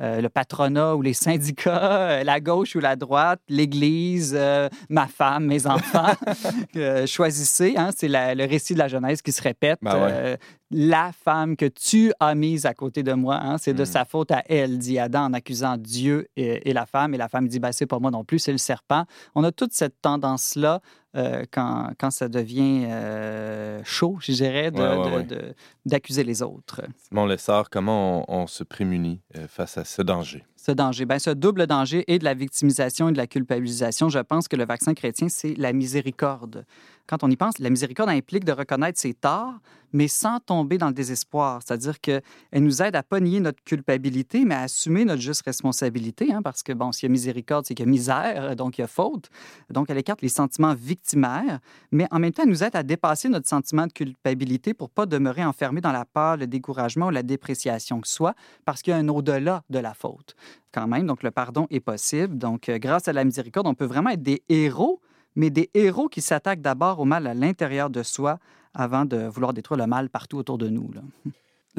euh, 0.00 0.20
le 0.20 0.28
patronat 0.28 0.94
ou 0.96 1.02
les 1.02 1.12
syndicats, 1.12 2.00
euh, 2.20 2.24
la 2.24 2.40
gauche 2.40 2.76
ou 2.76 2.80
la 2.80 2.96
droite, 2.96 3.40
l'Église, 3.48 4.34
euh, 4.38 4.68
ma 4.88 5.06
femme, 5.06 5.46
mes 5.46 5.66
enfants. 5.66 6.12
Euh, 6.76 7.06
choisissez, 7.06 7.74
hein, 7.76 7.90
c'est 7.96 8.08
le 8.08 8.46
récit 8.48 8.74
de 8.74 8.78
la 8.78 8.88
Genèse 8.88 9.22
qui 9.22 9.32
se 9.32 9.42
répète. 9.42 9.78
Ben 9.82 10.00
ouais. 10.00 10.38
La 10.70 11.12
femme 11.12 11.56
que 11.56 11.64
tu 11.66 12.12
as 12.20 12.34
mise 12.34 12.66
à 12.66 12.74
côté 12.74 13.02
de 13.02 13.12
moi, 13.14 13.36
hein, 13.42 13.56
c'est 13.58 13.72
de 13.74 13.82
Mm. 13.82 13.86
sa 13.86 14.04
faute 14.04 14.30
à 14.30 14.42
elle, 14.48 14.78
dit 14.78 14.98
Adam 14.98 15.24
en 15.24 15.32
accusant 15.32 15.76
Dieu 15.78 16.28
et, 16.36 16.68
et 16.68 16.72
la 16.74 16.84
femme. 16.86 17.14
Et 17.14 17.16
la 17.16 17.28
femme 17.28 17.48
dit, 17.48 17.58
ben, 17.58 17.72
c'est 17.72 17.86
pas 17.86 17.98
moi 17.98 18.10
non 18.10 18.22
plus, 18.24 18.38
c'est 18.38 18.52
le 18.52 18.58
serpent. 18.58 19.04
On 19.34 19.42
a 19.44 19.50
toute 19.50 19.72
cette 19.72 20.00
tendance-là 20.02 20.80
euh, 21.16 21.44
quand, 21.50 21.90
quand 21.98 22.10
ça 22.10 22.28
devient 22.28 22.84
euh, 22.86 23.80
chaud, 23.84 24.18
je 24.20 24.32
dirais, 24.32 24.70
Ouais, 24.70 24.96
ouais, 24.96 25.16
ouais. 25.16 25.54
d'accuser 25.86 26.22
les 26.22 26.42
autres. 26.42 26.82
Simon 27.08 27.24
Lessard, 27.26 27.70
comment 27.70 28.24
on, 28.30 28.42
on 28.42 28.46
se 28.46 28.62
prémunit 28.62 29.22
euh, 29.36 29.48
face 29.48 29.78
à 29.78 29.84
ce 29.88 30.02
danger? 30.02 30.44
ce 30.56 30.72
danger? 30.72 31.06
Ben, 31.06 31.18
ce 31.18 31.30
double 31.30 31.66
danger 31.66 32.04
et 32.08 32.18
de 32.18 32.24
la 32.24 32.34
victimisation 32.34 33.08
et 33.08 33.12
de 33.12 33.16
la 33.16 33.26
culpabilisation, 33.26 34.08
je 34.08 34.18
pense 34.18 34.48
que 34.48 34.56
le 34.56 34.66
vaccin 34.66 34.92
chrétien, 34.92 35.28
c'est 35.28 35.54
la 35.56 35.72
miséricorde. 35.72 36.66
Quand 37.08 37.24
on 37.24 37.30
y 37.30 37.36
pense, 37.36 37.58
la 37.58 37.70
miséricorde 37.70 38.10
implique 38.10 38.44
de 38.44 38.52
reconnaître 38.52 38.98
ses 38.98 39.14
torts, 39.14 39.54
mais 39.92 40.08
sans 40.08 40.40
tomber 40.40 40.76
dans 40.76 40.88
le 40.88 40.92
désespoir. 40.92 41.60
C'est-à-dire 41.64 42.00
qu'elle 42.00 42.22
nous 42.52 42.82
aide 42.82 42.94
à 42.94 43.02
pas 43.02 43.20
nier 43.20 43.40
notre 43.40 43.62
culpabilité, 43.64 44.44
mais 44.44 44.54
à 44.54 44.60
assumer 44.62 45.06
notre 45.06 45.22
juste 45.22 45.42
responsabilité. 45.46 46.32
hein, 46.32 46.42
parce 46.42 46.62
que, 46.62 46.72
bon, 46.72 46.92
s'il 46.92 47.08
y 47.08 47.10
a 47.10 47.12
miséricorde, 47.12 47.64
c'est 47.66 47.74
qu'il 47.74 47.86
y 47.86 47.88
a 47.88 47.90
misère, 47.90 48.56
donc 48.56 48.76
il 48.76 48.82
y 48.82 48.84
a 48.84 48.86
faute. 48.86 49.30
Donc, 49.70 49.88
elle 49.88 49.96
écarte 49.96 50.20
les 50.20 50.28
sentiments 50.28 50.74
victimaires, 50.74 51.60
mais 51.90 52.06
en 52.10 52.18
même 52.18 52.32
temps, 52.32 52.42
elle 52.42 52.50
nous 52.50 52.62
aide 52.62 52.76
à 52.76 52.82
dépasser 52.82 53.30
notre 53.30 53.48
sentiment 53.48 53.86
de 53.86 53.92
culpabilité 53.92 54.74
pour 54.74 54.90
pas 54.90 55.06
demeurer 55.06 55.44
enfermé 55.44 55.80
dans 55.80 55.92
la 55.92 56.04
peur, 56.04 56.36
le 56.36 56.46
découragement 56.46 57.06
ou 57.06 57.10
la 57.10 57.22
dépréciation 57.22 58.00
que 58.00 58.08
soit, 58.08 58.34
parce 58.66 58.82
qu'il 58.82 58.90
y 58.90 58.94
a 58.94 58.98
un 58.98 59.08
au-delà 59.08 59.62
de 59.70 59.78
la 59.78 59.94
faute. 59.94 60.34
Quand 60.72 60.86
même, 60.86 61.06
donc 61.06 61.22
le 61.22 61.30
pardon 61.30 61.66
est 61.70 61.80
possible. 61.80 62.36
Donc, 62.36 62.68
euh, 62.68 62.78
grâce 62.78 63.08
à 63.08 63.14
la 63.14 63.24
miséricorde, 63.24 63.66
on 63.66 63.74
peut 63.74 63.86
vraiment 63.86 64.10
être 64.10 64.22
des 64.22 64.42
héros, 64.50 65.00
mais 65.38 65.48
des 65.48 65.70
héros 65.72 66.08
qui 66.08 66.20
s'attaquent 66.20 66.60
d'abord 66.60 67.00
au 67.00 67.04
mal 67.06 67.26
à 67.26 67.32
l'intérieur 67.32 67.88
de 67.88 68.02
soi 68.02 68.38
avant 68.74 69.06
de 69.06 69.16
vouloir 69.26 69.54
détruire 69.54 69.78
le 69.78 69.86
mal 69.86 70.10
partout 70.10 70.36
autour 70.36 70.58
de 70.58 70.68
nous. 70.68 70.90
là. 70.92 71.00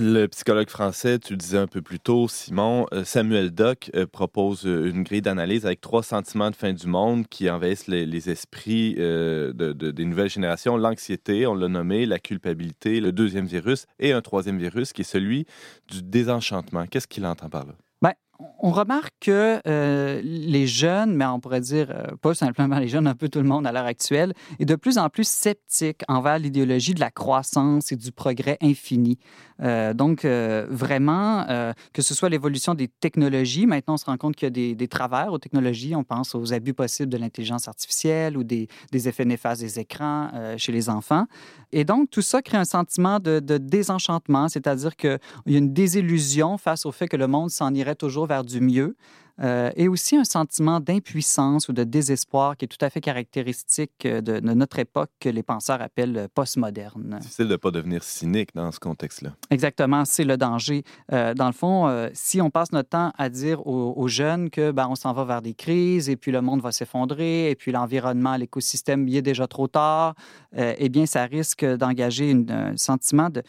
Le 0.02 0.28
psychologue 0.28 0.70
français, 0.70 1.20
tu 1.20 1.34
le 1.34 1.38
disais 1.38 1.58
un 1.58 1.68
peu 1.68 1.82
plus 1.82 2.00
tôt, 2.00 2.30
Simon, 2.30 2.86
euh, 2.94 3.04
Samuel 3.04 3.52
Dock 3.52 3.92
euh, 3.96 4.06
propose 4.08 4.66
euh, 4.66 4.90
une 4.90 5.04
grille 5.04 5.22
d'analyse 5.22 5.66
avec 5.66 5.82
trois 5.82 6.04
sentiments 6.04 6.50
de 6.50 6.56
fin 6.56 6.72
du 6.72 6.88
monde 6.88 7.28
qui 7.28 7.50
envahissent 7.50 7.88
les, 7.88 8.06
les 8.06 8.30
esprits 8.30 8.96
euh, 8.98 9.52
de- 9.52 9.74
de- 9.74 9.92
des 9.92 10.06
nouvelles 10.06 10.30
générations. 10.30 10.78
L'anxiété, 10.78 11.46
on 11.48 11.54
l'a 11.54 11.68
nommé, 11.68 12.06
la 12.06 12.18
culpabilité, 12.20 13.02
le 13.02 13.12
deuxième 13.12 13.46
virus 13.46 13.88
et 14.00 14.14
un 14.14 14.22
troisième 14.22 14.58
virus 14.58 14.94
qui 14.94 15.02
est 15.02 15.04
celui 15.04 15.46
du 15.90 16.02
désenchantement. 16.02 16.86
Qu'est-ce 16.86 17.08
qu'il 17.08 17.26
entend 17.26 17.50
par 17.50 17.66
là? 17.66 17.74
Ben, 18.02 18.14
on 18.60 18.72
remarque 18.72 19.14
que 19.20 19.62
euh, 19.68 20.22
les 20.24 20.66
jeunes, 20.66 21.14
mais 21.14 21.26
on 21.26 21.40
pourrait 21.40 21.60
dire 21.60 21.92
euh, 21.92 22.16
pas 22.22 22.34
simplement 22.34 22.80
les 22.80 22.88
jeunes, 22.88 23.08
un 23.08 23.16
peu 23.16 23.28
tout 23.28 23.40
le 23.40 23.46
monde 23.46 23.68
à 23.68 23.72
l'heure 23.72 23.86
actuelle, 23.86 24.34
est 24.60 24.66
de 24.66 24.76
plus 24.76 24.98
en 24.98 25.10
plus 25.10 25.28
sceptique 25.28 26.04
envers 26.08 26.40
l'idéologie 26.40 26.94
de 26.94 27.02
la 27.02 27.12
croissance 27.12 27.92
et 27.92 27.98
du 27.98 28.12
progrès 28.12 28.58
infini. 28.62 29.20
Euh, 29.62 29.94
donc, 29.94 30.26
vraiment, 30.26 31.46
que 31.94 32.02
ce 32.02 32.14
soit 32.14 32.30
l'évolution 32.30 32.76
des 32.76 32.88
technologies, 32.88 33.66
maintenant 33.66 33.96
on 33.96 33.98
se 33.98 34.06
rend 34.06 34.18
compte 34.18 34.36
qu'il 34.36 34.46
y 34.46 34.72
a 34.72 34.76
des, 34.76 34.88
travers 34.88 35.34
aux 35.34 35.38
technologies. 35.38 35.96
On 35.96 36.04
pense 36.04 36.34
aux 36.34 36.54
abus 36.54 36.74
possibles 36.74 37.10
de 37.10 37.18
l'intelligence 37.18 37.68
artificielle 37.68 38.38
ou 38.38 38.44
des, 38.44 38.68
effets 38.94 39.26
néfastes 39.26 39.62
des 39.62 39.80
écrans 39.80 40.30
chez 40.58 40.72
les 40.72 40.90
enfants. 40.90 41.26
Et 41.72 41.84
donc, 41.84 42.10
tout 42.10 42.22
ça 42.22 42.42
crée 42.42 42.58
un 42.58 42.66
sentiment 42.66 43.20
de, 43.20 43.40
de 43.40 43.58
désenchantement, 43.58 44.48
c'est-à-dire 44.48 44.96
qu'il 44.96 45.20
y 45.48 45.56
a 45.56 45.58
une 45.58 45.74
désillusion 45.74 46.58
face 46.58 46.86
au 46.86 46.92
fait 46.92 47.08
que 47.08 47.18
le 47.18 47.28
monde 47.28 47.50
s'en 47.50 47.74
irait 47.74 47.96
toujours 47.96 48.29
vers 48.30 48.46
du 48.46 48.62
mieux. 48.62 48.96
Euh, 49.42 49.72
et 49.76 49.88
aussi 49.88 50.16
un 50.16 50.24
sentiment 50.24 50.80
d'impuissance 50.80 51.70
ou 51.70 51.74
de 51.74 51.84
désespoir 51.84 52.58
qui 52.58 52.66
est 52.66 52.68
tout 52.68 52.84
à 52.84 52.90
fait 52.90 53.02
caractéristique 53.02 54.06
euh, 54.06 54.22
de, 54.22 54.40
de 54.40 54.54
notre 54.54 54.80
époque 54.80 55.10
que 55.20 55.30
les 55.30 55.44
penseurs 55.44 55.82
appellent 55.82 56.18
euh, 56.18 56.28
postmoderne. 56.34 57.18
Difficile 57.20 57.48
de 57.48 57.52
ne 57.52 57.58
pas 57.58 57.72
devenir 57.72 58.04
cynique 58.04 58.50
dans 58.54 58.72
ce 58.72 58.80
contexte-là. 58.80 59.32
Exactement, 59.50 60.06
c'est 60.06 60.24
le 60.24 60.38
danger. 60.38 60.84
Euh, 61.12 61.34
dans 61.34 61.48
le 61.48 61.54
fond, 61.54 61.88
euh, 61.88 62.10
si 62.14 62.42
on 62.42 62.50
passe 62.50 62.72
notre 62.72 62.90
temps 62.90 63.12
à 63.18 63.30
dire 63.30 63.66
aux, 63.66 63.94
aux 63.96 64.08
jeunes 64.08 64.50
que 64.50 64.72
ben, 64.72 64.88
on 64.90 64.96
s'en 64.96 65.14
va 65.14 65.24
vers 65.24 65.42
des 65.42 65.54
crises 65.54 66.10
et 66.10 66.16
puis 66.16 66.32
le 66.32 66.42
monde 66.42 66.62
va 66.62 66.72
s'effondrer 66.72 67.50
et 67.50 67.56
puis 67.56 67.72
l'environnement, 67.72 68.36
l'écosystème, 68.36 69.08
il 69.08 69.16
est 69.16 69.22
déjà 69.22 69.48
trop 69.48 69.68
tard, 69.68 70.16
eh 70.56 70.90
bien, 70.90 71.06
ça 71.06 71.24
risque 71.26 71.64
d'engager 71.66 72.36
un 72.50 72.76
sentiment 72.78 73.30
de... 73.30 73.44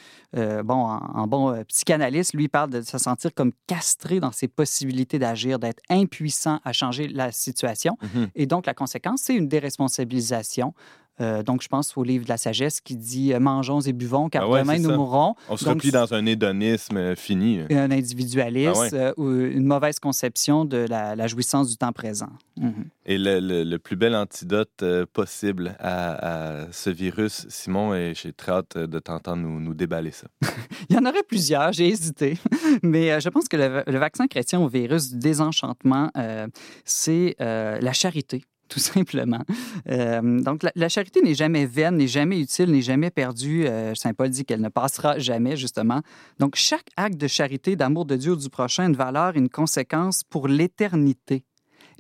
bon, 0.62 0.74
en, 0.74 0.98
en 0.98 1.26
bon 1.26 1.64
psychanalyste, 1.64 2.35
lui, 2.35 2.44
il 2.44 2.48
parle 2.48 2.70
de 2.70 2.83
se 2.83 2.98
sentir 2.98 3.35
comme 3.35 3.53
castré 3.66 4.20
dans 4.20 4.33
ses 4.33 4.48
possibilités 4.48 5.18
d'agir, 5.18 5.59
d'être 5.59 5.79
impuissant 5.88 6.60
à 6.64 6.72
changer 6.72 7.08
la 7.08 7.32
situation. 7.32 7.96
Mhm. 8.02 8.28
Et 8.34 8.46
donc, 8.46 8.66
la 8.66 8.74
conséquence, 8.74 9.22
c'est 9.22 9.34
une 9.34 9.48
déresponsabilisation. 9.48 10.74
Euh, 11.20 11.42
donc, 11.42 11.62
je 11.62 11.68
pense 11.68 11.96
au 11.96 12.02
livre 12.02 12.24
de 12.24 12.28
la 12.30 12.37
sagesse 12.37 12.80
qui 12.80 12.96
dit 12.96 13.33
euh, 13.35 13.40
Mangeons 13.40 13.80
et 13.80 13.92
buvons, 13.92 14.28
car 14.28 14.44
Ah 14.44 14.48
ouais, 14.48 14.62
demain 14.62 14.78
nous 14.78 14.90
ça. 14.90 14.96
mourrons. 14.96 15.35
On 15.48 15.56
se 15.56 15.64
Donc, 15.64 15.74
replie 15.74 15.90
dans 15.90 16.12
un 16.14 16.24
hédonisme 16.26 16.96
euh, 16.96 17.14
fini. 17.16 17.61
un 17.70 17.90
individualisme 17.90 18.88
Ah 18.92 18.96
ouais. 18.96 19.12
ou 19.16 19.30
une 19.30 19.64
mauvaise 19.66 19.98
conception 20.00 20.64
de 20.64 20.78
la, 20.88 21.14
la 21.16 21.26
jouissance 21.26 21.68
du 21.70 21.76
temps 21.76 21.92
présent. 21.92 22.30
Mhm. 22.59 22.87
Et 23.06 23.18
le, 23.18 23.40
le- 23.40 23.64
le 23.64 23.78
plus 23.78 23.96
bel 23.96 24.14
antidote 24.14 24.85
possible 25.12 25.74
à, 25.78 26.62
à 26.62 26.72
ce 26.72 26.90
virus, 26.90 27.46
Simon, 27.48 27.94
et 27.94 28.12
j'ai 28.14 28.33
très 28.33 28.52
hâte 28.52 28.78
de 28.78 28.98
t'entendre 28.98 29.42
nous, 29.42 29.61
nous 29.61 29.74
déballer 29.74 30.11
ça. 30.11 30.26
Il 30.90 30.96
y 30.96 30.98
en 30.98 31.04
aurait 31.04 31.22
plusieurs, 31.26 31.72
j'ai 31.72 31.88
hésité. 31.88 32.38
Mais 32.83 33.20
je 33.20 33.28
pense 33.28 33.48
que 33.48 33.56
le, 33.56 33.83
le 33.87 33.98
vaccin 33.98 34.26
chrétien 34.26 34.61
au 34.61 34.68
virus 34.68 35.11
du 35.12 35.18
désenchantement, 35.18 36.11
euh, 36.16 36.46
c'est 36.85 37.37
euh, 37.40 37.78
la 37.80 37.92
charité. 37.92 38.42
Tout 38.70 38.78
simplement. 38.78 39.44
Euh, 39.88 40.40
donc, 40.40 40.64
la, 40.76 40.88
charité 40.88 41.20
n'est 41.22 41.35
jamais 41.35 41.66
vaine, 41.66 41.96
n'est 41.96 42.06
jamais 42.06 42.38
utile, 42.38 42.70
n'est 42.70 42.83
jamais 42.83 43.11
perdue. 43.11 43.66
Euh, 43.66 43.96
Saint 43.96 44.14
Paul 44.14 44.30
dit 44.30 44.44
qu'elle 44.44 44.61
ne 44.61 44.68
passera 44.68 45.18
jamais, 45.18 45.56
justement. 45.56 46.02
Donc, 46.38 46.54
chaque 46.54 46.87
acte 46.96 47.16
de 47.16 47.26
charité, 47.26 47.74
d'amour 47.74 48.04
de 48.04 48.14
Dieu 48.14 48.33
ou 48.33 48.37
du 48.37 48.48
prochain 48.48 48.85
a 48.85 48.87
une 48.87 48.94
valeur 48.94 49.37
une 49.37 49.48
conséquence 49.48 50.22
pour 50.22 50.46
l'éternité. 50.46 51.44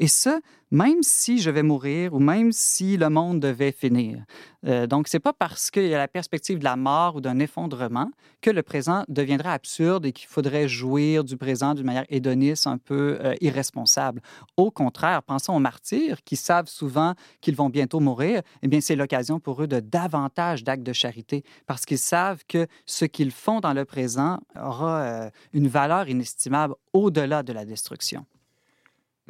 Et 0.02 0.08
ça, 0.08 0.40
même 0.70 1.02
si 1.02 1.40
je 1.40 1.50
vais 1.50 1.62
mourir 1.62 2.14
ou 2.14 2.20
même 2.20 2.52
si 2.52 2.96
le 2.96 3.10
monde 3.10 3.38
devait 3.38 3.70
finir. 3.70 4.24
Euh, 4.66 4.86
donc, 4.86 5.08
c'est 5.08 5.20
pas 5.20 5.34
parce 5.34 5.70
qu'il 5.70 5.88
y 5.88 5.94
a 5.94 5.98
la 5.98 6.08
perspective 6.08 6.58
de 6.58 6.64
la 6.64 6.76
mort 6.76 7.16
ou 7.16 7.20
d'un 7.20 7.38
effondrement 7.38 8.10
que 8.40 8.48
le 8.48 8.62
présent 8.62 9.04
deviendra 9.08 9.52
absurde 9.52 10.06
et 10.06 10.12
qu'il 10.12 10.26
faudrait 10.26 10.68
jouir 10.68 11.22
du 11.22 11.36
présent 11.36 11.74
d'une 11.74 11.84
manière 11.84 12.06
hédoniste, 12.08 12.66
un 12.66 12.78
peu 12.78 13.18
euh, 13.20 13.34
irresponsable. 13.42 14.22
Au 14.56 14.70
contraire, 14.70 15.22
pensons 15.22 15.54
aux 15.54 15.60
martyrs 15.60 16.24
qui 16.24 16.36
savent 16.36 16.68
souvent 16.68 17.12
qu'ils 17.42 17.56
vont 17.56 17.68
bientôt 17.68 18.00
mourir. 18.00 18.40
Eh 18.62 18.68
bien, 18.68 18.80
c'est 18.80 18.96
l'occasion 18.96 19.38
pour 19.38 19.62
eux 19.62 19.66
de 19.66 19.80
davantage 19.80 20.64
d'actes 20.64 20.82
de 20.82 20.94
charité 20.94 21.44
parce 21.66 21.84
qu'ils 21.84 21.98
savent 21.98 22.42
que 22.48 22.66
ce 22.86 23.04
qu'ils 23.04 23.32
font 23.32 23.60
dans 23.60 23.74
le 23.74 23.84
présent 23.84 24.38
aura 24.56 25.00
euh, 25.02 25.30
une 25.52 25.68
valeur 25.68 26.08
inestimable 26.08 26.74
au-delà 26.94 27.42
de 27.42 27.52
la 27.52 27.66
destruction. 27.66 28.24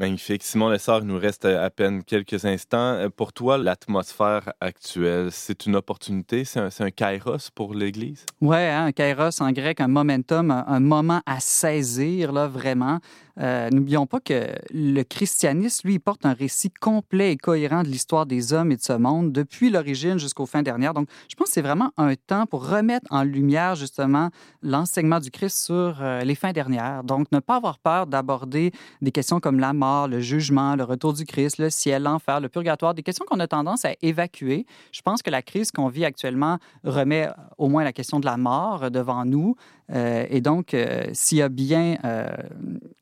Magnifique. 0.00 0.42
Simon 0.42 0.70
Lessard, 0.70 1.00
il 1.02 1.08
nous 1.08 1.18
reste 1.18 1.44
à 1.44 1.68
peine 1.68 2.02
quelques 2.02 2.46
instants. 2.46 2.94
Euh, 2.94 3.10
Pour 3.10 3.34
toi, 3.34 3.58
l'atmosphère 3.58 4.50
actuelle, 4.58 5.28
c'est 5.30 5.66
une 5.66 5.76
opportunité? 5.76 6.46
C'est 6.46 6.58
un, 6.58 6.70
un 6.78 6.90
kairos 6.90 7.50
pour 7.54 7.74
l'Église? 7.74 8.24
Ouais, 8.40 8.70
hein, 8.70 8.86
un 8.86 8.92
kairos 8.92 9.42
en 9.42 9.52
grec, 9.52 9.78
un 9.78 9.88
momentum, 9.88 10.50
un, 10.50 10.64
un 10.66 10.80
moment 10.80 11.20
à 11.26 11.38
saisir, 11.38 12.32
là, 12.32 12.48
vraiment. 12.48 13.00
Euh, 13.40 13.70
N'oublions 13.70 14.06
pas 14.06 14.20
que 14.20 14.48
le 14.72 15.02
christianisme, 15.02 15.88
lui, 15.88 15.98
porte 15.98 16.26
un 16.26 16.32
récit 16.32 16.70
complet 16.70 17.32
et 17.32 17.36
cohérent 17.36 17.82
de 17.82 17.88
l'histoire 17.88 18.26
des 18.26 18.52
hommes 18.52 18.72
et 18.72 18.76
de 18.76 18.82
ce 18.82 18.92
monde 18.92 19.32
depuis 19.32 19.70
l'origine 19.70 20.18
jusqu'aux 20.18 20.46
fins 20.46 20.62
dernières. 20.62 20.94
Donc, 20.94 21.08
je 21.28 21.34
pense 21.36 21.48
que 21.48 21.54
c'est 21.54 21.62
vraiment 21.62 21.90
un 21.96 22.14
temps 22.14 22.46
pour 22.46 22.68
remettre 22.68 23.06
en 23.10 23.22
lumière, 23.22 23.74
justement, 23.76 24.30
l'enseignement 24.62 25.20
du 25.20 25.30
Christ 25.30 25.64
sur 25.64 25.98
euh, 26.00 26.20
les 26.22 26.34
fins 26.34 26.52
dernières. 26.52 27.04
Donc, 27.04 27.30
ne 27.32 27.38
pas 27.38 27.56
avoir 27.56 27.78
peur 27.78 28.06
d'aborder 28.06 28.72
des 29.00 29.12
questions 29.12 29.40
comme 29.40 29.58
la 29.58 29.72
mort, 29.72 30.08
le 30.08 30.20
jugement, 30.20 30.76
le 30.76 30.84
retour 30.84 31.12
du 31.12 31.24
Christ, 31.24 31.58
le 31.58 31.70
ciel, 31.70 32.02
l'enfer, 32.02 32.40
le 32.40 32.48
purgatoire, 32.48 32.94
des 32.94 33.02
questions 33.02 33.24
qu'on 33.26 33.40
a 33.40 33.46
tendance 33.46 33.84
à 33.84 33.92
évacuer. 34.02 34.66
Je 34.92 35.00
pense 35.02 35.22
que 35.22 35.30
la 35.30 35.42
crise 35.42 35.70
qu'on 35.72 35.88
vit 35.88 36.04
actuellement 36.04 36.58
remet 36.84 37.28
au 37.58 37.68
moins 37.68 37.84
la 37.84 37.92
question 37.92 38.20
de 38.20 38.26
la 38.26 38.36
mort 38.36 38.90
devant 38.90 39.24
nous. 39.24 39.56
Euh, 39.92 40.26
et 40.30 40.40
donc, 40.40 40.74
euh, 40.74 41.06
s'il 41.12 41.38
y 41.38 41.42
a 41.42 41.48
bien, 41.48 41.96
euh, 42.04 42.28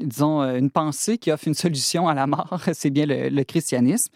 disons, 0.00 0.40
une 0.42 0.70
pensée 0.70 1.18
qui 1.18 1.30
offre 1.30 1.48
une 1.48 1.54
solution 1.54 2.08
à 2.08 2.14
la 2.14 2.26
mort, 2.26 2.60
c'est 2.72 2.90
bien 2.90 3.06
le, 3.06 3.42
christianisme. 3.42 4.10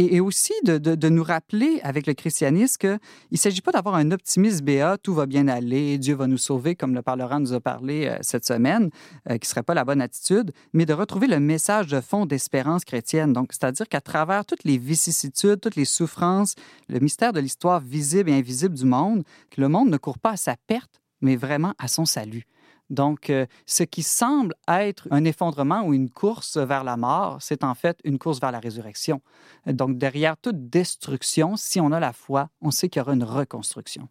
Et, 0.00 0.20
aussi 0.20 0.52
de, 0.62 1.08
nous 1.08 1.24
rappeler 1.24 1.80
avec 1.82 2.06
le 2.06 2.14
christianisme 2.14 2.76
qu'il 2.78 3.00
ne 3.32 3.36
s'agit 3.36 3.60
pas 3.60 3.72
d'avoir 3.72 3.96
un 3.96 4.12
optimisme 4.12 4.64
béat, 4.64 4.96
tout 4.96 5.12
va 5.12 5.26
bien 5.26 5.48
aller, 5.48 5.98
Dieu 5.98 6.14
va 6.14 6.28
nous 6.28 6.38
sauver, 6.38 6.76
comme 6.76 6.94
le 6.94 7.02
parlera 7.02 7.40
nous 7.40 7.52
a 7.52 7.58
parlé 7.58 8.16
cette 8.20 8.46
semaine, 8.46 8.90
qui 9.28 9.32
ne 9.32 9.44
serait 9.44 9.64
pas 9.64 9.74
la 9.74 9.84
bonne 9.84 10.00
attitude, 10.00 10.52
mais 10.72 10.86
de 10.86 10.92
retrouver 10.92 11.26
le 11.26 11.40
message 11.40 11.88
de 11.88 12.00
fond 12.00 12.26
d'espérance 12.26 12.84
chrétienne. 12.84 13.32
Donc, 13.32 13.48
c'est-à-dire 13.50 13.88
qu'à 13.88 14.00
travers 14.00 14.46
toutes 14.46 14.62
les 14.62 14.78
vicissitudes, 14.78 15.60
toutes 15.60 15.74
les 15.74 15.84
souffrances, 15.84 16.54
le 16.88 17.00
mystère 17.00 17.32
de 17.32 17.40
l'histoire 17.40 17.80
visible 17.80 18.30
et 18.30 18.34
invisible 18.34 18.76
du 18.76 18.84
monde, 18.84 19.24
que 19.50 19.60
le 19.60 19.68
monde 19.68 19.90
ne 19.90 19.96
court 19.96 20.20
pas 20.20 20.30
à 20.30 20.36
sa 20.36 20.54
perte, 20.68 20.97
mais 21.20 21.36
vraiment 21.36 21.74
à 21.78 21.88
son 21.88 22.04
salut. 22.04 22.46
Donc, 22.90 23.28
euh, 23.28 23.46
ce 23.66 23.82
qui 23.82 24.02
semble 24.02 24.54
être 24.66 25.06
un 25.10 25.24
effondrement 25.24 25.82
ou 25.82 25.92
une 25.92 26.08
course 26.08 26.56
vers 26.56 26.84
la 26.84 26.96
mort, 26.96 27.36
c'est 27.40 27.62
en 27.62 27.74
fait 27.74 27.98
une 28.04 28.18
course 28.18 28.40
vers 28.40 28.52
la 28.52 28.60
résurrection. 28.60 29.20
Donc, 29.66 29.98
derrière 29.98 30.36
toute 30.38 30.70
destruction, 30.70 31.56
si 31.56 31.80
on 31.80 31.92
a 31.92 32.00
la 32.00 32.12
foi, 32.12 32.48
on 32.62 32.70
sait 32.70 32.88
qu'il 32.88 33.00
y 33.00 33.02
aura 33.02 33.12
une 33.12 33.24
reconstruction. 33.24 34.08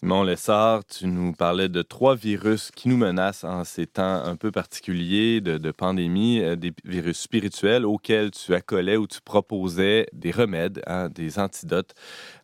Simon 0.00 0.22
Lessard, 0.22 0.84
tu 0.84 1.08
nous 1.08 1.32
parlais 1.32 1.68
de 1.68 1.82
trois 1.82 2.14
virus 2.14 2.70
qui 2.70 2.88
nous 2.88 2.96
menacent 2.96 3.42
en 3.42 3.64
ces 3.64 3.84
temps 3.88 4.22
un 4.24 4.36
peu 4.36 4.52
particuliers 4.52 5.40
de, 5.40 5.58
de 5.58 5.70
pandémie, 5.72 6.40
euh, 6.40 6.54
des 6.54 6.72
virus 6.84 7.18
spirituels 7.18 7.84
auxquels 7.84 8.30
tu 8.30 8.54
accolais 8.54 8.96
ou 8.96 9.08
tu 9.08 9.20
proposais 9.20 10.06
des 10.12 10.30
remèdes, 10.30 10.82
hein, 10.86 11.08
des 11.08 11.40
antidotes. 11.40 11.94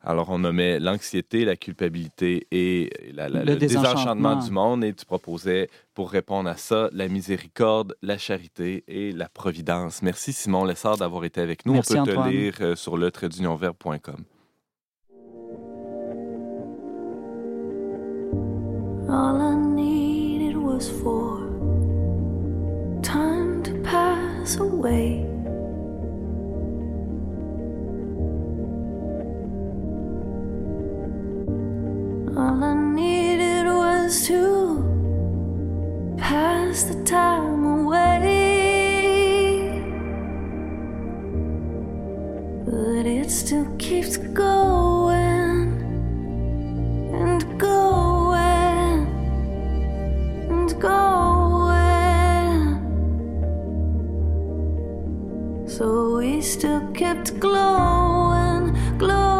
Alors, 0.03 0.31
on 0.31 0.41
nommait 0.41 0.81
l'anxiété, 0.81 1.45
la 1.45 1.55
culpabilité 1.55 2.49
et 2.51 2.91
la- 3.13 3.29
la- 3.29 3.45
Le 3.45 3.53
le, 3.53 3.57
désenchantement. 3.57 3.95
désenchantement. 4.35 4.45
du 4.47 4.51
monde. 4.51 4.85
Et 4.85 4.93
tu 4.93 5.07
proposais, 5.07 5.69
pour 5.95 6.11
répondre 6.11 6.51
à 6.51 6.57
ça, 6.57 6.89
la 6.93 7.07
miséricorde, 7.07 7.95
la 8.03 8.19
charité 8.19 8.83
et 8.89 9.13
la 9.13 9.29
providence. 9.29 10.03
Merci, 10.03 10.33
Simon 10.33 10.65
Lessard, 10.65 10.97
d'avoir 10.97 11.25
été 11.25 11.41
avec 11.41 11.67
nous. 11.67 11.75
Merci, 11.75 11.93
on 12.01 12.05
peut 12.05 12.11
Antoine. 12.11 12.31
te 12.31 12.35
lire 12.37 12.55
euh, 12.63 12.75
sur 12.75 12.97
le 12.97 13.13
All 19.15 19.41
I 19.41 19.55
needed 19.55 20.57
was 20.57 20.91
for 20.91 21.39
time 23.01 23.62
to 23.62 23.73
pass 23.83 24.57
away. 24.57 25.25
All 32.37 32.65
I 32.65 32.75
needed 32.75 33.67
was 33.67 34.27
to 34.27 34.83
pass 36.19 36.83
the 36.83 37.05
time 37.05 37.65
away. 37.65 38.19
But 42.67 43.07
it 43.07 43.31
still 43.31 43.69
keeps 43.79 44.17
going 44.17 45.71
and 47.15 47.61
going 47.61 48.14
glowing, 57.41 58.68
glowing, 58.99 59.34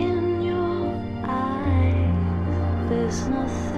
In 0.00 0.42
your 0.42 1.02
eyes, 1.24 2.90
there's 2.90 3.26
nothing 3.28 3.71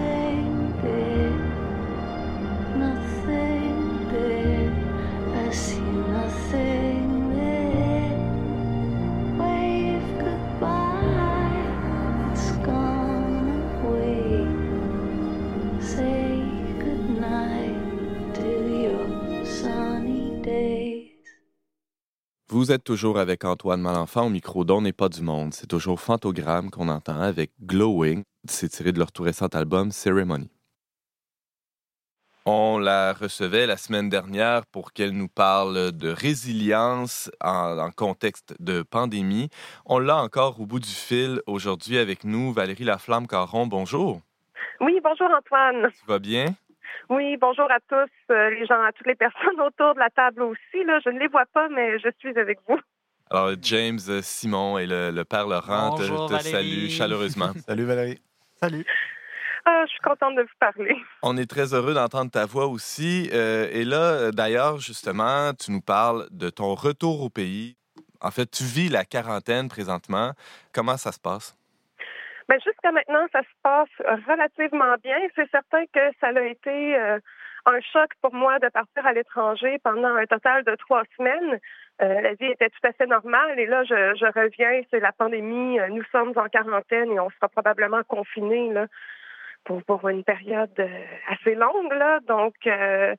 Vous 22.65 22.73
êtes 22.73 22.83
toujours 22.83 23.19
avec 23.19 23.45
Antoine 23.45 23.83
Malenfant 23.83 24.25
au 24.25 24.31
micro 24.31 24.65
d'On 24.65 24.81
n'est 24.81 24.95
pas 24.95 25.11
du 25.11 25.21
monde. 25.21 25.53
C'est 25.53 25.67
toujours 25.67 26.01
Fantogramme 26.01 26.71
qu'on 26.71 26.89
entend 26.89 27.21
avec 27.21 27.51
Glowing. 27.61 28.23
C'est 28.49 28.71
tiré 28.71 28.91
de 28.91 28.99
leur 28.99 29.13
tout 29.13 29.23
récent 29.23 29.49
album 29.49 29.91
Ceremony. 29.91 30.49
On 32.47 32.79
la 32.79 33.13
recevait 33.13 33.67
la 33.67 33.77
semaine 33.77 34.09
dernière 34.09 34.65
pour 34.65 34.95
qu'elle 34.95 35.11
nous 35.11 35.29
parle 35.29 35.93
de 35.93 36.09
résilience 36.09 37.31
en, 37.43 37.79
en 37.79 37.91
contexte 37.91 38.55
de 38.61 38.81
pandémie. 38.81 39.51
On 39.85 39.99
l'a 39.99 40.17
encore 40.17 40.59
au 40.59 40.65
bout 40.65 40.81
du 40.81 40.89
fil 40.89 41.43
aujourd'hui 41.47 41.99
avec 41.99 42.25
nous, 42.25 42.51
Valérie 42.55 42.85
Laflamme-Caron. 42.85 43.67
Bonjour. 43.67 44.23
Oui, 44.81 44.99
bonjour 45.05 45.29
Antoine. 45.37 45.91
Tu 46.01 46.07
vas 46.07 46.19
bien? 46.19 46.47
Oui, 47.11 47.37
bonjour 47.41 47.71
à 47.71 47.79
tous, 47.89 48.11
euh, 48.33 48.51
les 48.51 48.67
gens, 48.67 48.81
à 48.83 48.93
toutes 48.93 49.07
les 49.07 49.15
personnes 49.15 49.61
autour 49.67 49.95
de 49.95 49.99
la 50.01 50.11
table 50.11 50.43
aussi. 50.43 50.85
Là, 50.85 50.99
je 51.05 51.11
ne 51.11 51.19
les 51.19 51.29
vois 51.29 51.47
pas, 51.53 51.69
mais 51.69 51.99
je 51.99 52.09
suis 52.19 52.39
avec 52.39 52.59
vous. 52.69 52.79
Alors, 53.31 53.51
James, 53.63 53.99
euh, 54.09 54.21
Simon 54.23 54.79
et 54.79 54.87
le, 54.87 55.11
le 55.11 55.25
père 55.25 55.47
Laurent 55.47 55.95
te, 55.95 56.01
Bonjour, 56.03 56.27
te 56.27 56.33
Valérie. 56.33 56.51
saluent 56.53 56.91
chaleureusement. 56.91 57.53
Salut 57.67 57.85
Valérie. 57.85 58.21
Salut. 58.61 58.85
Ah, 59.67 59.83
je 59.87 59.91
suis 59.93 60.01
contente 60.01 60.37
de 60.37 60.43
vous 60.43 60.59
parler. 60.61 60.95
On 61.23 61.39
est 61.39 61.49
très 61.49 61.73
heureux 61.73 61.95
d'entendre 61.95 62.31
ta 62.31 62.45
voix 62.45 62.67
aussi. 62.67 63.31
Euh, 63.33 63.67
et 63.73 63.85
là, 63.85 64.31
d'ailleurs, 64.31 64.79
justement, 64.79 65.53
tu 65.55 65.73
nous 65.73 65.81
parles 65.81 66.27
de 66.31 66.51
ton 66.51 66.75
retour 66.75 67.23
au 67.23 67.31
pays. 67.31 67.77
En 68.21 68.31
fait, 68.31 68.51
tu 68.51 68.63
vis 68.65 68.91
la 68.91 69.05
quarantaine 69.07 69.69
présentement. 69.69 70.33
Comment 70.73 70.99
ça 70.99 71.13
se 71.13 71.19
passe? 71.19 71.57
Ben, 72.49 72.61
jusqu'à 72.61 72.93
maintenant, 72.93 73.27
ça 73.33 73.43
se 73.43 73.55
passe 73.63 73.89
relativement 74.29 74.95
bien. 75.03 75.17
C'est 75.35 75.51
certain 75.51 75.85
que 75.87 76.01
ça 76.21 76.29
a 76.29 76.41
été 76.43 76.97
euh, 76.97 77.19
un 77.67 77.81
choc 77.81 78.11
pour 78.21 78.35
moi 78.35 78.59
de 78.59 78.69
partir 78.69 79.07
à 79.07 79.13
l'étranger 79.13 79.79
pendant 79.83 80.15
un 80.15 80.27
total 80.27 80.65
de 80.65 80.75
trois 80.77 81.03
semaines. 81.17 81.59
Euh, 82.03 82.21
la 82.21 82.35
vie 82.35 82.47
était 82.47 82.69
tout 82.71 82.87
à 82.87 82.93
fait 82.93 83.07
normale 83.07 83.59
et 83.59 83.67
là, 83.67 83.85
je, 83.85 84.15
je 84.17 84.27
reviens, 84.27 84.83
c'est 84.91 85.01
la 85.01 85.13
pandémie, 85.13 85.79
euh, 85.79 85.89
nous 85.89 86.03
sommes 86.11 86.33
en 86.37 86.49
quarantaine 86.49 87.13
et 87.13 87.21
on 87.21 87.31
sera 87.31 87.49
probablement 87.49 88.03
confinés 88.05 88.73
là, 88.73 88.87
pour, 89.65 89.83
pour 89.85 90.09
une 90.09 90.25
période 90.25 90.75
euh, 90.79 91.05
assez 91.29 91.55
longue. 91.55 91.93
Là. 91.93 92.19
Donc, 92.27 92.55
euh, 92.67 93.15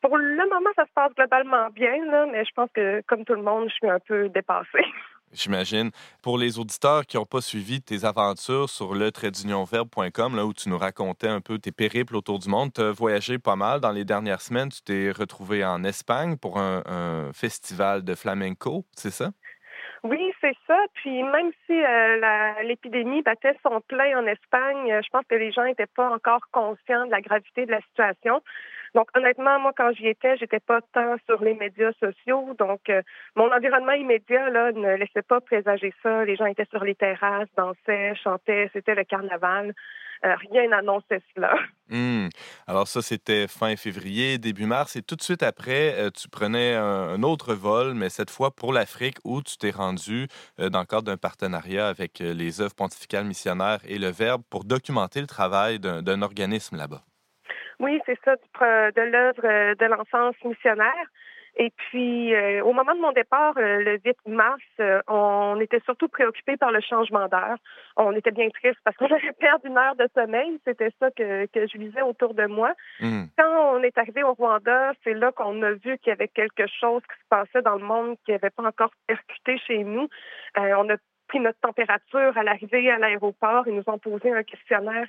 pour 0.00 0.16
le 0.16 0.48
moment, 0.48 0.70
ça 0.76 0.86
se 0.86 0.92
passe 0.94 1.14
globalement 1.14 1.68
bien, 1.70 2.04
là, 2.06 2.26
mais 2.26 2.44
je 2.44 2.50
pense 2.54 2.70
que, 2.72 3.02
comme 3.06 3.24
tout 3.24 3.34
le 3.34 3.42
monde, 3.42 3.68
je 3.68 3.74
suis 3.74 3.90
un 3.90 4.00
peu 4.00 4.28
dépassée. 4.28 4.84
J'imagine. 5.32 5.90
Pour 6.22 6.36
les 6.36 6.58
auditeurs 6.58 7.06
qui 7.06 7.16
n'ont 7.16 7.24
pas 7.24 7.40
suivi 7.40 7.80
tes 7.80 8.04
aventures 8.04 8.68
sur 8.68 8.94
le 8.94 9.10
traitdunionverbe.com, 9.10 10.36
là 10.36 10.44
où 10.44 10.52
tu 10.52 10.68
nous 10.68 10.76
racontais 10.76 11.28
un 11.28 11.40
peu 11.40 11.58
tes 11.58 11.72
périples 11.72 12.16
autour 12.16 12.38
du 12.38 12.48
monde, 12.48 12.72
tu 12.74 12.82
as 12.82 12.92
voyagé 12.92 13.38
pas 13.38 13.56
mal. 13.56 13.80
Dans 13.80 13.92
les 13.92 14.04
dernières 14.04 14.42
semaines, 14.42 14.68
tu 14.68 14.82
t'es 14.82 15.10
retrouvé 15.10 15.64
en 15.64 15.84
Espagne 15.84 16.36
pour 16.36 16.58
un, 16.58 16.82
festival 17.32 18.02
de 18.04 18.14
flamenco, 18.14 18.84
c'est 18.92 19.10
ça? 19.10 19.30
Oui, 20.04 20.32
c'est 20.40 20.56
ça. 20.66 20.76
Puis 20.94 21.22
même 21.22 21.52
si 21.66 21.72
euh, 21.72 22.62
l'épidémie 22.64 23.22
battait 23.22 23.56
son 23.62 23.80
plein 23.80 24.18
en 24.18 24.26
Espagne, 24.26 24.92
euh, 24.92 25.00
je 25.02 25.08
pense 25.10 25.24
que 25.28 25.36
les 25.36 25.52
gens 25.52 25.64
n'étaient 25.64 25.86
pas 25.86 26.10
encore 26.10 26.42
conscients 26.50 27.06
de 27.06 27.10
la 27.10 27.20
gravité 27.20 27.66
de 27.66 27.70
la 27.70 27.80
situation. 27.82 28.42
Donc 28.94 29.08
honnêtement, 29.16 29.58
moi 29.58 29.72
quand 29.74 29.92
j'y 29.92 30.06
étais, 30.08 30.36
j'étais 30.36 30.60
pas 30.60 30.80
tant 30.92 31.16
sur 31.26 31.42
les 31.42 31.54
médias 31.54 31.92
sociaux. 31.98 32.54
Donc 32.58 32.90
euh, 32.90 33.00
mon 33.36 33.50
environnement 33.50 33.92
immédiat 33.92 34.50
là 34.50 34.72
ne 34.72 34.96
laissait 34.96 35.22
pas 35.22 35.40
présager 35.40 35.94
ça. 36.02 36.24
Les 36.24 36.36
gens 36.36 36.46
étaient 36.46 36.68
sur 36.70 36.84
les 36.84 36.94
terrasses, 36.94 37.48
dansaient, 37.56 38.14
chantaient, 38.22 38.70
c'était 38.72 38.94
le 38.94 39.04
carnaval. 39.04 39.72
Euh, 40.24 40.36
rien 40.52 40.68
n'annonçait 40.68 41.22
cela. 41.34 41.52
Hmm. 41.88 42.28
Alors 42.66 42.86
ça, 42.86 43.02
c'était 43.02 43.48
fin 43.48 43.74
février, 43.76 44.38
début 44.38 44.66
mars. 44.66 44.94
Et 44.94 45.02
tout 45.02 45.16
de 45.16 45.22
suite 45.22 45.42
après, 45.42 45.94
euh, 45.98 46.10
tu 46.10 46.28
prenais 46.28 46.74
un, 46.74 47.22
autre 47.22 47.54
vol, 47.54 47.94
mais 47.94 48.08
cette 48.08 48.30
fois 48.30 48.50
pour 48.54 48.72
l'Afrique, 48.72 49.16
où 49.24 49.42
tu 49.42 49.56
t'es 49.56 49.70
rendu 49.70 50.28
dans 50.58 50.80
le 50.80 50.86
cadre 50.86 51.02
d'un 51.02 51.16
partenariat 51.16 51.88
avec 51.88 52.20
les 52.20 52.60
œuvres 52.60 52.74
pontificales 52.74 53.24
missionnaires 53.24 53.80
et 53.84 53.98
le 53.98 54.08
Verbe 54.08 54.42
pour 54.48 54.64
documenter 54.64 55.20
le 55.20 55.26
travail 55.26 55.80
d'un 55.80 56.22
organisme 56.22 56.76
là-bas. 56.76 57.02
Oui, 57.82 58.00
c'est 58.06 58.18
ça, 58.24 58.36
du 58.36 58.42
de 58.96 59.02
l'œuvre 59.02 59.44
euh, 59.44 59.74
de 59.74 59.86
l'enfance 59.86 60.36
missionnaire. 60.44 61.06
Et 61.56 61.70
puis, 61.76 62.34
euh, 62.34 62.64
au 62.64 62.72
moment 62.72 62.94
de 62.94 63.00
mon 63.00 63.12
départ, 63.12 63.52
euh, 63.58 63.82
le 63.82 64.00
8 64.02 64.16
mars, 64.26 64.62
euh, 64.80 65.02
on 65.06 65.60
était 65.60 65.80
surtout 65.84 66.08
préoccupés 66.08 66.56
par 66.56 66.70
le 66.72 66.80
changement 66.80 67.28
d'heure. 67.28 67.58
On 67.96 68.12
était 68.12 68.30
bien 68.30 68.48
tristes 68.48 68.80
parce 68.84 68.96
qu'on 68.98 69.14
avait 69.14 69.32
perdu 69.38 69.68
une 69.68 69.76
heure 69.76 69.96
de 69.96 70.08
sommeil. 70.14 70.58
C'était 70.66 70.92
ça 70.98 71.10
que, 71.10 71.44
que 71.46 71.66
je 71.66 71.76
lisais 71.76 72.00
autour 72.00 72.32
de 72.32 72.46
moi. 72.46 72.72
Hmm. 73.00 73.24
Quand 73.36 73.74
on 73.74 73.82
est 73.82 73.96
arrivé 73.98 74.22
au 74.22 74.32
Rwanda, 74.32 74.92
c'est 75.04 75.12
là 75.12 75.30
qu'on 75.32 75.60
a 75.62 75.72
vu 75.72 75.98
qu'il 75.98 76.08
y 76.08 76.12
avait 76.12 76.28
quelque 76.28 76.66
chose 76.80 77.02
qui 77.02 77.22
se 77.22 77.28
passait 77.28 77.62
dans 77.62 77.76
le 77.76 77.84
monde 77.84 78.16
qui 78.24 78.32
n'avait 78.32 78.50
pas 78.50 78.64
encore 78.64 78.92
percuté 79.06 79.58
chez 79.58 79.84
nous. 79.84 80.08
On 80.56 80.88
a 80.88 80.96
pris 81.28 81.40
notre 81.40 81.60
température 81.60 82.36
à 82.36 82.42
l'arrivée 82.42 82.90
à 82.90 82.98
l'aéroport. 82.98 83.68
Ils 83.68 83.74
nous 83.74 83.88
ont 83.88 83.98
posé 83.98 84.32
un 84.32 84.42
questionnaire 84.42 85.06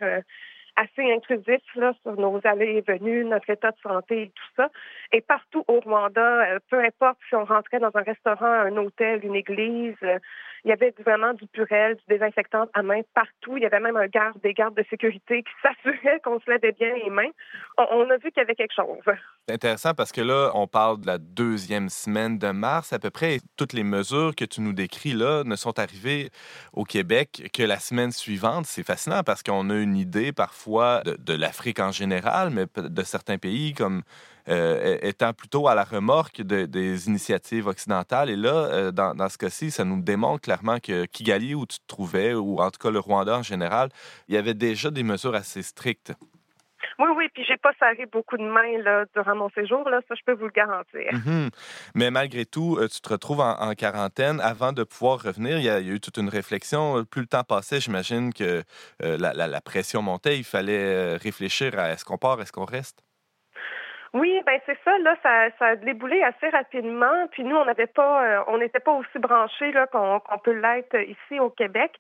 assez 0.76 1.12
intrusif 1.12 1.62
là, 1.76 1.94
sur 2.02 2.16
nos 2.18 2.40
allées 2.44 2.84
et 2.88 2.92
venues, 2.92 3.26
notre 3.26 3.50
état 3.50 3.72
de 3.72 3.78
santé 3.82 4.24
et 4.24 4.28
tout 4.30 4.52
ça. 4.56 4.70
Et 5.12 5.22
partout 5.22 5.64
au 5.68 5.80
Rwanda, 5.80 6.22
euh, 6.22 6.60
peu 6.70 6.80
importe 6.80 7.18
si 7.30 7.36
on 7.36 7.46
rentrait 7.46 7.80
dans 7.80 7.92
un 7.94 8.02
restaurant, 8.02 8.46
un 8.46 8.76
hôtel, 8.78 9.24
une 9.24 9.36
église, 9.36 9.96
euh, 10.04 10.20
il 10.66 10.70
y 10.70 10.72
avait 10.72 10.94
vraiment 11.06 11.34
du 11.34 11.46
purel, 11.48 11.96
du 11.96 12.04
désinfectant 12.08 12.68
à 12.74 12.84
main 12.84 13.02
partout. 13.14 13.58
Il 13.58 13.64
y 13.64 13.66
avait 13.66 13.82
même 13.82 13.98
un 13.98 14.08
garde, 14.08 14.40
des 14.42 14.54
gardes 14.54 14.76
de 14.76 14.86
sécurité 14.90 15.44
qui 15.44 15.52
s'assuraient 15.62 16.22
qu'on 16.24 16.40
se 16.40 16.50
lavait 16.50 16.72
bien 16.72 16.94
les 17.04 17.10
mains. 17.10 17.30
On, 17.78 18.10
a 18.10 18.16
vu 18.18 18.32
qu'il 18.32 18.38
y 18.38 18.42
avait 18.42 18.56
quelque 18.56 18.74
chose. 18.74 19.04
C'est 19.48 19.56
intéressant 19.56 19.94
parce 19.94 20.14
que 20.14 20.22
là, 20.22 20.52
on 20.54 20.68
parle 20.68 21.02
de 21.02 21.08
la 21.08 21.18
deuxième 21.18 21.90
semaine 21.90 22.38
de 22.38 22.52
mars 22.52 22.94
à 22.94 23.00
peu 23.00 23.10
près. 23.10 23.40
Toutes 23.58 23.74
les 23.74 23.84
mesures 23.84 24.36
que 24.36 24.46
tu 24.46 24.62
nous 24.62 24.72
décris 24.72 25.14
là 25.14 25.44
ne 25.44 25.58
sont 25.58 25.78
arrivées 25.80 26.30
au 26.72 26.86
Québec 26.86 27.50
que 27.54 27.64
la 27.64 27.80
semaine 27.80 28.12
suivante. 28.12 28.66
C'est 28.66 28.86
fascinant 28.86 29.22
parce 29.24 29.44
qu'on 29.44 29.70
a 29.70 29.76
une 29.76 29.98
idée 29.98 30.32
parfois 30.32 30.63
de, 30.68 31.34
l'Afrique 31.34 31.80
en 31.80 31.92
général, 31.92 32.50
mais 32.50 32.66
de 32.76 33.04
certains 33.04 33.38
pays 33.38 33.74
comme 33.74 34.04
euh, 34.50 34.98
étant 35.02 35.34
plutôt 35.34 35.68
à 35.68 35.76
la 35.76 35.84
remorque 35.84 36.42
de- 36.42 36.66
des 36.66 37.08
initiatives 37.08 37.68
occidentales. 37.68 38.30
Et 38.30 38.36
là, 38.36 38.54
euh, 38.54 38.92
dans, 38.92 39.16
dans 39.16 39.30
ce 39.30 39.38
cas-ci, 39.38 39.72
ça 39.72 39.86
nous 39.86 40.02
démontre 40.02 40.42
clairement 40.42 40.80
que 40.80 41.06
Kigali, 41.06 41.56
où 41.56 41.66
tu 41.66 41.78
te 41.80 41.88
trouvais, 41.88 42.34
ou 42.34 42.60
en 42.60 42.70
tout 42.70 42.80
cas 42.80 42.92
le 42.92 43.00
Rwanda 43.00 43.38
en 43.38 43.44
général, 43.44 43.90
il 44.28 44.36
y 44.36 44.38
avait 44.38 44.54
déjà 44.54 44.92
des 44.92 45.04
mesures 45.04 45.36
assez 45.36 45.62
strictes. 45.62 46.14
Oui, 47.00 47.08
oui, 47.16 47.30
puis 47.34 47.44
j'ai 47.46 47.58
pas 47.58 47.72
serré 47.80 48.06
beaucoup 48.06 48.38
de 48.38 48.44
mains 48.44 48.78
là, 48.84 49.06
durant 49.16 49.36
mon 49.36 49.50
séjour, 49.50 49.88
là, 49.90 50.02
ça 50.08 50.16
je 50.16 50.22
peux 50.26 50.34
vous 50.34 50.46
le 50.46 50.52
garantir. 50.52 51.12
Mhm. 51.12 51.50
Mais 51.96 52.12
malgré 52.12 52.46
tout, 52.46 52.78
euh, 52.80 52.88
tu 52.88 53.02
te 53.02 53.10
retrouves 53.10 53.40
en, 53.42 53.74
quarantaine. 53.74 54.40
Avant 54.42 54.72
de 54.72 54.84
pouvoir 54.84 55.22
revenir, 55.22 55.58
il 55.58 55.64
y, 55.64 55.70
a, 55.70 55.80
eu 55.82 56.00
toute 56.00 56.18
une 56.18 56.30
réflexion. 56.30 57.04
Plus 57.06 57.22
le 57.22 57.28
temps 57.28 57.44
passait, 57.44 57.80
j'imagine 57.80 58.34
que 58.34 58.64
euh, 59.04 59.18
la, 59.18 59.34
la- 59.34 59.48
la 59.48 59.62
pression 59.62 60.02
montait. 60.02 60.38
Il 60.38 60.44
fallait 60.44 60.78
euh, 60.78 61.18
réfléchir 61.22 61.78
à 61.80 61.90
est-ce 61.92 62.06
qu'on 62.06 62.18
part, 62.18 62.42
est-ce 62.42 62.52
qu'on 62.52 62.66
reste? 62.66 63.04
Oui, 64.14 64.42
ben 64.46 64.60
c'est 64.66 64.78
ça, 64.84 64.98
là, 65.00 65.16
ça, 65.24 65.50
ça 65.58 65.66
a 65.70 65.76
déboulé 65.76 66.22
assez 66.22 66.50
rapidement. 66.50 67.28
Puis 67.32 67.44
nous, 67.44 67.56
on 67.56 67.66
n'avait 67.66 67.88
pas, 67.88 68.24
euh, 68.24 68.44
on 68.48 68.60
n'était 68.60 68.80
pas 68.80 68.92
aussi 68.92 69.18
branchés 69.18 69.72
là 69.72 69.88
qu'on 69.88 70.20
qu'on 70.20 70.38
peut 70.38 70.54
l'être 70.54 70.96
ici 71.02 71.40
au 71.40 71.50
Québec. 71.50 72.00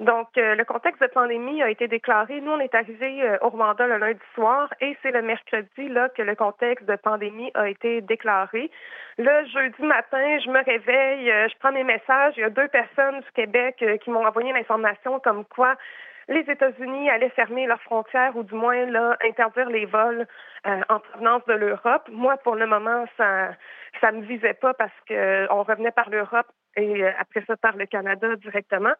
Donc, 0.00 0.36
euh, 0.36 0.56
le 0.56 0.64
contexte 0.64 1.00
de 1.00 1.06
pandémie 1.06 1.62
a 1.62 1.70
été 1.70 1.86
déclaré. 1.86 2.40
Nous, 2.40 2.50
on 2.50 2.58
est 2.58 2.74
arrivés 2.74 3.22
euh, 3.22 3.38
au 3.42 3.50
Rwanda 3.50 3.86
le 3.86 3.98
lundi 3.98 4.20
soir 4.34 4.72
et 4.80 4.96
c'est 5.02 5.12
le 5.12 5.22
mercredi 5.22 5.88
là 5.88 6.08
que 6.08 6.22
le 6.22 6.34
contexte 6.34 6.86
de 6.88 6.96
pandémie 6.96 7.52
a 7.54 7.68
été 7.68 8.00
déclaré. 8.00 8.70
Le 9.18 9.46
jeudi 9.46 9.82
matin, 9.82 10.38
je 10.44 10.50
me 10.50 10.64
réveille, 10.64 11.30
euh, 11.30 11.48
je 11.48 11.54
prends 11.58 11.72
mes 11.72 11.84
messages. 11.84 12.34
Il 12.36 12.40
y 12.40 12.44
a 12.44 12.50
deux 12.50 12.68
personnes 12.68 13.20
du 13.20 13.30
Québec 13.34 13.76
euh, 13.82 13.96
qui 13.98 14.10
m'ont 14.10 14.26
envoyé 14.26 14.52
l'information 14.52 15.20
comme 15.20 15.44
quoi 15.44 15.76
les 16.32 16.50
États-Unis 16.50 17.10
allaient 17.10 17.28
fermer 17.30 17.66
leurs 17.66 17.80
frontières 17.82 18.36
ou 18.36 18.42
du 18.42 18.54
moins 18.54 18.86
là 18.86 19.16
interdire 19.24 19.68
les 19.70 19.86
vols 19.86 20.26
euh, 20.66 20.80
en 20.88 20.98
provenance 21.00 21.44
de 21.46 21.54
l'Europe. 21.54 22.08
Moi, 22.10 22.36
pour 22.38 22.56
le 22.56 22.66
moment, 22.66 23.04
ça 23.16 23.50
ça 24.00 24.10
me 24.12 24.22
visait 24.22 24.54
pas 24.54 24.74
parce 24.74 24.98
que 25.08 25.46
on 25.52 25.62
revenait 25.62 25.90
par 25.92 26.08
l'Europe 26.10 26.46
et 26.76 27.04
euh, 27.04 27.10
après 27.18 27.44
ça 27.46 27.56
par 27.56 27.76
le 27.76 27.86
Canada 27.86 28.34
directement. 28.36 28.94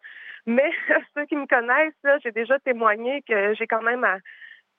Mais 0.45 0.69
ceux 1.15 1.25
qui 1.25 1.35
me 1.35 1.47
connaissent, 1.47 2.21
j'ai 2.23 2.31
déjà 2.31 2.59
témoigné 2.59 3.21
que 3.23 3.53
j'ai 3.55 3.67
quand 3.67 3.81
même 3.81 4.03
à- 4.03 4.17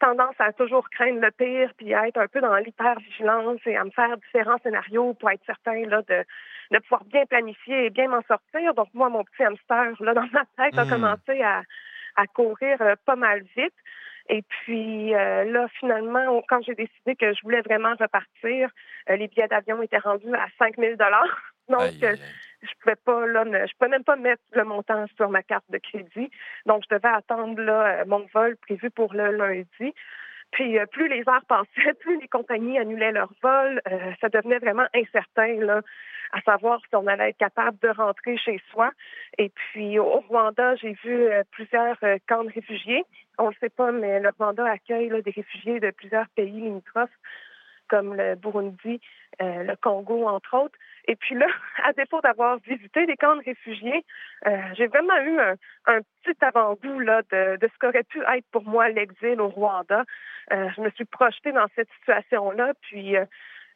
tendance 0.01 0.35
à 0.39 0.53
toujours 0.53 0.89
craindre 0.91 1.21
le 1.21 1.31
pire 1.31 1.71
puis 1.79 1.95
à 1.95 2.09
être 2.09 2.19
un 2.19 2.27
peu 2.29 2.41
dans 2.41 2.55
l'hyper-vigilance 2.57 3.61
et 3.67 3.77
à 3.77 3.85
me 3.85 3.91
faire 3.91 4.17
différents 4.19 4.59
scénarios 4.63 5.15
pour 5.15 5.31
être 5.31 5.45
certain 5.47 5.87
là, 5.87 6.03
de, 6.03 6.25
de 6.73 6.79
pouvoir 6.81 7.05
bien 7.05 7.25
planifier 7.27 7.87
et 7.87 7.91
bien 7.91 8.09
m'en 8.09 8.23
sortir. 8.23 8.75
Donc, 8.75 8.89
moi, 8.93 9.09
mon 9.09 9.25
petit 9.25 9.45
hamster, 9.45 9.93
là, 10.01 10.13
dans 10.15 10.29
ma 10.33 10.45
tête, 10.59 10.77
a 10.79 10.85
Mm. 10.85 10.89
commencé 10.91 11.43
à, 11.43 11.63
à 12.17 12.27
courir 12.27 12.81
euh, 12.81 12.95
pas 13.05 13.17
mal 13.17 13.43
vite. 13.57 13.75
Et 14.29 14.43
puis 14.43 15.15
euh, 15.15 15.45
là, 15.45 15.69
finalement, 15.79 16.43
quand 16.49 16.63
j'ai 16.63 16.75
décidé 16.75 17.15
que 17.15 17.33
je 17.35 17.43
voulais 17.43 17.61
vraiment 17.61 17.95
repartir, 17.99 18.71
euh, 19.11 19.17
les 19.17 19.29
billets 19.29 19.49
d'avion 19.49 19.83
étaient 19.83 19.99
rendus 19.99 20.35
à 20.35 20.47
5 20.59 20.77
000 20.79 20.95
Donc, 21.69 21.81
Aïe, 21.81 21.99
euh, 22.05 22.13
aïe, 22.13 22.19
je 22.63 22.69
pouvais 22.81 22.97
pas 22.97 23.27
là, 23.27 23.45
ne- 23.45 23.67
je 23.67 23.73
pouvais 23.79 23.91
même 23.91 24.05
pas 24.05 24.17
mettre 24.17 24.43
le 24.53 24.65
montant 24.65 25.07
sur 25.17 25.29
ma 25.29 25.43
carte 25.43 25.65
de 25.71 25.79
crédit. 25.79 26.31
Donc, 26.67 26.85
je 26.89 26.95
devais 26.95 27.09
attendre 27.09 27.61
là 27.61 28.01
euh, 28.01 28.05
mon 28.07 28.27
vol 28.35 28.57
prévu 28.59 28.91
pour 28.91 29.13
le 29.15 29.31
lundi. 29.33 29.95
Puis 30.55 30.79
euh, 30.79 30.87
plus 30.87 31.09
les 31.09 31.29
heures 31.29 31.45
passaient, 31.49 31.95
plus 32.01 32.19
les 32.21 32.29
compagnies 32.29 32.79
annulaient 32.79 33.13
leurs 33.13 33.33
vols. 33.43 33.83
Euh, 33.91 34.13
ça 34.21 34.29
devenait 34.29 34.61
vraiment 34.61 34.87
incertain 34.95 35.57
là, 35.57 35.83
à 36.33 36.41
savoir 36.43 36.81
si 36.89 36.95
on 36.95 37.07
allait 37.09 37.31
être 37.31 37.39
capable 37.39 37.77
de 37.81 37.89
rentrer 37.89 38.37
chez 38.39 38.61
soi. 38.71 38.93
Et 39.37 39.49
puis 39.51 39.99
au 39.99 40.21
Rwanda, 40.29 40.77
j'ai 40.77 40.93
vu 41.03 41.27
euh, 41.27 41.43
plusieurs 41.51 41.99
camps 42.29 42.45
de 42.45 42.53
réfugiés. 42.53 43.05
On 43.37 43.49
ne 43.49 43.55
sait 43.61 43.69
pas, 43.69 43.91
mais 43.91 44.21
le 44.21 44.31
Rwanda 44.39 44.65
accueille 44.65 45.09
là, 45.09 45.21
des 45.23 45.33
réfugiés 45.33 45.81
de 45.81 45.91
plusieurs 45.91 46.29
pays 46.37 46.53
limitrophes, 46.53 47.11
comme 47.89 48.15
le 48.15 48.37
Burundi, 48.37 49.01
le 49.41 49.75
Congo, 49.75 50.29
entre 50.29 50.57
autres. 50.57 50.79
Et 51.07 51.17
puis 51.17 51.35
là, 51.35 51.47
à 51.85 51.93
défaut 51.93 52.21
d'avoir 52.21 52.59
visité 52.59 53.07
des 53.07 53.17
camps 53.17 53.37
de 53.37 53.45
réfugiés, 53.45 54.05
euh, 54.47 54.59
j'ai 54.75 54.87
vraiment 54.87 55.19
eu 55.21 55.39
un, 55.87 56.01
petit 56.23 56.37
avant-goût 56.41 57.01
là, 57.01 57.23
de, 57.31 57.59
ce 57.61 57.79
qu'aurait 57.79 58.05
pu 58.05 58.21
être 58.21 58.47
pour 58.51 58.65
moi 58.65 58.89
l'exil 58.89 59.41
au 59.41 59.49
Rwanda. 59.49 60.05
Euh, 60.53 60.69
je 60.77 60.81
me 60.81 60.91
suis 60.91 61.05
projetée 61.05 61.53
dans 61.53 61.67
cette 61.75 61.91
situation-là, 61.99 62.73
puis 62.83 63.17
euh, 63.17 63.25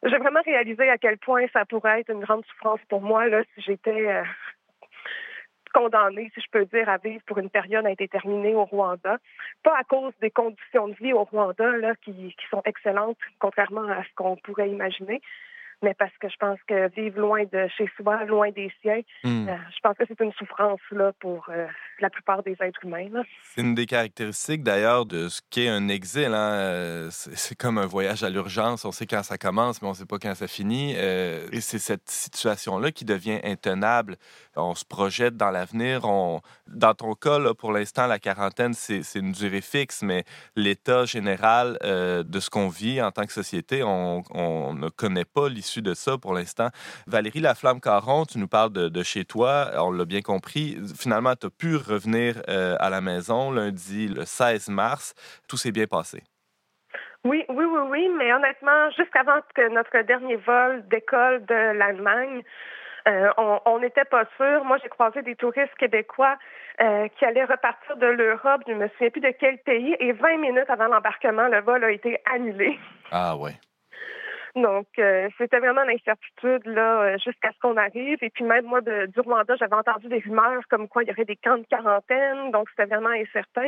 j'ai 0.03 0.17
vraiment 0.17 0.41
réalisé 0.45 0.89
à 0.89 0.97
quel 0.97 1.17
point 1.17 1.45
ça 1.53 1.65
pourrait 1.65 2.01
être 2.01 2.11
une 2.11 2.21
grande 2.21 2.45
souffrance 2.45 2.79
pour 2.89 3.01
moi 3.01 3.27
là, 3.27 3.43
si 3.53 3.61
j'étais 3.61 4.23
condamnée, 5.73 6.31
si 6.33 6.41
je 6.41 6.47
peux 6.51 6.65
dire, 6.65 6.89
à 6.89 6.97
vivre 6.97 7.21
pour 7.27 7.37
une 7.37 7.49
période 7.49 7.85
indéterminée 7.85 8.55
au 8.55 8.65
Rwanda. 8.65 9.17
Pas 9.63 9.77
à 9.77 9.83
cause 9.83 10.13
des 10.19 10.31
conditions 10.31 10.87
de 10.87 10.95
vie 10.95 11.13
au 11.13 11.25
Rwanda 11.25 11.69
là, 11.77 11.93
qui 12.01 12.35
sont 12.49 12.61
excellentes, 12.65 13.19
contrairement 13.39 13.87
à 13.87 14.03
ce 14.03 14.09
qu'on 14.15 14.35
pourrait 14.37 14.69
imaginer, 14.69 15.21
mais 15.81 15.93
parce 15.93 16.11
que 16.19 16.27
je 16.29 16.35
pense 16.37 16.59
que 16.67 16.89
vivre 16.95 17.19
loin 17.19 17.43
de 17.51 17.67
chez 17.77 17.89
soi, 17.97 18.25
loin 18.25 18.49
des 18.51 18.71
siens, 18.81 19.01
Hmm. 19.23 19.47
euh, 19.49 19.55
je 19.73 19.79
pense 19.83 19.97
que 19.97 20.03
c'est 20.07 20.19
une 20.21 20.31
souffrance 20.33 20.79
là, 20.91 21.11
pour 21.19 21.47
euh, 21.49 21.67
la 21.99 22.09
plupart 22.09 22.43
des 22.43 22.55
êtres 22.61 22.83
humains. 22.83 23.07
C'est 23.53 23.61
une 23.61 23.75
des 23.75 23.85
caractéristiques 23.85 24.63
d'ailleurs 24.63 25.05
de 25.05 25.27
ce 25.29 25.41
qu'est 25.49 25.67
un 25.69 25.87
exil. 25.89 26.33
hein. 26.33 26.53
Euh, 26.53 27.07
C'est 27.11 27.55
comme 27.57 27.77
un 27.77 27.85
voyage 27.85 28.23
à 28.23 28.29
l'urgence. 28.29 28.85
On 28.85 28.91
sait 28.91 29.05
quand 29.05 29.23
ça 29.23 29.37
commence, 29.37 29.81
mais 29.81 29.87
on 29.87 29.91
ne 29.91 29.95
sait 29.95 30.05
pas 30.05 30.17
quand 30.19 30.35
ça 30.35 30.47
finit. 30.47 30.95
Euh, 30.97 31.47
et 31.51 31.61
c'est 31.61 31.79
cette 31.79 32.09
situation-là 32.09 32.91
qui 32.91 33.05
devient 33.05 33.39
intenable. 33.43 34.15
On 34.55 34.75
se 34.75 34.85
projette 34.85 35.35
dans 35.37 35.51
l'avenir. 35.51 36.05
On... 36.05 36.41
Dans 36.67 36.93
ton 36.93 37.13
cas, 37.15 37.39
là, 37.39 37.53
pour 37.53 37.71
l'instant, 37.71 38.07
la 38.07 38.19
quarantaine, 38.19 38.73
c'est 38.73 39.01
une 39.15 39.31
durée 39.31 39.61
fixe, 39.61 40.01
mais 40.03 40.23
l'état 40.55 41.05
général 41.05 41.77
de 41.81 42.39
ce 42.39 42.49
qu'on 42.49 42.69
vit 42.69 43.01
en 43.01 43.11
tant 43.11 43.25
que 43.25 43.33
société, 43.33 43.83
on, 43.83 44.23
on 44.31 44.73
ne 44.73 44.89
connaît 44.89 45.25
pas 45.25 45.47
de 45.77 45.93
ça 45.93 46.17
pour 46.17 46.33
l'instant. 46.33 46.69
Valérie 47.07 47.39
Laflamme-Caron, 47.39 48.25
tu 48.25 48.37
nous 48.37 48.47
parles 48.47 48.73
de, 48.73 48.89
de 48.89 49.03
chez 49.03 49.25
toi, 49.25 49.71
on 49.77 49.91
l'a 49.91 50.05
bien 50.05 50.21
compris. 50.21 50.77
Finalement, 50.97 51.35
tu 51.35 51.47
as 51.47 51.49
pu 51.49 51.75
revenir 51.75 52.41
euh, 52.49 52.75
à 52.79 52.89
la 52.89 53.01
maison 53.01 53.51
lundi, 53.51 54.07
le 54.07 54.25
16 54.25 54.69
mars. 54.69 55.13
Tout 55.47 55.57
s'est 55.57 55.71
bien 55.71 55.87
passé. 55.87 56.23
Oui, 57.25 57.43
oui, 57.49 57.65
oui, 57.65 57.81
oui, 57.89 58.09
mais 58.17 58.33
honnêtement, 58.33 58.89
jusqu'avant 58.91 59.39
que 59.53 59.69
notre 59.69 60.01
dernier 60.05 60.37
vol 60.37 60.87
décolle 60.87 61.45
de 61.45 61.77
l'Allemagne, 61.77 62.43
euh, 63.07 63.29
on 63.65 63.79
n'était 63.79 64.05
pas 64.05 64.23
sûr. 64.37 64.63
Moi, 64.63 64.77
j'ai 64.81 64.89
croisé 64.89 65.21
des 65.21 65.35
touristes 65.35 65.75
québécois 65.77 66.37
euh, 66.81 67.07
qui 67.17 67.25
allaient 67.25 67.45
repartir 67.45 67.97
de 67.97 68.07
l'Europe, 68.07 68.61
je 68.67 68.73
ne 68.73 68.77
me 68.77 68.87
souviens 68.89 69.09
plus 69.09 69.21
de 69.21 69.33
quel 69.37 69.57
pays, 69.59 69.95
et 69.99 70.13
20 70.13 70.37
minutes 70.37 70.69
avant 70.69 70.87
l'embarquement, 70.87 71.47
le 71.47 71.59
vol 71.61 71.83
a 71.83 71.91
été 71.91 72.21
annulé. 72.33 72.79
Ah 73.11 73.35
ouais. 73.35 73.53
Donc, 74.55 74.87
euh, 74.97 75.29
c'était 75.37 75.59
vraiment 75.59 75.83
l'incertitude 75.83 76.65
là 76.65 77.01
euh, 77.01 77.17
jusqu'à 77.23 77.51
ce 77.51 77.59
qu'on 77.61 77.77
arrive. 77.77 78.17
Et 78.21 78.29
puis 78.29 78.43
même 78.43 78.65
moi, 78.65 78.81
de, 78.81 79.05
du 79.07 79.19
Rwanda, 79.19 79.55
j'avais 79.57 79.75
entendu 79.75 80.07
des 80.07 80.19
rumeurs 80.19 80.61
comme 80.69 80.87
quoi 80.87 81.03
il 81.03 81.09
y 81.09 81.11
aurait 81.11 81.25
des 81.25 81.35
camps 81.35 81.57
de 81.57 81.65
quarantaine. 81.69 82.51
Donc, 82.51 82.67
c'était 82.69 82.85
vraiment 82.93 83.09
incertain. 83.09 83.67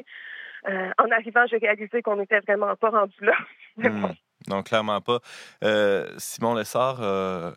Euh, 0.67 0.89
en 0.99 1.09
arrivant, 1.11 1.45
j'ai 1.49 1.57
réalisé 1.57 2.01
qu'on 2.01 2.17
n'était 2.17 2.39
vraiment 2.41 2.75
pas 2.75 2.89
rendu 2.89 3.15
là. 3.21 3.33
Hmm. 3.77 4.07
Non, 4.49 4.63
clairement 4.63 4.99
pas. 5.01 5.19
Euh, 5.63 6.07
Simon 6.17 6.55
Lessard, 6.55 6.97
euh, 7.01 7.51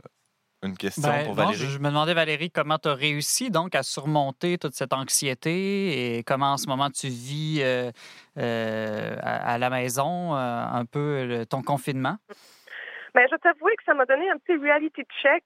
une 0.63 0.77
question 0.77 1.09
Ben, 1.11 1.25
pour 1.25 1.35
Valérie. 1.35 1.57
je, 1.57 1.67
je 1.67 1.79
me 1.79 1.89
demandais, 1.89 2.15
Valérie, 2.15 2.51
comment 2.51 2.79
tu 2.79 2.89
as 2.89 2.95
réussi 2.95 3.51
donc 3.51 3.75
à 3.75 3.83
surmonter 3.83 4.57
toute 4.59 4.75
cette 4.75 4.93
anxiété 4.93 6.17
et 6.19 6.23
comment 6.23 6.53
en 6.53 6.57
ce 6.57 6.67
moment 6.69 6.91
tu 6.91 7.09
vis 7.09 7.61
euh, 7.63 7.91
euh, 8.39 9.17
à, 9.23 9.55
à 9.55 9.59
la 9.59 9.71
maison 9.71 10.35
euh, 10.35 10.39
un 10.39 10.85
peu 10.85 11.25
le- 11.27 11.47
ton 11.47 11.63
confinement? 11.63 12.17
Ben, 13.15 13.29
je 13.31 13.37
t'avouer 13.37 13.77
que 13.77 13.85
ça 13.85 13.95
m'a 13.95 14.07
donné 14.07 14.29
un 14.29 14.39
petit 14.39 14.57
reality 14.57 15.03
check 15.23 15.45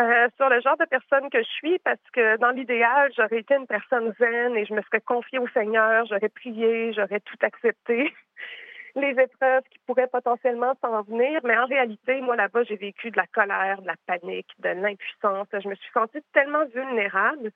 euh, 0.00 0.28
sur 0.36 0.48
le 0.48 0.60
genre 0.60 0.76
de 0.76 0.84
personne 0.84 1.30
que 1.30 1.38
je 1.38 1.48
suis 1.48 1.78
parce 1.78 2.02
que 2.12 2.36
dans 2.38 2.50
l'idéal, 2.50 3.12
j'aurais 3.16 3.38
été 3.38 3.54
une 3.54 3.68
personne 3.68 4.12
zen 4.18 4.56
et 4.56 4.66
je 4.66 4.74
me 4.74 4.82
serais 4.82 5.00
confiée 5.00 5.38
au 5.38 5.46
Seigneur, 5.48 6.06
j'aurais 6.06 6.28
prié, 6.28 6.92
j'aurais 6.92 7.20
tout 7.20 7.36
accepté. 7.42 8.12
Les 8.96 9.10
épreuves 9.10 9.62
qui 9.70 9.78
pourraient 9.86 10.08
potentiellement 10.08 10.74
s'en 10.80 11.02
venir, 11.02 11.40
mais 11.44 11.56
en 11.56 11.66
réalité, 11.66 12.20
moi 12.20 12.34
là-bas, 12.34 12.64
j'ai 12.64 12.76
vécu 12.76 13.12
de 13.12 13.16
la 13.16 13.26
colère, 13.28 13.80
de 13.82 13.86
la 13.86 13.96
panique, 14.06 14.50
de 14.58 14.70
l'impuissance. 14.70 15.46
Je 15.52 15.68
me 15.68 15.74
suis 15.76 15.92
sentie 15.92 16.22
tellement 16.32 16.64
vulnérable. 16.66 17.52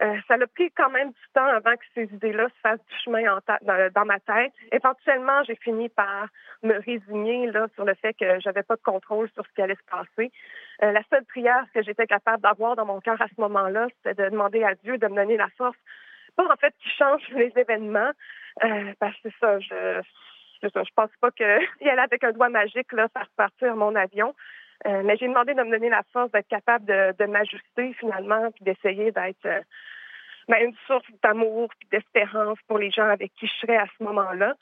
Euh, 0.00 0.16
ça 0.28 0.34
a 0.34 0.46
pris 0.46 0.70
quand 0.76 0.90
même 0.90 1.08
du 1.08 1.28
temps 1.34 1.46
avant 1.46 1.74
que 1.74 1.84
ces 1.94 2.04
idées-là 2.14 2.48
se 2.48 2.60
fassent 2.62 2.86
du 2.86 2.94
chemin 3.04 3.36
en 3.36 3.40
ta- 3.40 3.58
dans, 3.90 4.04
ma 4.04 4.20
tête. 4.20 4.52
Éventuellement, 4.70 5.42
j'ai 5.44 5.56
fini 5.56 5.88
par 5.88 6.28
me 6.62 6.74
résigner 6.74 7.50
là, 7.50 7.66
sur 7.74 7.84
le 7.84 7.94
fait 7.94 8.14
que 8.14 8.38
j'avais 8.40 8.62
pas 8.62 8.76
de 8.76 8.82
contrôle 8.82 9.28
sur 9.30 9.44
ce 9.44 9.52
qui 9.54 9.62
allait 9.62 9.74
se 9.74 9.90
passer. 9.90 10.30
Euh, 10.82 10.92
la 10.92 11.02
seule 11.10 11.24
prière 11.24 11.64
que 11.74 11.82
j'étais 11.82 12.06
capable 12.06 12.42
d'avoir 12.42 12.76
dans 12.76 12.86
mon 12.86 13.00
cœur 13.00 13.20
à 13.20 13.26
ce 13.26 13.40
moment-là, 13.40 13.88
c'était 13.96 14.22
de 14.22 14.30
demander 14.30 14.62
à 14.62 14.76
Dieu 14.76 14.98
de 14.98 15.06
me 15.08 15.16
donner 15.16 15.36
la 15.36 15.48
force. 15.56 15.76
Pas 16.36 16.44
en 16.44 16.56
fait 16.56 16.74
qui 16.80 16.90
change 16.90 17.22
les 17.30 17.52
événements, 17.56 18.12
euh, 18.64 18.92
parce 19.00 19.14
que 19.16 19.30
c'est 19.30 19.38
ça, 19.40 19.58
je 19.58 20.00
ça, 20.60 20.82
je 20.82 20.90
pense 20.94 21.10
pas 21.20 21.30
qu'il 21.30 21.46
allait 21.88 22.00
avec 22.00 22.22
un 22.24 22.32
doigt 22.32 22.48
magique 22.48 22.92
là, 22.92 23.08
faire 23.08 23.28
partir 23.36 23.74
mon 23.76 23.94
avion. 23.94 24.34
Euh, 24.86 25.02
mais 25.04 25.16
j'ai 25.16 25.26
demandé 25.26 25.54
de 25.54 25.62
me 25.62 25.70
donner 25.70 25.88
la 25.88 26.02
force 26.12 26.30
d'être 26.30 26.48
capable 26.48 26.84
de, 26.84 27.14
de 27.18 27.24
m'ajuster 27.24 27.92
finalement, 27.94 28.50
puis 28.52 28.64
d'essayer 28.64 29.10
d'être 29.10 29.46
euh, 29.46 29.60
ben, 30.48 30.64
une 30.64 30.74
source 30.86 31.06
d'amour 31.22 31.70
puis 31.78 31.88
d'espérance 31.90 32.58
pour 32.68 32.78
les 32.78 32.90
gens 32.90 33.08
avec 33.08 33.32
qui 33.34 33.46
je 33.46 33.52
serais 33.54 33.76
à 33.76 33.86
ce 33.98 34.04
moment-là. 34.04 34.54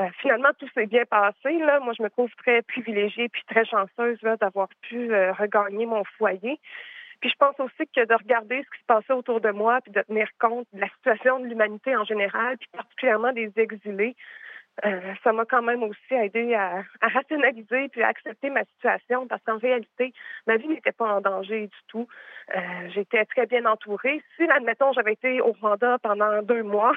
Euh, 0.00 0.08
finalement, 0.20 0.48
tout 0.58 0.68
s'est 0.74 0.86
bien 0.86 1.04
passé. 1.04 1.58
Là. 1.58 1.80
Moi, 1.80 1.92
je 1.96 2.02
me 2.02 2.10
trouve 2.10 2.30
très 2.36 2.62
privilégiée 2.62 3.28
puis 3.28 3.42
très 3.48 3.64
chanceuse 3.64 4.18
d'avoir 4.40 4.68
pu 4.82 5.12
euh, 5.12 5.32
regagner 5.32 5.86
mon 5.86 6.02
foyer. 6.18 6.58
Puis 7.20 7.30
je 7.30 7.36
pense 7.38 7.58
aussi 7.60 7.88
que 7.94 8.04
de 8.04 8.14
regarder 8.14 8.62
ce 8.64 8.76
qui 8.76 8.80
se 8.80 8.86
passait 8.86 9.12
autour 9.12 9.40
de 9.40 9.50
moi 9.50 9.80
puis 9.82 9.92
de 9.92 10.02
tenir 10.02 10.28
compte 10.40 10.66
de 10.72 10.80
la 10.80 10.88
situation 10.88 11.38
de 11.38 11.46
l'humanité 11.46 11.96
en 11.96 12.04
général, 12.04 12.58
puis 12.58 12.68
particulièrement 12.72 13.32
des 13.32 13.52
exilés, 13.56 14.16
euh, 14.84 15.14
ça 15.22 15.32
m'a 15.32 15.44
quand 15.44 15.62
même 15.62 15.82
aussi 15.84 16.14
aidé 16.14 16.54
à, 16.54 16.82
rationaliser 17.00 17.88
puis 17.90 18.02
à 18.02 18.08
accepter 18.08 18.50
ma 18.50 18.64
situation 18.64 19.26
parce 19.28 19.42
qu'en 19.44 19.58
réalité, 19.58 20.12
ma 20.46 20.56
vie 20.56 20.68
n'était 20.68 20.92
pas 20.92 21.14
en 21.14 21.20
danger 21.20 21.68
du 21.68 21.78
tout. 21.86 22.08
Euh, 22.56 22.60
J'étais 22.92 23.24
très 23.26 23.46
bien 23.46 23.64
entourée. 23.66 24.20
Si, 24.36 24.42
admettons, 24.44 24.92
j'avais 24.92 25.12
été 25.12 25.40
au 25.40 25.52
Rwanda 25.52 25.98
pendant 26.02 26.42
deux 26.42 26.64
mois, 26.64 26.92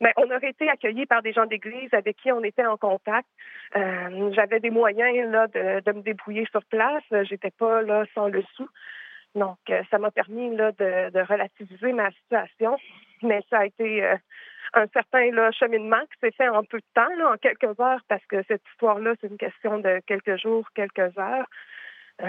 mais 0.00 0.12
on 0.18 0.30
aurait 0.30 0.50
été 0.50 0.68
accueillis 0.68 1.06
par 1.06 1.22
des 1.22 1.32
gens 1.32 1.46
d'église 1.46 1.92
avec 1.94 2.16
qui 2.18 2.30
on 2.30 2.44
était 2.44 2.66
en 2.66 2.76
contact. 2.76 3.28
Euh, 3.74 4.30
J'avais 4.34 4.60
des 4.60 4.70
moyens 4.70 5.30
là 5.30 5.46
de, 5.46 5.80
de 5.80 5.92
me 5.92 6.02
débrouiller 6.02 6.46
sur 6.50 6.64
place. 6.66 7.04
J'étais 7.22 7.52
pas 7.52 7.80
là 7.82 8.04
sans 8.14 8.28
le 8.28 8.42
sou. 8.54 8.68
Donc, 9.34 9.58
euh, 9.70 9.82
ça 9.90 9.98
m'a 9.98 10.10
permis 10.10 10.54
là, 10.56 10.72
de, 10.72 11.10
de 11.10 11.20
relativiser 11.20 11.92
ma 11.92 12.10
situation. 12.10 12.76
Mais 13.22 13.40
ça 13.48 13.60
a 13.60 13.66
été 13.66 14.04
euh, 14.04 14.16
un 14.74 14.86
certain 14.88 15.30
là, 15.30 15.50
cheminement 15.52 16.00
qui 16.00 16.18
s'est 16.20 16.32
fait 16.32 16.48
en 16.48 16.64
peu 16.64 16.78
de 16.78 16.84
temps, 16.94 17.14
là, 17.16 17.32
en 17.32 17.36
quelques 17.36 17.78
heures, 17.80 18.02
parce 18.08 18.24
que 18.26 18.42
cette 18.48 18.62
histoire-là, 18.72 19.14
c'est 19.20 19.28
une 19.28 19.38
question 19.38 19.78
de 19.78 20.00
quelques 20.06 20.36
jours, 20.40 20.66
quelques 20.74 21.16
heures. 21.18 21.46
Euh, 22.22 22.28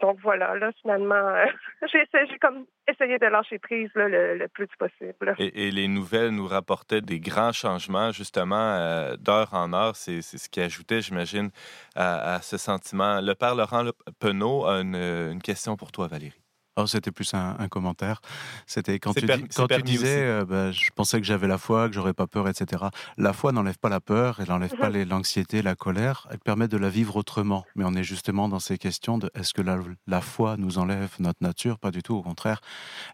donc 0.00 0.18
voilà, 0.22 0.54
là, 0.56 0.70
finalement, 0.82 1.14
euh, 1.14 1.46
j'ai 1.92 2.38
comme 2.38 2.66
essayé 2.86 3.18
de 3.18 3.26
lâcher 3.26 3.58
prise 3.58 3.90
le, 3.94 4.46
plus 4.48 4.68
possible. 4.78 5.34
Et, 5.38 5.70
les 5.70 5.88
nouvelles 5.88 6.30
nous 6.30 6.46
rapportaient 6.46 7.00
des 7.00 7.18
grands 7.18 7.52
changements, 7.52 8.12
justement, 8.12 8.76
euh, 8.76 9.16
d'heure 9.16 9.54
en 9.54 9.72
heure. 9.72 9.96
C'est 9.96 10.20
ce 10.22 10.48
qui 10.48 10.60
ajoutait, 10.60 11.00
j'imagine, 11.00 11.50
à, 11.94 12.40
ce 12.42 12.58
sentiment. 12.58 13.20
Le 13.20 13.34
père 13.34 13.54
Laurent 13.54 13.84
Penaud 14.20 14.66
a 14.66 14.80
une 14.80 15.40
question 15.42 15.76
pour 15.76 15.92
toi, 15.92 16.08
Valérie. 16.08 16.45
Oh, 16.78 16.86
c'était 16.86 17.10
plus 17.10 17.32
un, 17.32 17.56
un 17.58 17.68
commentaire. 17.68 18.20
C'était 18.66 18.98
quand 18.98 19.12
tu, 19.20 19.26
dis- 19.38 19.48
quand 19.56 19.66
disais, 19.82 20.20
euh, 20.20 20.44
bah, 20.44 20.72
je 20.72 20.90
pensais 20.94 21.18
que 21.20 21.26
j'avais 21.26 21.48
la 21.48 21.56
foi, 21.56 21.88
que 21.88 21.94
j'aurais 21.94 22.12
pas 22.12 22.26
peur, 22.26 22.48
etc. 22.48 22.84
La 23.16 23.32
foi 23.32 23.52
n'enlève 23.52 23.78
pas 23.78 23.88
la 23.88 24.00
peur, 24.00 24.40
elle 24.40 24.48
n'enlève 24.48 24.76
pas 24.76 24.90
l'anxiété, 25.04 25.62
la 25.62 25.74
colère. 25.74 26.26
Elle 26.30 26.38
permet 26.38 26.68
de 26.68 26.76
la 26.76 26.90
vivre 26.90 27.16
autrement. 27.16 27.64
Mais 27.76 27.84
on 27.86 27.94
est 27.94 28.04
justement 28.04 28.48
dans 28.50 28.60
ces 28.60 28.76
questions 28.76 29.16
de 29.16 29.30
est-ce 29.34 29.54
que 29.54 29.62
la, 29.62 29.78
la 30.06 30.20
foi 30.20 30.56
nous 30.58 30.76
enlève 30.76 31.14
notre 31.18 31.42
nature? 31.42 31.78
Pas 31.78 31.90
du 31.90 32.02
tout. 32.02 32.14
Au 32.14 32.22
contraire, 32.22 32.60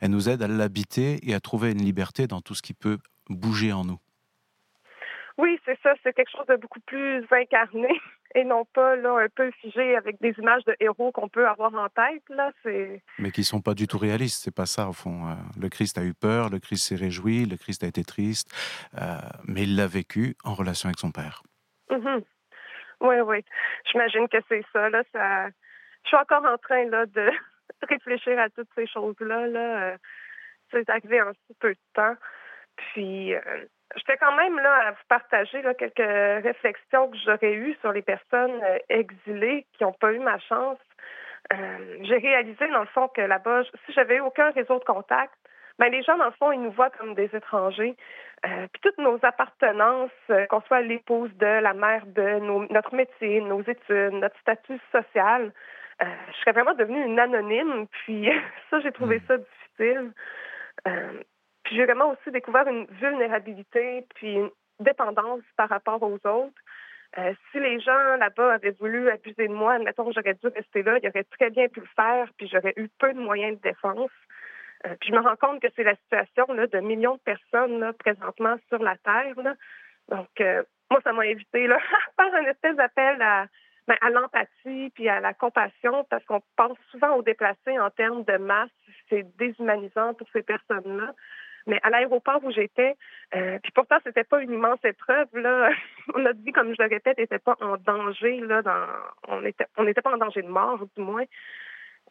elle 0.01 0.11
nous 0.11 0.29
aide 0.29 0.43
à 0.43 0.49
l'habiter 0.49 1.21
et 1.29 1.35
à 1.35 1.41
trouver 1.41 1.71
une 1.71 1.83
liberté 1.83 2.27
dans 2.27 2.41
tout 2.41 2.55
ce 2.57 2.63
qui 2.63 2.75
peut 2.75 2.99
bouger 3.31 3.73
en 3.73 3.85
nous. 3.85 3.99
Oui, 5.43 5.59
c'est 5.65 5.77
ça. 5.83 5.93
C'est 6.05 6.13
quelque 6.13 6.31
chose 6.31 6.47
de 6.47 6.55
beaucoup 6.55 6.79
plus 6.87 7.27
incarné 7.33 7.89
et 8.37 8.45
non 8.45 8.65
pas 8.65 8.95
là 8.95 9.17
un 9.19 9.29
peu 9.29 9.51
figé 9.61 9.97
avec 9.97 10.21
des 10.21 10.33
images 10.39 10.65
de 10.67 10.77
héros 10.79 11.11
qu'on 11.11 11.29
peut 11.29 11.49
avoir 11.49 11.75
en 11.75 11.89
tête. 11.89 12.23
Là, 12.29 12.53
mais 13.19 13.33
qui 13.33 13.43
sont 13.43 13.61
pas 13.61 13.75
du 13.75 13.89
tout 13.89 13.99
réalistes. 13.99 14.41
C'est 14.45 14.55
pas 14.55 14.67
ça 14.67 14.89
au 14.89 14.93
fond. 14.93 15.27
Euh, 15.27 15.35
Le 15.61 15.69
Christ 15.69 15.99
a 15.99 16.05
eu 16.05 16.15
peur, 16.15 16.49
le 16.49 16.61
Christ 16.61 16.87
s'est 16.87 16.95
réjoui, 16.95 17.45
le 17.45 17.57
Christ 17.57 17.83
a 17.83 17.89
été 17.89 18.05
triste, 18.05 18.55
euh, 18.97 19.17
mais 19.49 19.65
il 19.65 19.75
l'a 19.75 19.89
vécu 19.89 20.37
en 20.45 20.55
relation 20.55 20.87
avec 20.89 21.01
son 21.01 21.11
Père. 21.11 21.43
Mhm. 21.91 22.23
Oui, 23.01 23.17
oui. 23.27 23.45
J'imagine 23.91 24.29
que 24.29 24.39
c'est 24.49 24.65
ça. 24.73 24.91
Là, 24.91 25.03
ça. 25.11 25.49
Je 26.05 26.09
suis 26.09 26.17
encore 26.17 26.45
en 26.45 26.57
train 26.57 26.85
là 26.85 27.07
de 27.07 27.31
réfléchir 27.89 28.39
à 28.39 28.49
toutes 28.49 28.71
ces 28.77 28.87
choses-là. 28.87 29.49
Là. 29.49 29.83
Euh, 29.83 29.97
C'est 30.71 30.89
arrivé 30.89 31.21
en 31.21 31.33
si 31.33 31.55
peu 31.59 31.71
de 31.71 31.81
temps. 31.95 32.15
Puis, 32.77 33.35
euh, 33.35 33.67
j'étais 33.97 34.17
quand 34.17 34.33
même 34.37 34.59
là 34.59 34.75
à 34.89 34.91
vous 34.93 35.07
partager 35.09 35.63
là, 35.63 35.75
quelques 35.75 36.45
réflexions 36.45 37.11
que 37.11 37.17
j'aurais 37.25 37.53
eues 37.55 37.77
sur 37.81 37.93
les 37.93 38.03
personnes 38.03 38.63
euh, 38.63 38.79
exilées 38.89 39.67
qui 39.73 39.85
n'ont 39.85 39.93
pas 39.93 40.13
eu 40.13 40.19
ma 40.19 40.39
chance. 40.39 40.79
Euh, 41.53 41.99
J'ai 42.03 42.19
réalisé, 42.19 42.69
dans 42.69 42.81
le 42.81 42.87
fond, 42.87 43.09
que 43.09 43.21
là-bas, 43.21 43.63
si 43.87 43.93
j'avais 43.93 44.17
eu 44.17 44.21
aucun 44.21 44.51
réseau 44.51 44.79
de 44.79 44.85
contact, 44.85 45.33
ben, 45.79 45.91
les 45.91 46.03
gens, 46.03 46.17
dans 46.17 46.27
le 46.27 46.33
fond, 46.33 46.53
ils 46.53 46.61
nous 46.63 46.71
voient 46.71 46.91
comme 46.91 47.15
des 47.15 47.35
étrangers. 47.35 47.97
Euh, 48.47 48.67
puis 48.73 48.81
toutes 48.83 48.99
nos 48.99 49.19
appartenances, 49.23 50.11
euh, 50.31 50.47
qu'on 50.47 50.61
soit 50.63 50.83
l'épouse 50.83 51.31
de, 51.39 51.47
la 51.47 51.75
mère 51.75 52.05
de, 52.07 52.39
nos- 52.41 52.67
notre 52.71 52.95
métier, 52.95 53.41
nos 53.41 53.63
études, 53.63 54.13
notre 54.15 54.39
statut 54.41 54.79
social, 54.93 55.53
je 56.01 56.39
serais 56.41 56.51
vraiment 56.53 56.75
devenue 56.75 57.05
une 57.05 57.19
anonyme. 57.21 57.87
Puis 57.89 58.29
ça, 58.71 58.81
j'ai 58.81 58.91
trouvé 58.93 59.21
ça 59.29 59.37
difficile. 59.37 60.11
Puis 61.65 61.77
j'ai 61.77 61.85
vraiment 61.85 62.11
aussi 62.11 62.31
découvert 62.31 62.67
une 62.67 62.87
vulnérabilité, 62.87 64.07
puis 64.15 64.35
une 64.35 64.51
dépendance 64.81 65.43
par 65.57 65.69
rapport 65.69 66.03
aux 66.03 66.15
autres. 66.27 66.61
Euh, 67.19 67.35
si 67.51 67.61
les 67.61 67.79
gens 67.81 68.17
là-bas 68.17 68.55
avaient 68.55 68.71
voulu 68.71 69.11
abuser 69.11 69.47
de 69.47 69.53
moi, 69.53 69.75
admettons 69.75 70.07
que 70.07 70.13
j'aurais 70.15 70.35
dû 70.35 70.47
rester 70.49 70.83
là, 70.83 70.99
ils 71.03 71.09
auraient 71.09 71.25
très 71.25 71.51
bien 71.51 71.69
pu 71.69 71.81
le 71.81 71.89
faire, 71.95 72.29
puis 72.39 72.49
j'aurais 72.49 72.73
eu 72.77 72.89
peu 72.99 73.13
de 73.13 73.21
moyens 73.21 73.59
de 73.59 73.63
défense. 73.63 74.11
Euh, 74.87 74.95
puis 74.99 75.11
je 75.11 75.15
me 75.15 75.21
rends 75.21 75.37
compte 75.37 75.61
que 75.61 75.69
c'est 75.77 75.85
la 75.85 75.95
situation 75.97 76.47
là, 76.55 76.67
de 76.67 76.81
millions 76.81 77.17
de 77.17 77.21
personnes 77.21 77.81
là, 77.81 77.93
présentement 77.93 78.57
sur 78.69 78.83
la 78.83 78.97
Terre. 78.97 79.35
là. 79.37 79.55
Donc, 80.09 80.29
euh, 80.41 80.63
moi, 80.91 81.01
ça 81.05 81.13
m'a 81.13 81.23
invité 81.23 81.67
là, 81.67 81.77
à 82.19 82.23
faire 82.25 82.35
un 82.35 82.47
espèce 82.47 82.77
d'appel 82.77 83.21
à, 83.21 83.47
ben, 83.87 83.97
à 84.01 84.11
l'empathie 84.11 84.91
puis 84.95 85.09
à 85.09 85.21
la 85.21 85.35
compassion 85.35 86.05
parce 86.09 86.25
qu'on 86.25 86.43
pense 86.57 86.79
souvent 86.91 87.17
aux 87.17 87.23
déplacés 87.23 87.79
en 87.79 87.91
termes 87.91 88.25
de 88.25 88.39
masse. 88.39 88.71
C'est 89.09 89.25
déshumanisant 89.37 90.15
pour 90.15 90.29
ces 90.33 90.43
personnes-là. 90.43 91.15
Mais 91.67 91.79
à 91.83 91.91
l'aéroport 91.91 92.43
où 92.43 92.51
j'étais, 92.51 92.97
euh, 93.35 93.59
puis 93.63 93.73
pourtant, 93.73 93.97
c'était 94.05 94.25
pas 94.25 94.41
une 94.43 94.53
immense 94.53 94.85
épreuve. 94.85 95.29
Là. 95.35 95.71
Notre 96.17 96.41
vie, 96.43 96.53
comme 96.53 96.75
je 96.75 96.83
le 96.83 96.89
répète, 96.89 97.19
n'était 97.19 97.39
pas 97.39 97.57
en 97.61 97.77
danger. 97.77 98.41
Là, 98.41 98.63
dans... 98.63 98.87
On 99.29 99.41
n'était 99.41 99.67
on 99.77 99.85
n'était 99.85 100.03
pas 100.03 100.13
en 100.13 100.19
danger 100.19 100.43
de 100.43 100.49
mort, 100.49 100.81
du 100.97 101.03
moins. 101.03 101.25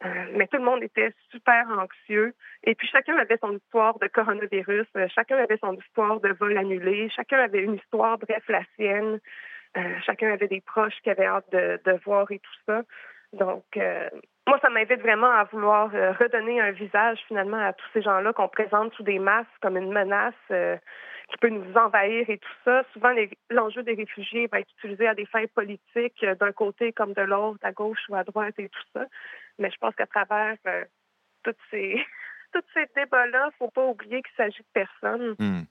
Euh, 0.04 0.26
mais 0.34 0.48
tout 0.48 0.58
le 0.58 0.64
monde 0.64 0.84
était 0.84 1.14
super 1.30 1.68
anxieux. 1.70 2.34
Et 2.64 2.74
puis 2.76 2.88
chacun 2.88 3.16
avait 3.18 3.38
son 3.38 3.56
histoire 3.56 4.00
de 4.00 4.08
coronavirus, 4.08 4.88
euh, 4.98 5.08
chacun 5.14 5.38
avait 5.38 5.58
son 5.58 5.76
histoire 5.76 6.20
de 6.22 6.30
vol 6.30 6.58
annulé, 6.58 7.10
chacun 7.10 7.38
avait 7.38 7.62
une 7.62 7.76
histoire, 7.76 8.18
bref, 8.18 8.44
la 8.48 8.64
sienne. 8.76 9.20
Chacun 10.06 10.34
avait 10.34 10.50
des 10.50 10.60
proches 10.60 11.00
qui 11.02 11.10
avaient 11.10 11.26
hâte 11.26 11.50
de, 11.54 11.80
de 11.86 11.98
voir 12.04 12.30
et 12.30 12.40
tout 12.40 12.52
ça. 12.66 12.82
Donc, 13.32 13.64
moi, 14.52 14.60
ça 14.62 14.70
m'invite 14.70 15.00
vraiment 15.00 15.32
à 15.32 15.46
vouloir 15.46 15.96
euh, 15.96 16.12
redonner 16.12 16.60
un 16.60 16.72
visage 16.72 17.20
finalement 17.30 17.66
à 17.66 17.72
tous 17.72 17.88
ces 17.94 18.02
gens-là 18.02 18.34
qu'on 18.34 18.50
présente 18.50 18.94
sous 18.96 19.04
des 19.04 19.18
masques 19.18 19.48
comme 19.62 19.78
une 19.78 19.94
menace 19.94 20.34
euh, 20.52 20.76
qui 21.30 21.38
peut 21.38 21.48
nous 21.48 21.74
envahir 21.78 22.30
et 22.30 22.38
tout 22.38 22.58
ça. 22.66 22.84
Souvent, 22.92 23.16
l'enjeu 23.50 23.82
des 23.84 23.94
réfugiés 23.94 24.50
va 24.52 24.60
être 24.60 24.70
utilisé 24.78 25.08
à 25.08 25.16
des 25.16 25.26
fins 25.26 25.46
politiques 25.56 26.22
euh, 26.24 26.36
d'un 26.36 26.52
côté 26.52 26.92
comme 26.92 27.14
de 27.14 27.22
l'autre, 27.22 27.60
à 27.62 27.72
gauche 27.72 28.02
ou 28.10 28.16
à 28.16 28.26
droite 28.26 28.56
et 28.58 28.68
tout 28.68 28.84
ça. 28.94 29.06
Mais 29.58 29.72
je 29.72 29.78
pense 29.78 29.96
qu'à 29.96 30.08
travers 30.08 30.58
toutes 31.44 31.56
ces 31.70 32.06
tous 32.52 32.66
ces 32.74 32.88
débats-là, 32.94 33.52
faut 33.58 33.72
pas 33.72 33.86
oublier 33.86 34.22
qu'il 34.22 34.36
s'agit 34.36 34.64
de 34.64 34.74
personnes. 34.74 35.36
Hmm. 35.40 35.62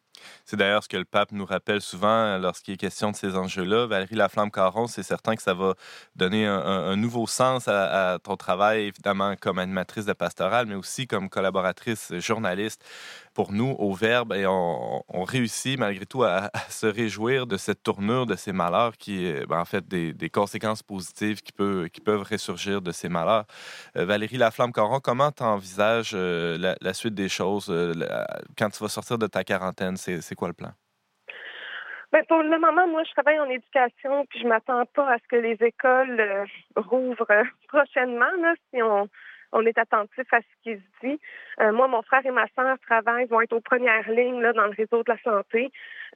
C'est 0.44 0.56
d'ailleurs 0.56 0.82
ce 0.82 0.88
que 0.88 0.96
le 0.96 1.04
pape 1.04 1.32
nous 1.32 1.44
rappelle 1.44 1.80
souvent 1.80 2.36
lorsqu'il 2.38 2.74
est 2.74 2.76
question 2.76 3.10
de 3.10 3.16
ces 3.16 3.36
enjeux-là. 3.36 3.86
Valérie 3.86 4.16
Laflamme-Caron, 4.16 4.86
c'est 4.86 5.02
certain 5.02 5.36
que 5.36 5.42
ça 5.42 5.54
va 5.54 5.74
donner 6.16 6.46
un, 6.46 6.96
nouveau 6.96 7.26
sens 7.26 7.68
à, 7.68 8.18
ton 8.22 8.36
travail, 8.36 8.82
évidemment, 8.82 9.34
comme 9.40 9.58
animatrice 9.58 10.06
de 10.06 10.12
pastorale, 10.12 10.66
mais 10.66 10.74
aussi 10.74 11.06
comme 11.06 11.28
collaboratrice 11.28 12.12
journaliste 12.18 12.84
pour 13.34 13.52
nous 13.52 13.76
au 13.78 13.94
Verbe. 13.94 14.32
Et 14.32 14.46
on, 14.46 15.02
réussit 15.24 15.78
malgré 15.78 16.06
tout 16.06 16.24
à, 16.24 16.50
se 16.68 16.86
réjouir 16.86 17.46
de 17.46 17.56
cette 17.56 17.82
tournure, 17.82 18.26
de 18.26 18.34
ces 18.34 18.52
malheurs 18.52 18.96
qui, 18.96 19.26
euh, 19.26 19.44
ben, 19.48 19.60
en 19.60 19.64
fait, 19.64 19.86
des, 19.86 20.30
conséquences 20.30 20.82
positives 20.82 21.42
qui, 21.42 21.52
peuvent 21.52 22.22
ressurgir 22.28 22.80
de 22.82 22.92
ces 22.92 23.08
malheurs. 23.08 23.44
Euh, 23.96 24.04
Valérie 24.04 24.38
Laflamme-Caron, 24.38 25.00
comment 25.00 25.30
tu 25.30 25.42
envisages 25.42 26.14
la, 26.14 26.94
suite 26.94 27.14
des 27.14 27.28
choses 27.28 27.66
euh, 27.70 27.94
quand 28.58 28.70
tu 28.70 28.82
vas 28.82 28.88
sortir 28.88 29.18
de 29.18 29.26
ta 29.26 29.44
quarantaine? 29.44 29.96
C'est 30.00 30.34
quoi 30.34 30.48
le 30.48 30.54
plan? 30.54 30.70
Ben, 32.12 32.24
pour 32.26 32.42
le 32.42 32.58
moment, 32.58 32.88
moi, 32.88 33.04
je 33.04 33.12
travaille 33.12 33.38
en 33.38 33.48
éducation, 33.48 34.26
puis 34.26 34.40
je 34.40 34.48
m'attends 34.48 34.84
pas 34.86 35.12
à 35.12 35.18
ce 35.18 35.28
que 35.28 35.36
les 35.36 35.56
écoles 35.60 36.18
euh, 36.18 36.44
rouvrent 36.74 37.30
euh, 37.30 37.44
prochainement, 37.68 38.32
là, 38.40 38.54
si 38.68 38.82
on, 38.82 39.08
on 39.52 39.66
est 39.66 39.78
attentif 39.78 40.32
à 40.32 40.40
ce 40.40 40.62
qui 40.62 40.76
se 40.76 41.06
dit. 41.06 41.20
Euh, 41.60 41.72
moi, 41.72 41.88
mon 41.88 42.02
frère 42.02 42.24
et 42.24 42.30
ma 42.30 42.46
sœur 42.54 42.76
travaillent, 42.86 43.26
vont 43.26 43.40
être 43.40 43.52
aux 43.52 43.60
premières 43.60 44.08
lignes 44.10 44.40
là, 44.40 44.52
dans 44.52 44.66
le 44.66 44.74
réseau 44.76 45.02
de 45.02 45.10
la 45.10 45.18
santé. 45.18 45.70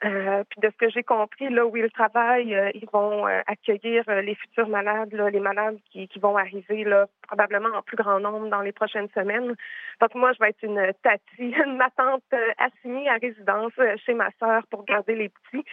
Euh, 0.04 0.42
puis 0.48 0.60
de 0.60 0.70
ce 0.70 0.76
que 0.76 0.90
j'ai 0.90 1.02
compris, 1.02 1.48
là 1.50 1.66
où 1.66 1.76
ils 1.76 1.90
travaillent, 1.90 2.54
euh, 2.54 2.70
ils 2.74 2.88
vont 2.92 3.26
accueillir 3.46 4.04
les 4.08 4.34
futurs 4.34 4.68
malades, 4.68 5.12
les 5.12 5.40
malades 5.40 5.78
qui, 5.90 6.08
vont 6.20 6.36
arriver 6.36 6.84
là, 6.84 7.06
probablement 7.22 7.76
en 7.76 7.82
plus 7.82 7.96
grand 7.96 8.20
nombre 8.20 8.48
dans 8.48 8.60
les 8.60 8.72
prochaines 8.72 9.08
semaines. 9.10 9.54
Donc 10.00 10.14
moi, 10.14 10.32
je 10.32 10.38
vais 10.40 10.50
être 10.50 10.62
une 10.62 10.92
tati, 11.02 11.22
une 11.64 11.76
ma 11.76 11.90
tante 11.90 12.22
euh, 12.32 12.50
assignée 12.58 13.08
à 13.08 13.14
résidence 13.14 13.72
chez 14.04 14.14
ma 14.14 14.30
sœur 14.38 14.66
pour 14.68 14.84
garder 14.84 15.14
les 15.14 15.28
petits. 15.28 15.64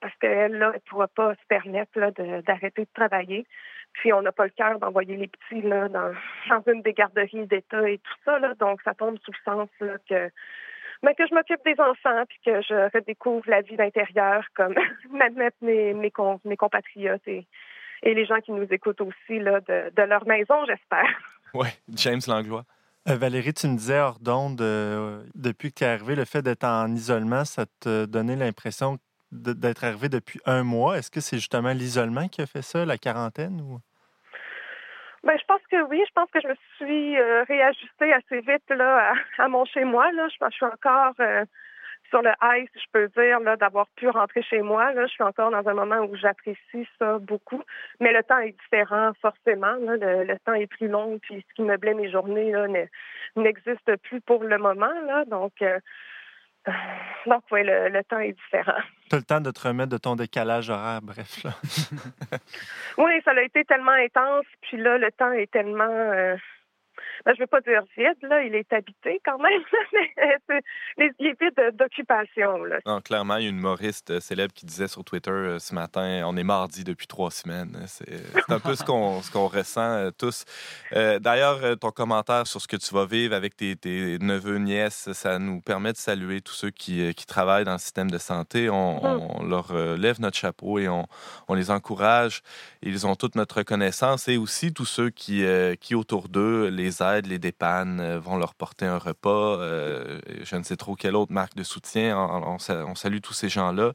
Parce 0.00 0.14
qu'elle, 0.20 0.58
là, 0.58 0.72
elle 0.74 0.80
ne 0.84 0.90
pourra 0.90 1.08
pas 1.08 1.34
se 1.34 1.46
permettre 1.48 1.98
d'arrêter 2.42 2.82
de, 2.82 2.88
travailler. 2.94 3.46
Puis 3.94 4.12
on 4.12 4.22
n'a 4.22 4.32
pas 4.32 4.44
le 4.44 4.50
cœur 4.50 4.78
d'envoyer 4.78 5.16
les 5.16 5.28
petits 5.28 5.62
là, 5.62 5.88
dans, 5.88 6.12
dans 6.48 6.62
une 6.72 6.82
des 6.82 6.92
garderies 6.92 7.46
d'État 7.46 7.88
et 7.88 7.98
tout 7.98 8.14
ça. 8.24 8.38
Là, 8.38 8.54
donc 8.54 8.80
ça 8.82 8.94
tombe 8.94 9.18
sous 9.24 9.30
le 9.32 9.38
sens 9.44 9.68
là, 9.80 9.94
que, 10.08 10.30
ben, 11.02 11.14
que 11.14 11.26
je 11.26 11.34
m'occupe 11.34 11.64
des 11.64 11.78
enfants 11.80 12.24
puis 12.28 12.38
que 12.44 12.62
je 12.62 12.90
redécouvre 12.94 13.44
la 13.48 13.60
vie 13.60 13.76
d'intérieur 13.76 14.44
comme 14.54 14.74
m'admettent 15.10 15.60
mes, 15.62 15.92
mes, 15.94 16.10
con- 16.10 16.40
mes 16.44 16.56
compatriotes 16.56 17.26
et, 17.28 17.46
et 18.02 18.14
les 18.14 18.24
gens 18.24 18.40
qui 18.40 18.52
nous 18.52 18.66
écoutent 18.72 19.00
aussi 19.02 19.38
là, 19.38 19.60
de, 19.60 19.92
de 19.94 20.02
leur 20.02 20.26
maison, 20.26 20.64
j'espère. 20.66 21.08
Oui, 21.54 21.68
James 21.94 22.20
Langlois. 22.26 22.64
Euh, 23.08 23.16
Valérie, 23.16 23.52
tu 23.52 23.66
me 23.66 23.76
disais 23.76 23.98
hors 23.98 24.18
d'onde, 24.20 24.60
euh, 24.60 25.22
depuis 25.34 25.70
que 25.72 25.78
tu 25.78 25.84
es 25.84 25.88
arrivé, 25.88 26.14
le 26.14 26.24
fait 26.24 26.40
d'être 26.40 26.64
en 26.64 26.86
isolement, 26.94 27.44
ça 27.44 27.66
te 27.80 28.06
donnait 28.06 28.36
l'impression 28.36 28.94
de- 28.94 28.98
d'être 29.32 29.84
arrivé 29.84 30.08
depuis 30.08 30.40
un 30.46 30.62
mois. 30.62 30.98
Est-ce 30.98 31.10
que 31.10 31.20
c'est 31.20 31.36
justement 31.36 31.72
l'isolement 31.72 32.28
qui 32.28 32.42
a 32.42 32.46
fait 32.46 32.62
ça, 32.62 32.84
la 32.84 32.98
quarantaine? 32.98 33.60
Ou... 33.60 33.78
Ben, 35.24 35.36
je 35.38 35.44
pense 35.46 35.60
que 35.70 35.82
oui. 35.88 36.02
Je 36.06 36.12
pense 36.14 36.30
que 36.30 36.40
je 36.40 36.48
me 36.48 36.54
suis 36.76 37.18
euh, 37.18 37.44
réajustée 37.44 38.12
assez 38.12 38.40
vite 38.40 38.68
là, 38.70 39.14
à, 39.38 39.48
mon 39.48 39.64
chez-moi. 39.64 40.12
Là. 40.12 40.28
Je 40.28 40.36
je 40.50 40.54
suis 40.54 40.66
encore 40.66 41.14
euh, 41.20 41.44
sur 42.10 42.20
le 42.20 42.32
high, 42.42 42.68
si 42.74 42.80
je 42.80 42.86
peux 42.92 43.08
dire, 43.08 43.40
d'avoir 43.56 43.86
pu 43.96 44.08
rentrer 44.08 44.42
chez 44.42 44.60
moi. 44.60 44.92
Là. 44.92 45.06
Je 45.06 45.12
suis 45.12 45.22
encore 45.22 45.50
dans 45.50 45.66
un 45.66 45.74
moment 45.74 46.00
où 46.00 46.14
j'apprécie 46.16 46.86
ça 46.98 47.18
beaucoup. 47.18 47.62
Mais 48.00 48.12
le 48.12 48.22
temps 48.22 48.38
est 48.38 48.56
différent, 48.64 49.12
forcément. 49.22 49.74
Le, 49.78 50.36
temps 50.44 50.54
est 50.54 50.66
plus 50.66 50.88
long, 50.88 51.18
puis 51.22 51.44
ce 51.48 51.54
qui 51.54 51.62
meublait 51.62 51.94
mes 51.94 52.10
journées 52.10 52.52
n'existe 53.36 53.96
plus 54.02 54.20
pour 54.20 54.44
le 54.44 54.58
moment. 54.58 54.92
Là. 55.06 55.24
Donc, 55.24 55.52
euh, 55.62 55.78
donc 57.26 57.42
oui, 57.50 57.62
le, 57.64 57.88
le 57.88 58.04
temps 58.04 58.18
est 58.20 58.32
différent. 58.32 58.80
Tu 59.10 59.16
as 59.16 59.18
le 59.18 59.24
temps 59.24 59.40
de 59.40 59.50
te 59.50 59.66
remettre 59.66 59.90
de 59.90 59.98
ton 59.98 60.16
décalage 60.16 60.70
horaire, 60.70 61.00
bref. 61.02 61.42
Là. 61.44 61.50
Oui, 62.98 63.12
ça 63.24 63.32
a 63.32 63.42
été 63.42 63.64
tellement 63.64 63.92
intense, 63.92 64.44
puis 64.62 64.76
là, 64.76 64.98
le 64.98 65.10
temps 65.12 65.32
est 65.32 65.50
tellement. 65.50 65.84
euh, 65.88 66.36
ben, 67.24 67.34
je 67.36 67.40
veux 67.40 67.46
pas 67.46 67.60
dire 67.60 67.82
vide, 67.96 68.16
là, 68.22 68.42
il 68.42 68.54
est 68.54 68.72
habité 68.72 69.20
quand 69.24 69.38
même, 69.38 69.62
mais 69.92 70.24
euh, 70.24 70.36
c'est- 70.48 70.64
les- 70.98 71.32
de- 71.32 71.76
d'occupation. 71.76 72.58
Non, 72.86 73.00
clairement, 73.00 73.36
il 73.36 73.44
y 73.44 73.46
a 73.46 73.50
une 73.50 73.58
humoriste 73.58 74.10
euh, 74.10 74.20
célèbre 74.20 74.52
qui 74.54 74.66
disait 74.66 74.88
sur 74.88 75.04
Twitter 75.04 75.30
euh, 75.30 75.58
ce 75.58 75.74
matin 75.74 76.22
on 76.24 76.36
est 76.36 76.44
mardi 76.44 76.84
depuis 76.84 77.06
trois 77.06 77.30
semaines. 77.30 77.76
C'est 77.86 78.04
c'est 78.34 78.52
un 78.52 78.60
peu 78.60 78.74
ce 78.74 78.84
qu'on 78.84 79.46
ressent 79.48 79.80
euh, 79.80 80.10
tous. 80.16 80.44
Euh, 80.94 81.18
D'ailleurs, 81.18 81.60
euh, 81.64 81.74
ton 81.76 81.90
commentaire 81.90 82.46
sur 82.46 82.60
ce 82.60 82.68
que 82.68 82.76
tu 82.76 82.92
vas 82.94 83.06
vivre 83.06 83.34
avec 83.34 83.56
tes, 83.56 83.76
tes 83.76 84.18
neveux, 84.20 84.58
nièces, 84.58 85.12
ça 85.12 85.38
nous 85.38 85.60
permet 85.60 85.92
de 85.92 85.96
saluer 85.98 86.40
tous 86.40 86.52
ceux 86.54 86.70
qui, 86.70 87.02
euh, 87.02 87.12
qui 87.12 87.26
travaillent 87.26 87.64
dans 87.64 87.72
le 87.72 87.78
système 87.78 88.10
de 88.10 88.18
santé. 88.18 88.68
On, 88.70 89.38
on 89.40 89.44
leur 89.44 89.70
euh, 89.72 89.96
lève 89.96 90.20
notre 90.20 90.36
chapeau 90.36 90.78
et 90.78 90.88
on, 90.88 91.06
on 91.48 91.54
les 91.54 91.70
encourage. 91.70 92.42
Ils 92.82 93.06
ont 93.06 93.14
toute 93.14 93.34
notre 93.36 93.58
reconnaissance 93.58 94.28
et 94.28 94.36
aussi 94.36 94.72
tous 94.72 94.84
ceux 94.86 95.10
qui, 95.10 95.44
euh, 95.44 95.74
qui 95.76 95.94
autour 95.94 96.28
d'eux, 96.28 96.68
les 96.68 97.02
aident, 97.02 97.11
les 97.20 97.38
dépannent, 97.38 98.00
euh, 98.00 98.18
vont 98.18 98.36
leur 98.36 98.54
porter 98.54 98.86
un 98.86 98.98
repas. 98.98 99.58
euh, 99.60 100.20
je 100.42 100.56
ne 100.56 100.62
sais 100.62 100.76
trop 100.76 100.94
quelle 100.94 101.14
autre 101.16 101.32
marque 101.32 101.54
de 101.54 101.62
soutien. 101.62 102.16
On, 102.18 102.54
on 102.54 102.58
sa- 102.58 102.84
on 102.86 102.94
salue 102.94 103.18
tous 103.22 103.32
ces 103.34 103.48
gens-là 103.48 103.92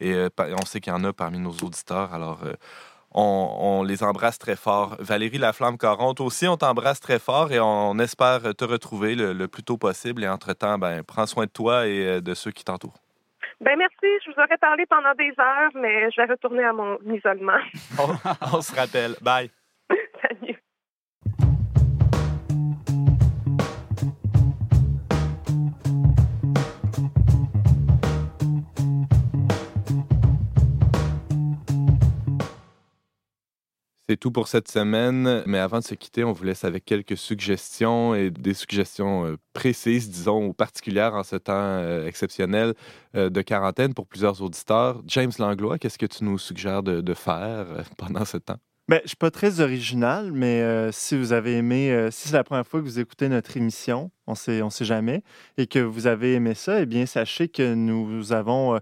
et 0.00 0.12
euh, 0.14 0.28
on 0.60 0.64
sait 0.66 0.80
qu'il 0.80 0.92
y 0.92 0.96
en 0.96 1.04
a 1.04 1.12
parmi 1.12 1.38
nos 1.38 1.52
auditeurs. 1.52 2.12
Alors, 2.14 2.40
euh, 2.44 2.52
on, 3.12 3.56
on 3.58 3.82
les 3.82 4.02
embrasse 4.04 4.38
très 4.38 4.56
fort. 4.56 4.96
Valérie 4.98 5.38
Laflamme-Caron, 5.38 6.14
aussi, 6.20 6.46
on 6.46 6.56
t'embrasse 6.58 7.00
très 7.00 7.18
fort 7.18 7.50
et 7.52 7.58
on, 7.60 7.98
espère 7.98 8.54
te 8.54 8.64
retrouver 8.64 9.14
le, 9.14 9.32
le 9.32 9.48
plus 9.48 9.62
tôt 9.62 9.78
possible. 9.78 10.22
Et 10.24 10.28
entre-temps, 10.28 10.78
ben, 10.78 11.02
prends 11.02 11.26
soin 11.26 11.46
de 11.46 11.50
toi 11.50 11.86
et 11.86 12.20
de 12.20 12.34
ceux 12.34 12.50
qui 12.50 12.64
t'entourent. 12.64 12.98
Ben 13.60 13.76
merci, 13.76 14.06
je 14.24 14.30
vous 14.30 14.38
aurais 14.40 14.58
parlé 14.58 14.84
pendant 14.86 15.14
des 15.18 15.32
heures, 15.40 15.70
mais 15.74 16.10
je 16.12 16.20
vais 16.20 16.28
retourner 16.30 16.62
à 16.62 16.72
mon 16.72 16.96
isolement. 17.12 17.58
On, 17.98 18.56
on 18.56 18.60
se 18.60 18.72
rappelle. 18.76 19.16
Bye. 19.20 19.50
Salut. 20.22 20.57
C'est 34.10 34.16
tout 34.16 34.30
pour 34.30 34.48
cette 34.48 34.68
semaine, 34.68 35.42
mais 35.44 35.58
avant 35.58 35.80
de 35.80 35.84
se 35.84 35.94
quitter, 35.94 36.24
on 36.24 36.32
vous 36.32 36.44
laisse 36.44 36.64
avec 36.64 36.86
quelques 36.86 37.18
suggestions 37.18 38.14
et 38.14 38.30
des 38.30 38.54
suggestions 38.54 39.26
euh, 39.26 39.36
précises, 39.52 40.08
disons, 40.08 40.46
ou 40.46 40.54
particulières 40.54 41.12
en 41.12 41.22
ce 41.22 41.36
temps 41.36 41.52
euh, 41.52 42.06
exceptionnel 42.06 42.72
euh, 43.16 43.28
de 43.28 43.42
quarantaine 43.42 43.92
pour 43.92 44.06
plusieurs 44.06 44.40
auditeurs. 44.40 45.02
James 45.06 45.32
Langlois, 45.38 45.78
qu'est-ce 45.78 45.98
que 45.98 46.06
tu 46.06 46.24
nous 46.24 46.38
suggères 46.38 46.82
de, 46.82 47.12
faire 47.12 47.66
pendant 47.98 48.24
ce 48.24 48.38
temps? 48.38 48.56
Ben, 48.88 49.00
je 49.02 49.08
suis 49.08 49.16
pas 49.18 49.30
très 49.30 49.60
original, 49.60 50.32
mais 50.32 50.90
si 50.90 51.14
vous 51.14 51.34
avez 51.34 51.58
aimé, 51.58 52.08
si 52.10 52.28
c'est 52.28 52.34
la 52.34 52.44
première 52.44 52.66
fois 52.66 52.80
que 52.80 52.86
vous 52.86 52.98
écoutez 52.98 53.28
notre 53.28 53.58
émission, 53.58 54.10
on 54.26 54.34
sait, 54.34 54.62
on 54.62 54.70
sait 54.70 54.86
jamais, 54.86 55.22
et 55.58 55.66
que 55.66 55.80
vous 55.80 56.06
avez 56.06 56.32
aimé 56.32 56.54
ça, 56.54 56.80
eh 56.80 56.86
bien, 56.86 57.04
sachez 57.04 57.48
que 57.48 57.74
nous 57.74 58.32
avons 58.32 58.80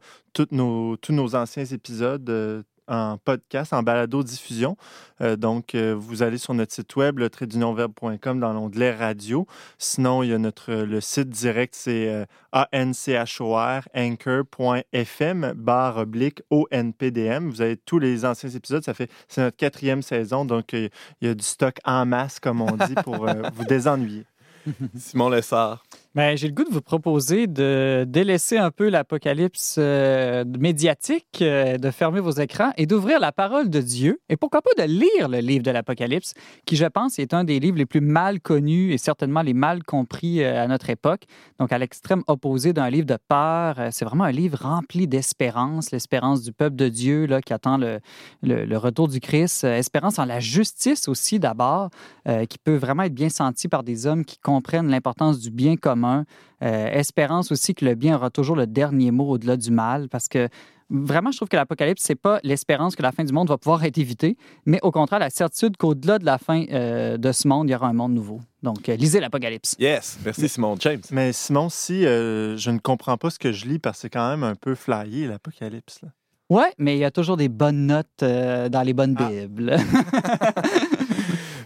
nos, 0.52 0.96
tous 0.98 1.12
nos 1.12 1.34
anciens 1.34 1.64
épisodes 1.64 2.64
en 2.88 3.18
podcast, 3.18 3.72
en 3.72 3.82
balado-diffusion. 3.82 4.76
Euh, 5.20 5.36
donc, 5.36 5.74
euh, 5.74 5.94
vous 5.98 6.22
allez 6.22 6.38
sur 6.38 6.54
notre 6.54 6.72
site 6.72 6.94
web, 6.96 7.18
le 7.18 7.30
traitdunionverbe.com, 7.30 8.40
dans 8.40 8.52
l'onglet 8.52 8.94
radio. 8.94 9.46
Sinon, 9.78 10.22
il 10.22 10.30
y 10.30 10.32
a 10.32 10.38
notre, 10.38 10.72
le 10.72 11.00
site 11.00 11.30
direct, 11.30 11.74
c'est 11.74 12.08
euh, 12.08 12.24
anchor, 12.72 13.82
anchor.fm, 13.94 15.52
barre 15.56 15.96
oblique, 15.98 16.42
ONPDM. 16.50 17.48
Vous 17.48 17.60
avez 17.60 17.76
tous 17.76 17.98
les 17.98 18.24
anciens 18.24 18.50
épisodes. 18.50 18.84
Ça 18.84 18.94
fait, 18.94 19.10
c'est 19.28 19.40
notre 19.40 19.56
quatrième 19.56 20.02
saison. 20.02 20.44
Donc, 20.44 20.74
euh, 20.74 20.88
il 21.20 21.28
y 21.28 21.30
a 21.30 21.34
du 21.34 21.44
stock 21.44 21.78
en 21.84 22.06
masse, 22.06 22.40
comme 22.40 22.60
on 22.60 22.76
dit, 22.76 22.94
pour 23.04 23.28
euh, 23.28 23.42
vous 23.54 23.64
désennuyer. 23.64 24.24
Simon 24.96 25.28
Lessard. 25.28 25.84
Ben, 26.16 26.34
J'ai 26.34 26.48
le 26.48 26.54
goût 26.54 26.64
de 26.64 26.70
vous 26.70 26.80
proposer 26.80 27.46
de 27.46 28.06
délaisser 28.08 28.56
un 28.56 28.70
peu 28.70 28.88
l'apocalypse 28.88 29.76
euh, 29.78 30.46
médiatique, 30.58 31.42
euh, 31.42 31.76
de 31.76 31.90
fermer 31.90 32.20
vos 32.20 32.30
écrans 32.30 32.72
et 32.78 32.86
d'ouvrir 32.86 33.20
la 33.20 33.32
parole 33.32 33.68
de 33.68 33.82
Dieu. 33.82 34.18
Et 34.30 34.38
pourquoi 34.38 34.62
pas 34.62 34.70
de 34.78 34.90
lire 34.90 35.28
le 35.28 35.40
livre 35.40 35.62
de 35.62 35.70
l'Apocalypse, 35.70 36.32
qui, 36.64 36.74
je 36.76 36.86
pense, 36.86 37.18
est 37.18 37.34
un 37.34 37.44
des 37.44 37.60
livres 37.60 37.76
les 37.76 37.84
plus 37.84 38.00
mal 38.00 38.40
connus 38.40 38.94
et 38.94 38.96
certainement 38.96 39.42
les 39.42 39.52
mal 39.52 39.82
compris 39.82 40.42
euh, 40.42 40.64
à 40.64 40.66
notre 40.68 40.88
époque. 40.88 41.24
Donc, 41.60 41.70
à 41.70 41.76
l'extrême 41.76 42.22
opposé 42.28 42.72
d'un 42.72 42.88
livre 42.88 43.06
de 43.06 43.18
peur, 43.28 43.76
c'est 43.90 44.06
vraiment 44.06 44.24
un 44.24 44.32
livre 44.32 44.56
rempli 44.62 45.06
d'espérance, 45.06 45.90
l'espérance 45.90 46.40
du 46.42 46.52
peuple 46.52 46.76
de 46.76 46.88
Dieu 46.88 47.26
là, 47.26 47.42
qui 47.42 47.52
attend 47.52 47.76
le, 47.76 48.00
le- 48.42 48.78
retour 48.78 49.08
du 49.08 49.20
Christ, 49.20 49.64
espérance 49.64 50.18
en 50.18 50.24
la 50.24 50.40
justice 50.40 51.08
aussi 51.08 51.38
d'abord, 51.38 51.90
qui 52.48 52.56
peut 52.58 52.76
vraiment 52.76 53.02
être 53.02 53.14
bien 53.14 53.28
sentie 53.28 53.68
par 53.68 53.82
des 53.82 54.06
hommes 54.06 54.24
qui 54.24 54.38
comprennent 54.38 54.88
l'importance 54.88 55.40
du 55.40 55.50
bien 55.50 55.76
commun. 55.76 56.05
Euh, 56.62 56.86
espérance 56.92 57.52
aussi 57.52 57.74
que 57.74 57.84
le 57.84 57.94
bien 57.94 58.16
aura 58.16 58.30
toujours 58.30 58.56
le 58.56 58.66
dernier 58.66 59.10
mot 59.10 59.28
au-delà 59.30 59.56
du 59.56 59.70
mal, 59.70 60.08
parce 60.08 60.26
que 60.28 60.48
vraiment, 60.88 61.30
je 61.32 61.36
trouve 61.36 61.48
que 61.48 61.56
l'Apocalypse, 61.56 62.02
c'est 62.02 62.14
pas 62.14 62.38
l'espérance 62.44 62.96
que 62.96 63.02
la 63.02 63.12
fin 63.12 63.24
du 63.24 63.32
monde 63.32 63.48
va 63.48 63.58
pouvoir 63.58 63.84
être 63.84 63.98
évitée, 63.98 64.36
mais 64.64 64.78
au 64.82 64.90
contraire, 64.90 65.18
la 65.18 65.30
certitude 65.30 65.76
qu'au-delà 65.76 66.18
de 66.18 66.24
la 66.24 66.38
fin 66.38 66.64
euh, 66.72 67.16
de 67.18 67.32
ce 67.32 67.46
monde, 67.48 67.68
il 67.68 67.72
y 67.72 67.74
aura 67.74 67.88
un 67.88 67.92
monde 67.92 68.14
nouveau. 68.14 68.40
Donc, 68.62 68.88
euh, 68.88 68.96
lisez 68.96 69.20
l'Apocalypse. 69.20 69.76
Yes, 69.78 70.18
merci 70.24 70.48
Simon. 70.48 70.76
James. 70.80 71.02
Mais 71.10 71.32
Simon, 71.32 71.68
si 71.68 72.06
euh, 72.06 72.56
je 72.56 72.70
ne 72.70 72.78
comprends 72.78 73.16
pas 73.18 73.30
ce 73.30 73.38
que 73.38 73.52
je 73.52 73.66
lis, 73.66 73.78
parce 73.78 73.98
que 73.98 74.02
c'est 74.02 74.10
quand 74.10 74.30
même 74.30 74.42
un 74.44 74.54
peu 74.54 74.74
flyé, 74.74 75.26
l'Apocalypse. 75.26 76.00
là. 76.02 76.08
Ouais, 76.48 76.72
mais 76.78 76.94
il 76.96 77.00
y 77.00 77.04
a 77.04 77.10
toujours 77.10 77.36
des 77.36 77.48
bonnes 77.48 77.86
notes 77.86 78.22
euh, 78.22 78.68
dans 78.68 78.82
les 78.82 78.92
bonnes 78.94 79.16
Ah. 79.18 79.28
Bibles. 79.28 79.76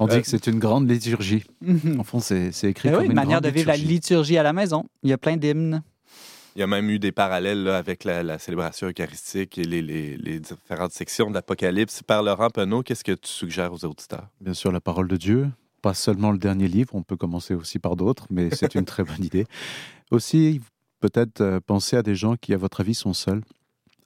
On 0.02 0.06
dit 0.06 0.16
Euh, 0.16 0.20
que 0.20 0.26
c'est 0.26 0.46
une 0.48 0.58
grande 0.58 0.90
liturgie. 0.90 1.44
En 1.98 2.02
fond, 2.04 2.18
c'est 2.20 2.48
écrit 2.64 2.88
Ben 2.88 2.92
comme 2.94 3.00
oui, 3.00 3.04
une 3.06 3.12
une 3.12 3.16
manière 3.16 3.40
de 3.40 3.48
vivre 3.50 3.68
la 3.68 3.76
liturgie. 3.76 4.38
à 4.38 4.42
la 4.42 4.52
maison. 4.52 4.86
Il 5.02 5.10
y 5.10 5.12
a 5.12 5.18
plein 5.18 5.36
d'hymnes. 5.36 5.82
Il 6.56 6.60
y 6.60 6.62
a 6.62 6.66
même 6.66 6.90
eu 6.90 6.98
des 6.98 7.12
parallèles 7.12 7.62
là, 7.62 7.76
avec 7.78 8.02
la, 8.04 8.22
la 8.24 8.38
célébration 8.38 8.88
eucharistique 8.88 9.56
et 9.58 9.62
les, 9.64 9.82
les- 9.82 10.16
les 10.16 10.40
différentes 10.40 10.92
sections 10.92 11.28
de 11.28 11.34
l'Apocalypse. 11.34 12.02
Par 12.02 12.22
Laurent 12.24 12.50
Penaud, 12.50 12.82
qu'est-ce 12.82 13.04
que 13.04 13.12
tu 13.12 13.28
suggères 13.28 13.72
aux 13.72 13.84
auditeurs? 13.84 14.26
Bien 14.40 14.54
sûr, 14.54 14.72
la 14.72 14.80
parole 14.80 15.06
de 15.06 15.16
Dieu. 15.16 15.48
Pas 15.82 15.94
seulement 15.94 16.30
le 16.32 16.38
dernier 16.38 16.66
livre, 16.68 16.94
on 16.94 17.02
peut 17.02 17.16
commencer 17.16 17.54
aussi 17.54 17.78
par 17.78 17.94
d'autres, 17.96 18.26
mais 18.30 18.50
c'est 18.54 18.74
une 18.74 18.84
très 18.84 19.04
bonne 19.04 19.24
idée. 19.24 19.46
Aussi, 20.10 20.60
peut-être 21.00 21.40
euh, 21.40 21.60
penser 21.64 21.96
à 21.96 22.02
des 22.02 22.14
gens 22.14 22.36
qui, 22.36 22.52
à 22.52 22.56
votre 22.58 22.80
avis, 22.80 22.94
sont 22.94 23.12
seuls. 23.14 23.42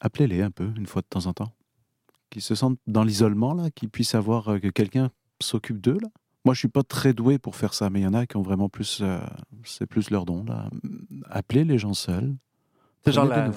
Appelez-les 0.01 0.42
un 0.42 0.51
peu, 0.51 0.68
une 0.76 0.86
fois 0.86 1.03
de 1.03 1.07
temps 1.09 1.26
en 1.26 1.32
temps. 1.32 1.51
Qui 2.30 2.40
se 2.40 2.55
sentent 2.55 2.78
dans 2.86 3.05
l'isolement, 3.05 3.55
là, 3.55 3.70
qui 3.74 3.88
puissent 3.88 4.14
avoir 4.14 4.49
euh, 4.53 4.59
que 4.59 4.68
quelqu'un 4.68 5.11
s'occupe 5.45 5.80
d'eux, 5.80 5.99
là. 6.01 6.09
Moi, 6.45 6.53
je 6.53 6.59
suis 6.59 6.68
pas 6.68 6.82
très 6.82 7.14
doué 7.14 7.38
pour 7.38 7.57
faire 7.57 7.72
ça, 7.72 7.88
mais 7.88 8.01
il 8.01 8.03
y 8.03 8.07
en 8.07 8.12
a 8.12 8.26
qui 8.26 8.36
ont 8.36 8.42
vraiment 8.42 8.68
plus, 8.68 8.99
euh, 9.01 9.18
c'est 9.64 9.86
plus 9.86 10.11
leur 10.11 10.26
don, 10.26 10.45
là. 10.45 10.68
Appelez 11.30 11.64
les 11.64 11.78
gens 11.78 11.95
seuls. 11.95 12.34
C'est 13.05 13.12
genre 13.12 13.24
la-. 13.24 13.51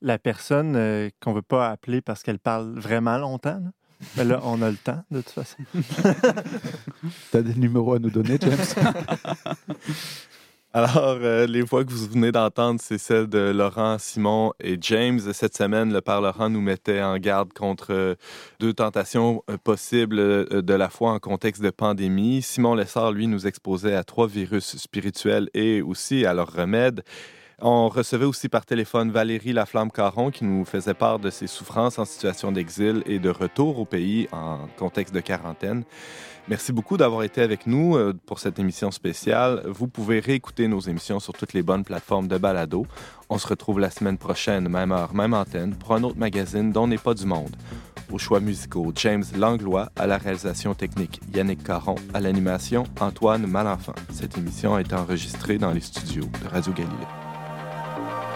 La 0.00 0.18
personne 0.18 0.74
euh, 0.76 1.08
qu'on 1.20 1.30
ne 1.30 1.36
veut 1.36 1.42
pas 1.42 1.70
appeler 1.70 2.00
parce 2.00 2.22
qu'elle 2.22 2.38
parle 2.38 2.78
vraiment 2.78 3.18
longtemps. 3.18 3.60
Là. 3.62 3.70
Mais 4.16 4.24
là, 4.24 4.40
on 4.42 4.60
a 4.62 4.70
le 4.70 4.76
temps, 4.76 5.04
de 5.10 5.20
toute 5.20 5.30
façon. 5.30 5.58
T'as 7.30 7.42
des 7.42 7.54
numéros 7.54 7.94
à 7.94 7.98
nous 7.98 8.10
donner, 8.10 8.38
James? 8.40 8.58
Alors, 10.74 11.18
euh, 11.20 11.46
les 11.46 11.60
voix 11.60 11.84
que 11.84 11.90
vous 11.90 12.06
venez 12.06 12.32
d'entendre, 12.32 12.80
c'est 12.82 12.96
celles 12.96 13.26
de 13.26 13.50
Laurent, 13.50 13.98
Simon 13.98 14.54
et 14.58 14.78
James. 14.80 15.20
Cette 15.34 15.54
semaine, 15.54 15.92
le 15.92 16.00
Père 16.00 16.22
Laurent 16.22 16.48
nous 16.48 16.62
mettait 16.62 17.02
en 17.02 17.18
garde 17.18 17.52
contre 17.52 17.92
euh, 17.92 18.14
deux 18.58 18.72
tentations 18.72 19.44
euh, 19.50 19.58
possibles 19.62 20.18
euh, 20.18 20.62
de 20.62 20.72
la 20.72 20.88
foi 20.88 21.10
en 21.12 21.18
contexte 21.18 21.60
de 21.60 21.68
pandémie. 21.68 22.40
Simon 22.40 22.74
Lessard, 22.74 23.12
lui, 23.12 23.26
nous 23.26 23.46
exposait 23.46 23.94
à 23.94 24.02
trois 24.02 24.26
virus 24.26 24.78
spirituels 24.78 25.50
et 25.52 25.82
aussi 25.82 26.24
à 26.24 26.32
leurs 26.32 26.50
remèdes. 26.50 27.02
On 27.64 27.88
recevait 27.88 28.24
aussi 28.24 28.48
par 28.48 28.66
téléphone 28.66 29.12
Valérie 29.12 29.52
Laflamme-Caron 29.52 30.32
qui 30.32 30.44
nous 30.44 30.64
faisait 30.64 30.94
part 30.94 31.20
de 31.20 31.30
ses 31.30 31.46
souffrances 31.46 31.96
en 31.96 32.04
situation 32.04 32.50
d'exil 32.50 33.04
et 33.06 33.20
de 33.20 33.30
retour 33.30 33.78
au 33.78 33.84
pays 33.84 34.26
en 34.32 34.66
contexte 34.76 35.14
de 35.14 35.20
quarantaine. 35.20 35.84
Merci 36.48 36.72
beaucoup 36.72 36.96
d'avoir 36.96 37.22
été 37.22 37.40
avec 37.40 37.68
nous 37.68 37.96
euh, 37.96 38.18
pour 38.26 38.40
cette 38.40 38.58
émission 38.58 38.90
spéciale. 38.90 39.62
Vous 39.66 39.86
pouvez 39.86 40.18
réécouter 40.18 40.66
nos 40.66 40.80
émissions 40.80 41.20
sur 41.20 41.34
toutes 41.34 41.52
les 41.52 41.62
bonnes 41.62 41.84
plateformes 41.84 42.26
de 42.26 42.36
balado. 42.36 42.84
On 43.30 43.38
se 43.38 43.46
retrouve 43.46 43.78
la 43.78 43.90
semaine 43.90 44.18
prochaine, 44.18 44.68
même 44.68 44.90
heure, 44.90 45.14
même 45.14 45.32
antenne, 45.32 45.76
pour 45.76 45.94
un 45.94 46.02
autre 46.02 46.18
magazine 46.18 46.72
dont 46.72 46.88
n'est 46.88 46.98
pas 46.98 47.14
du 47.14 47.26
monde. 47.26 47.54
Aux 48.10 48.18
choix 48.18 48.40
musicaux, 48.40 48.90
James 48.96 49.24
Langlois, 49.36 49.88
à 49.94 50.08
la 50.08 50.18
réalisation 50.18 50.74
technique, 50.74 51.20
Yannick 51.32 51.62
Caron, 51.62 51.94
à 52.12 52.18
l'animation, 52.18 52.82
Antoine 52.98 53.46
Malenfant. 53.46 53.94
Cette 54.10 54.36
émission 54.36 54.76
été 54.80 54.96
enregistrée 54.96 55.58
dans 55.58 55.70
les 55.70 55.80
studios 55.80 56.28
de 56.42 56.48
Radio 56.48 56.72
Galilée. 56.72 57.21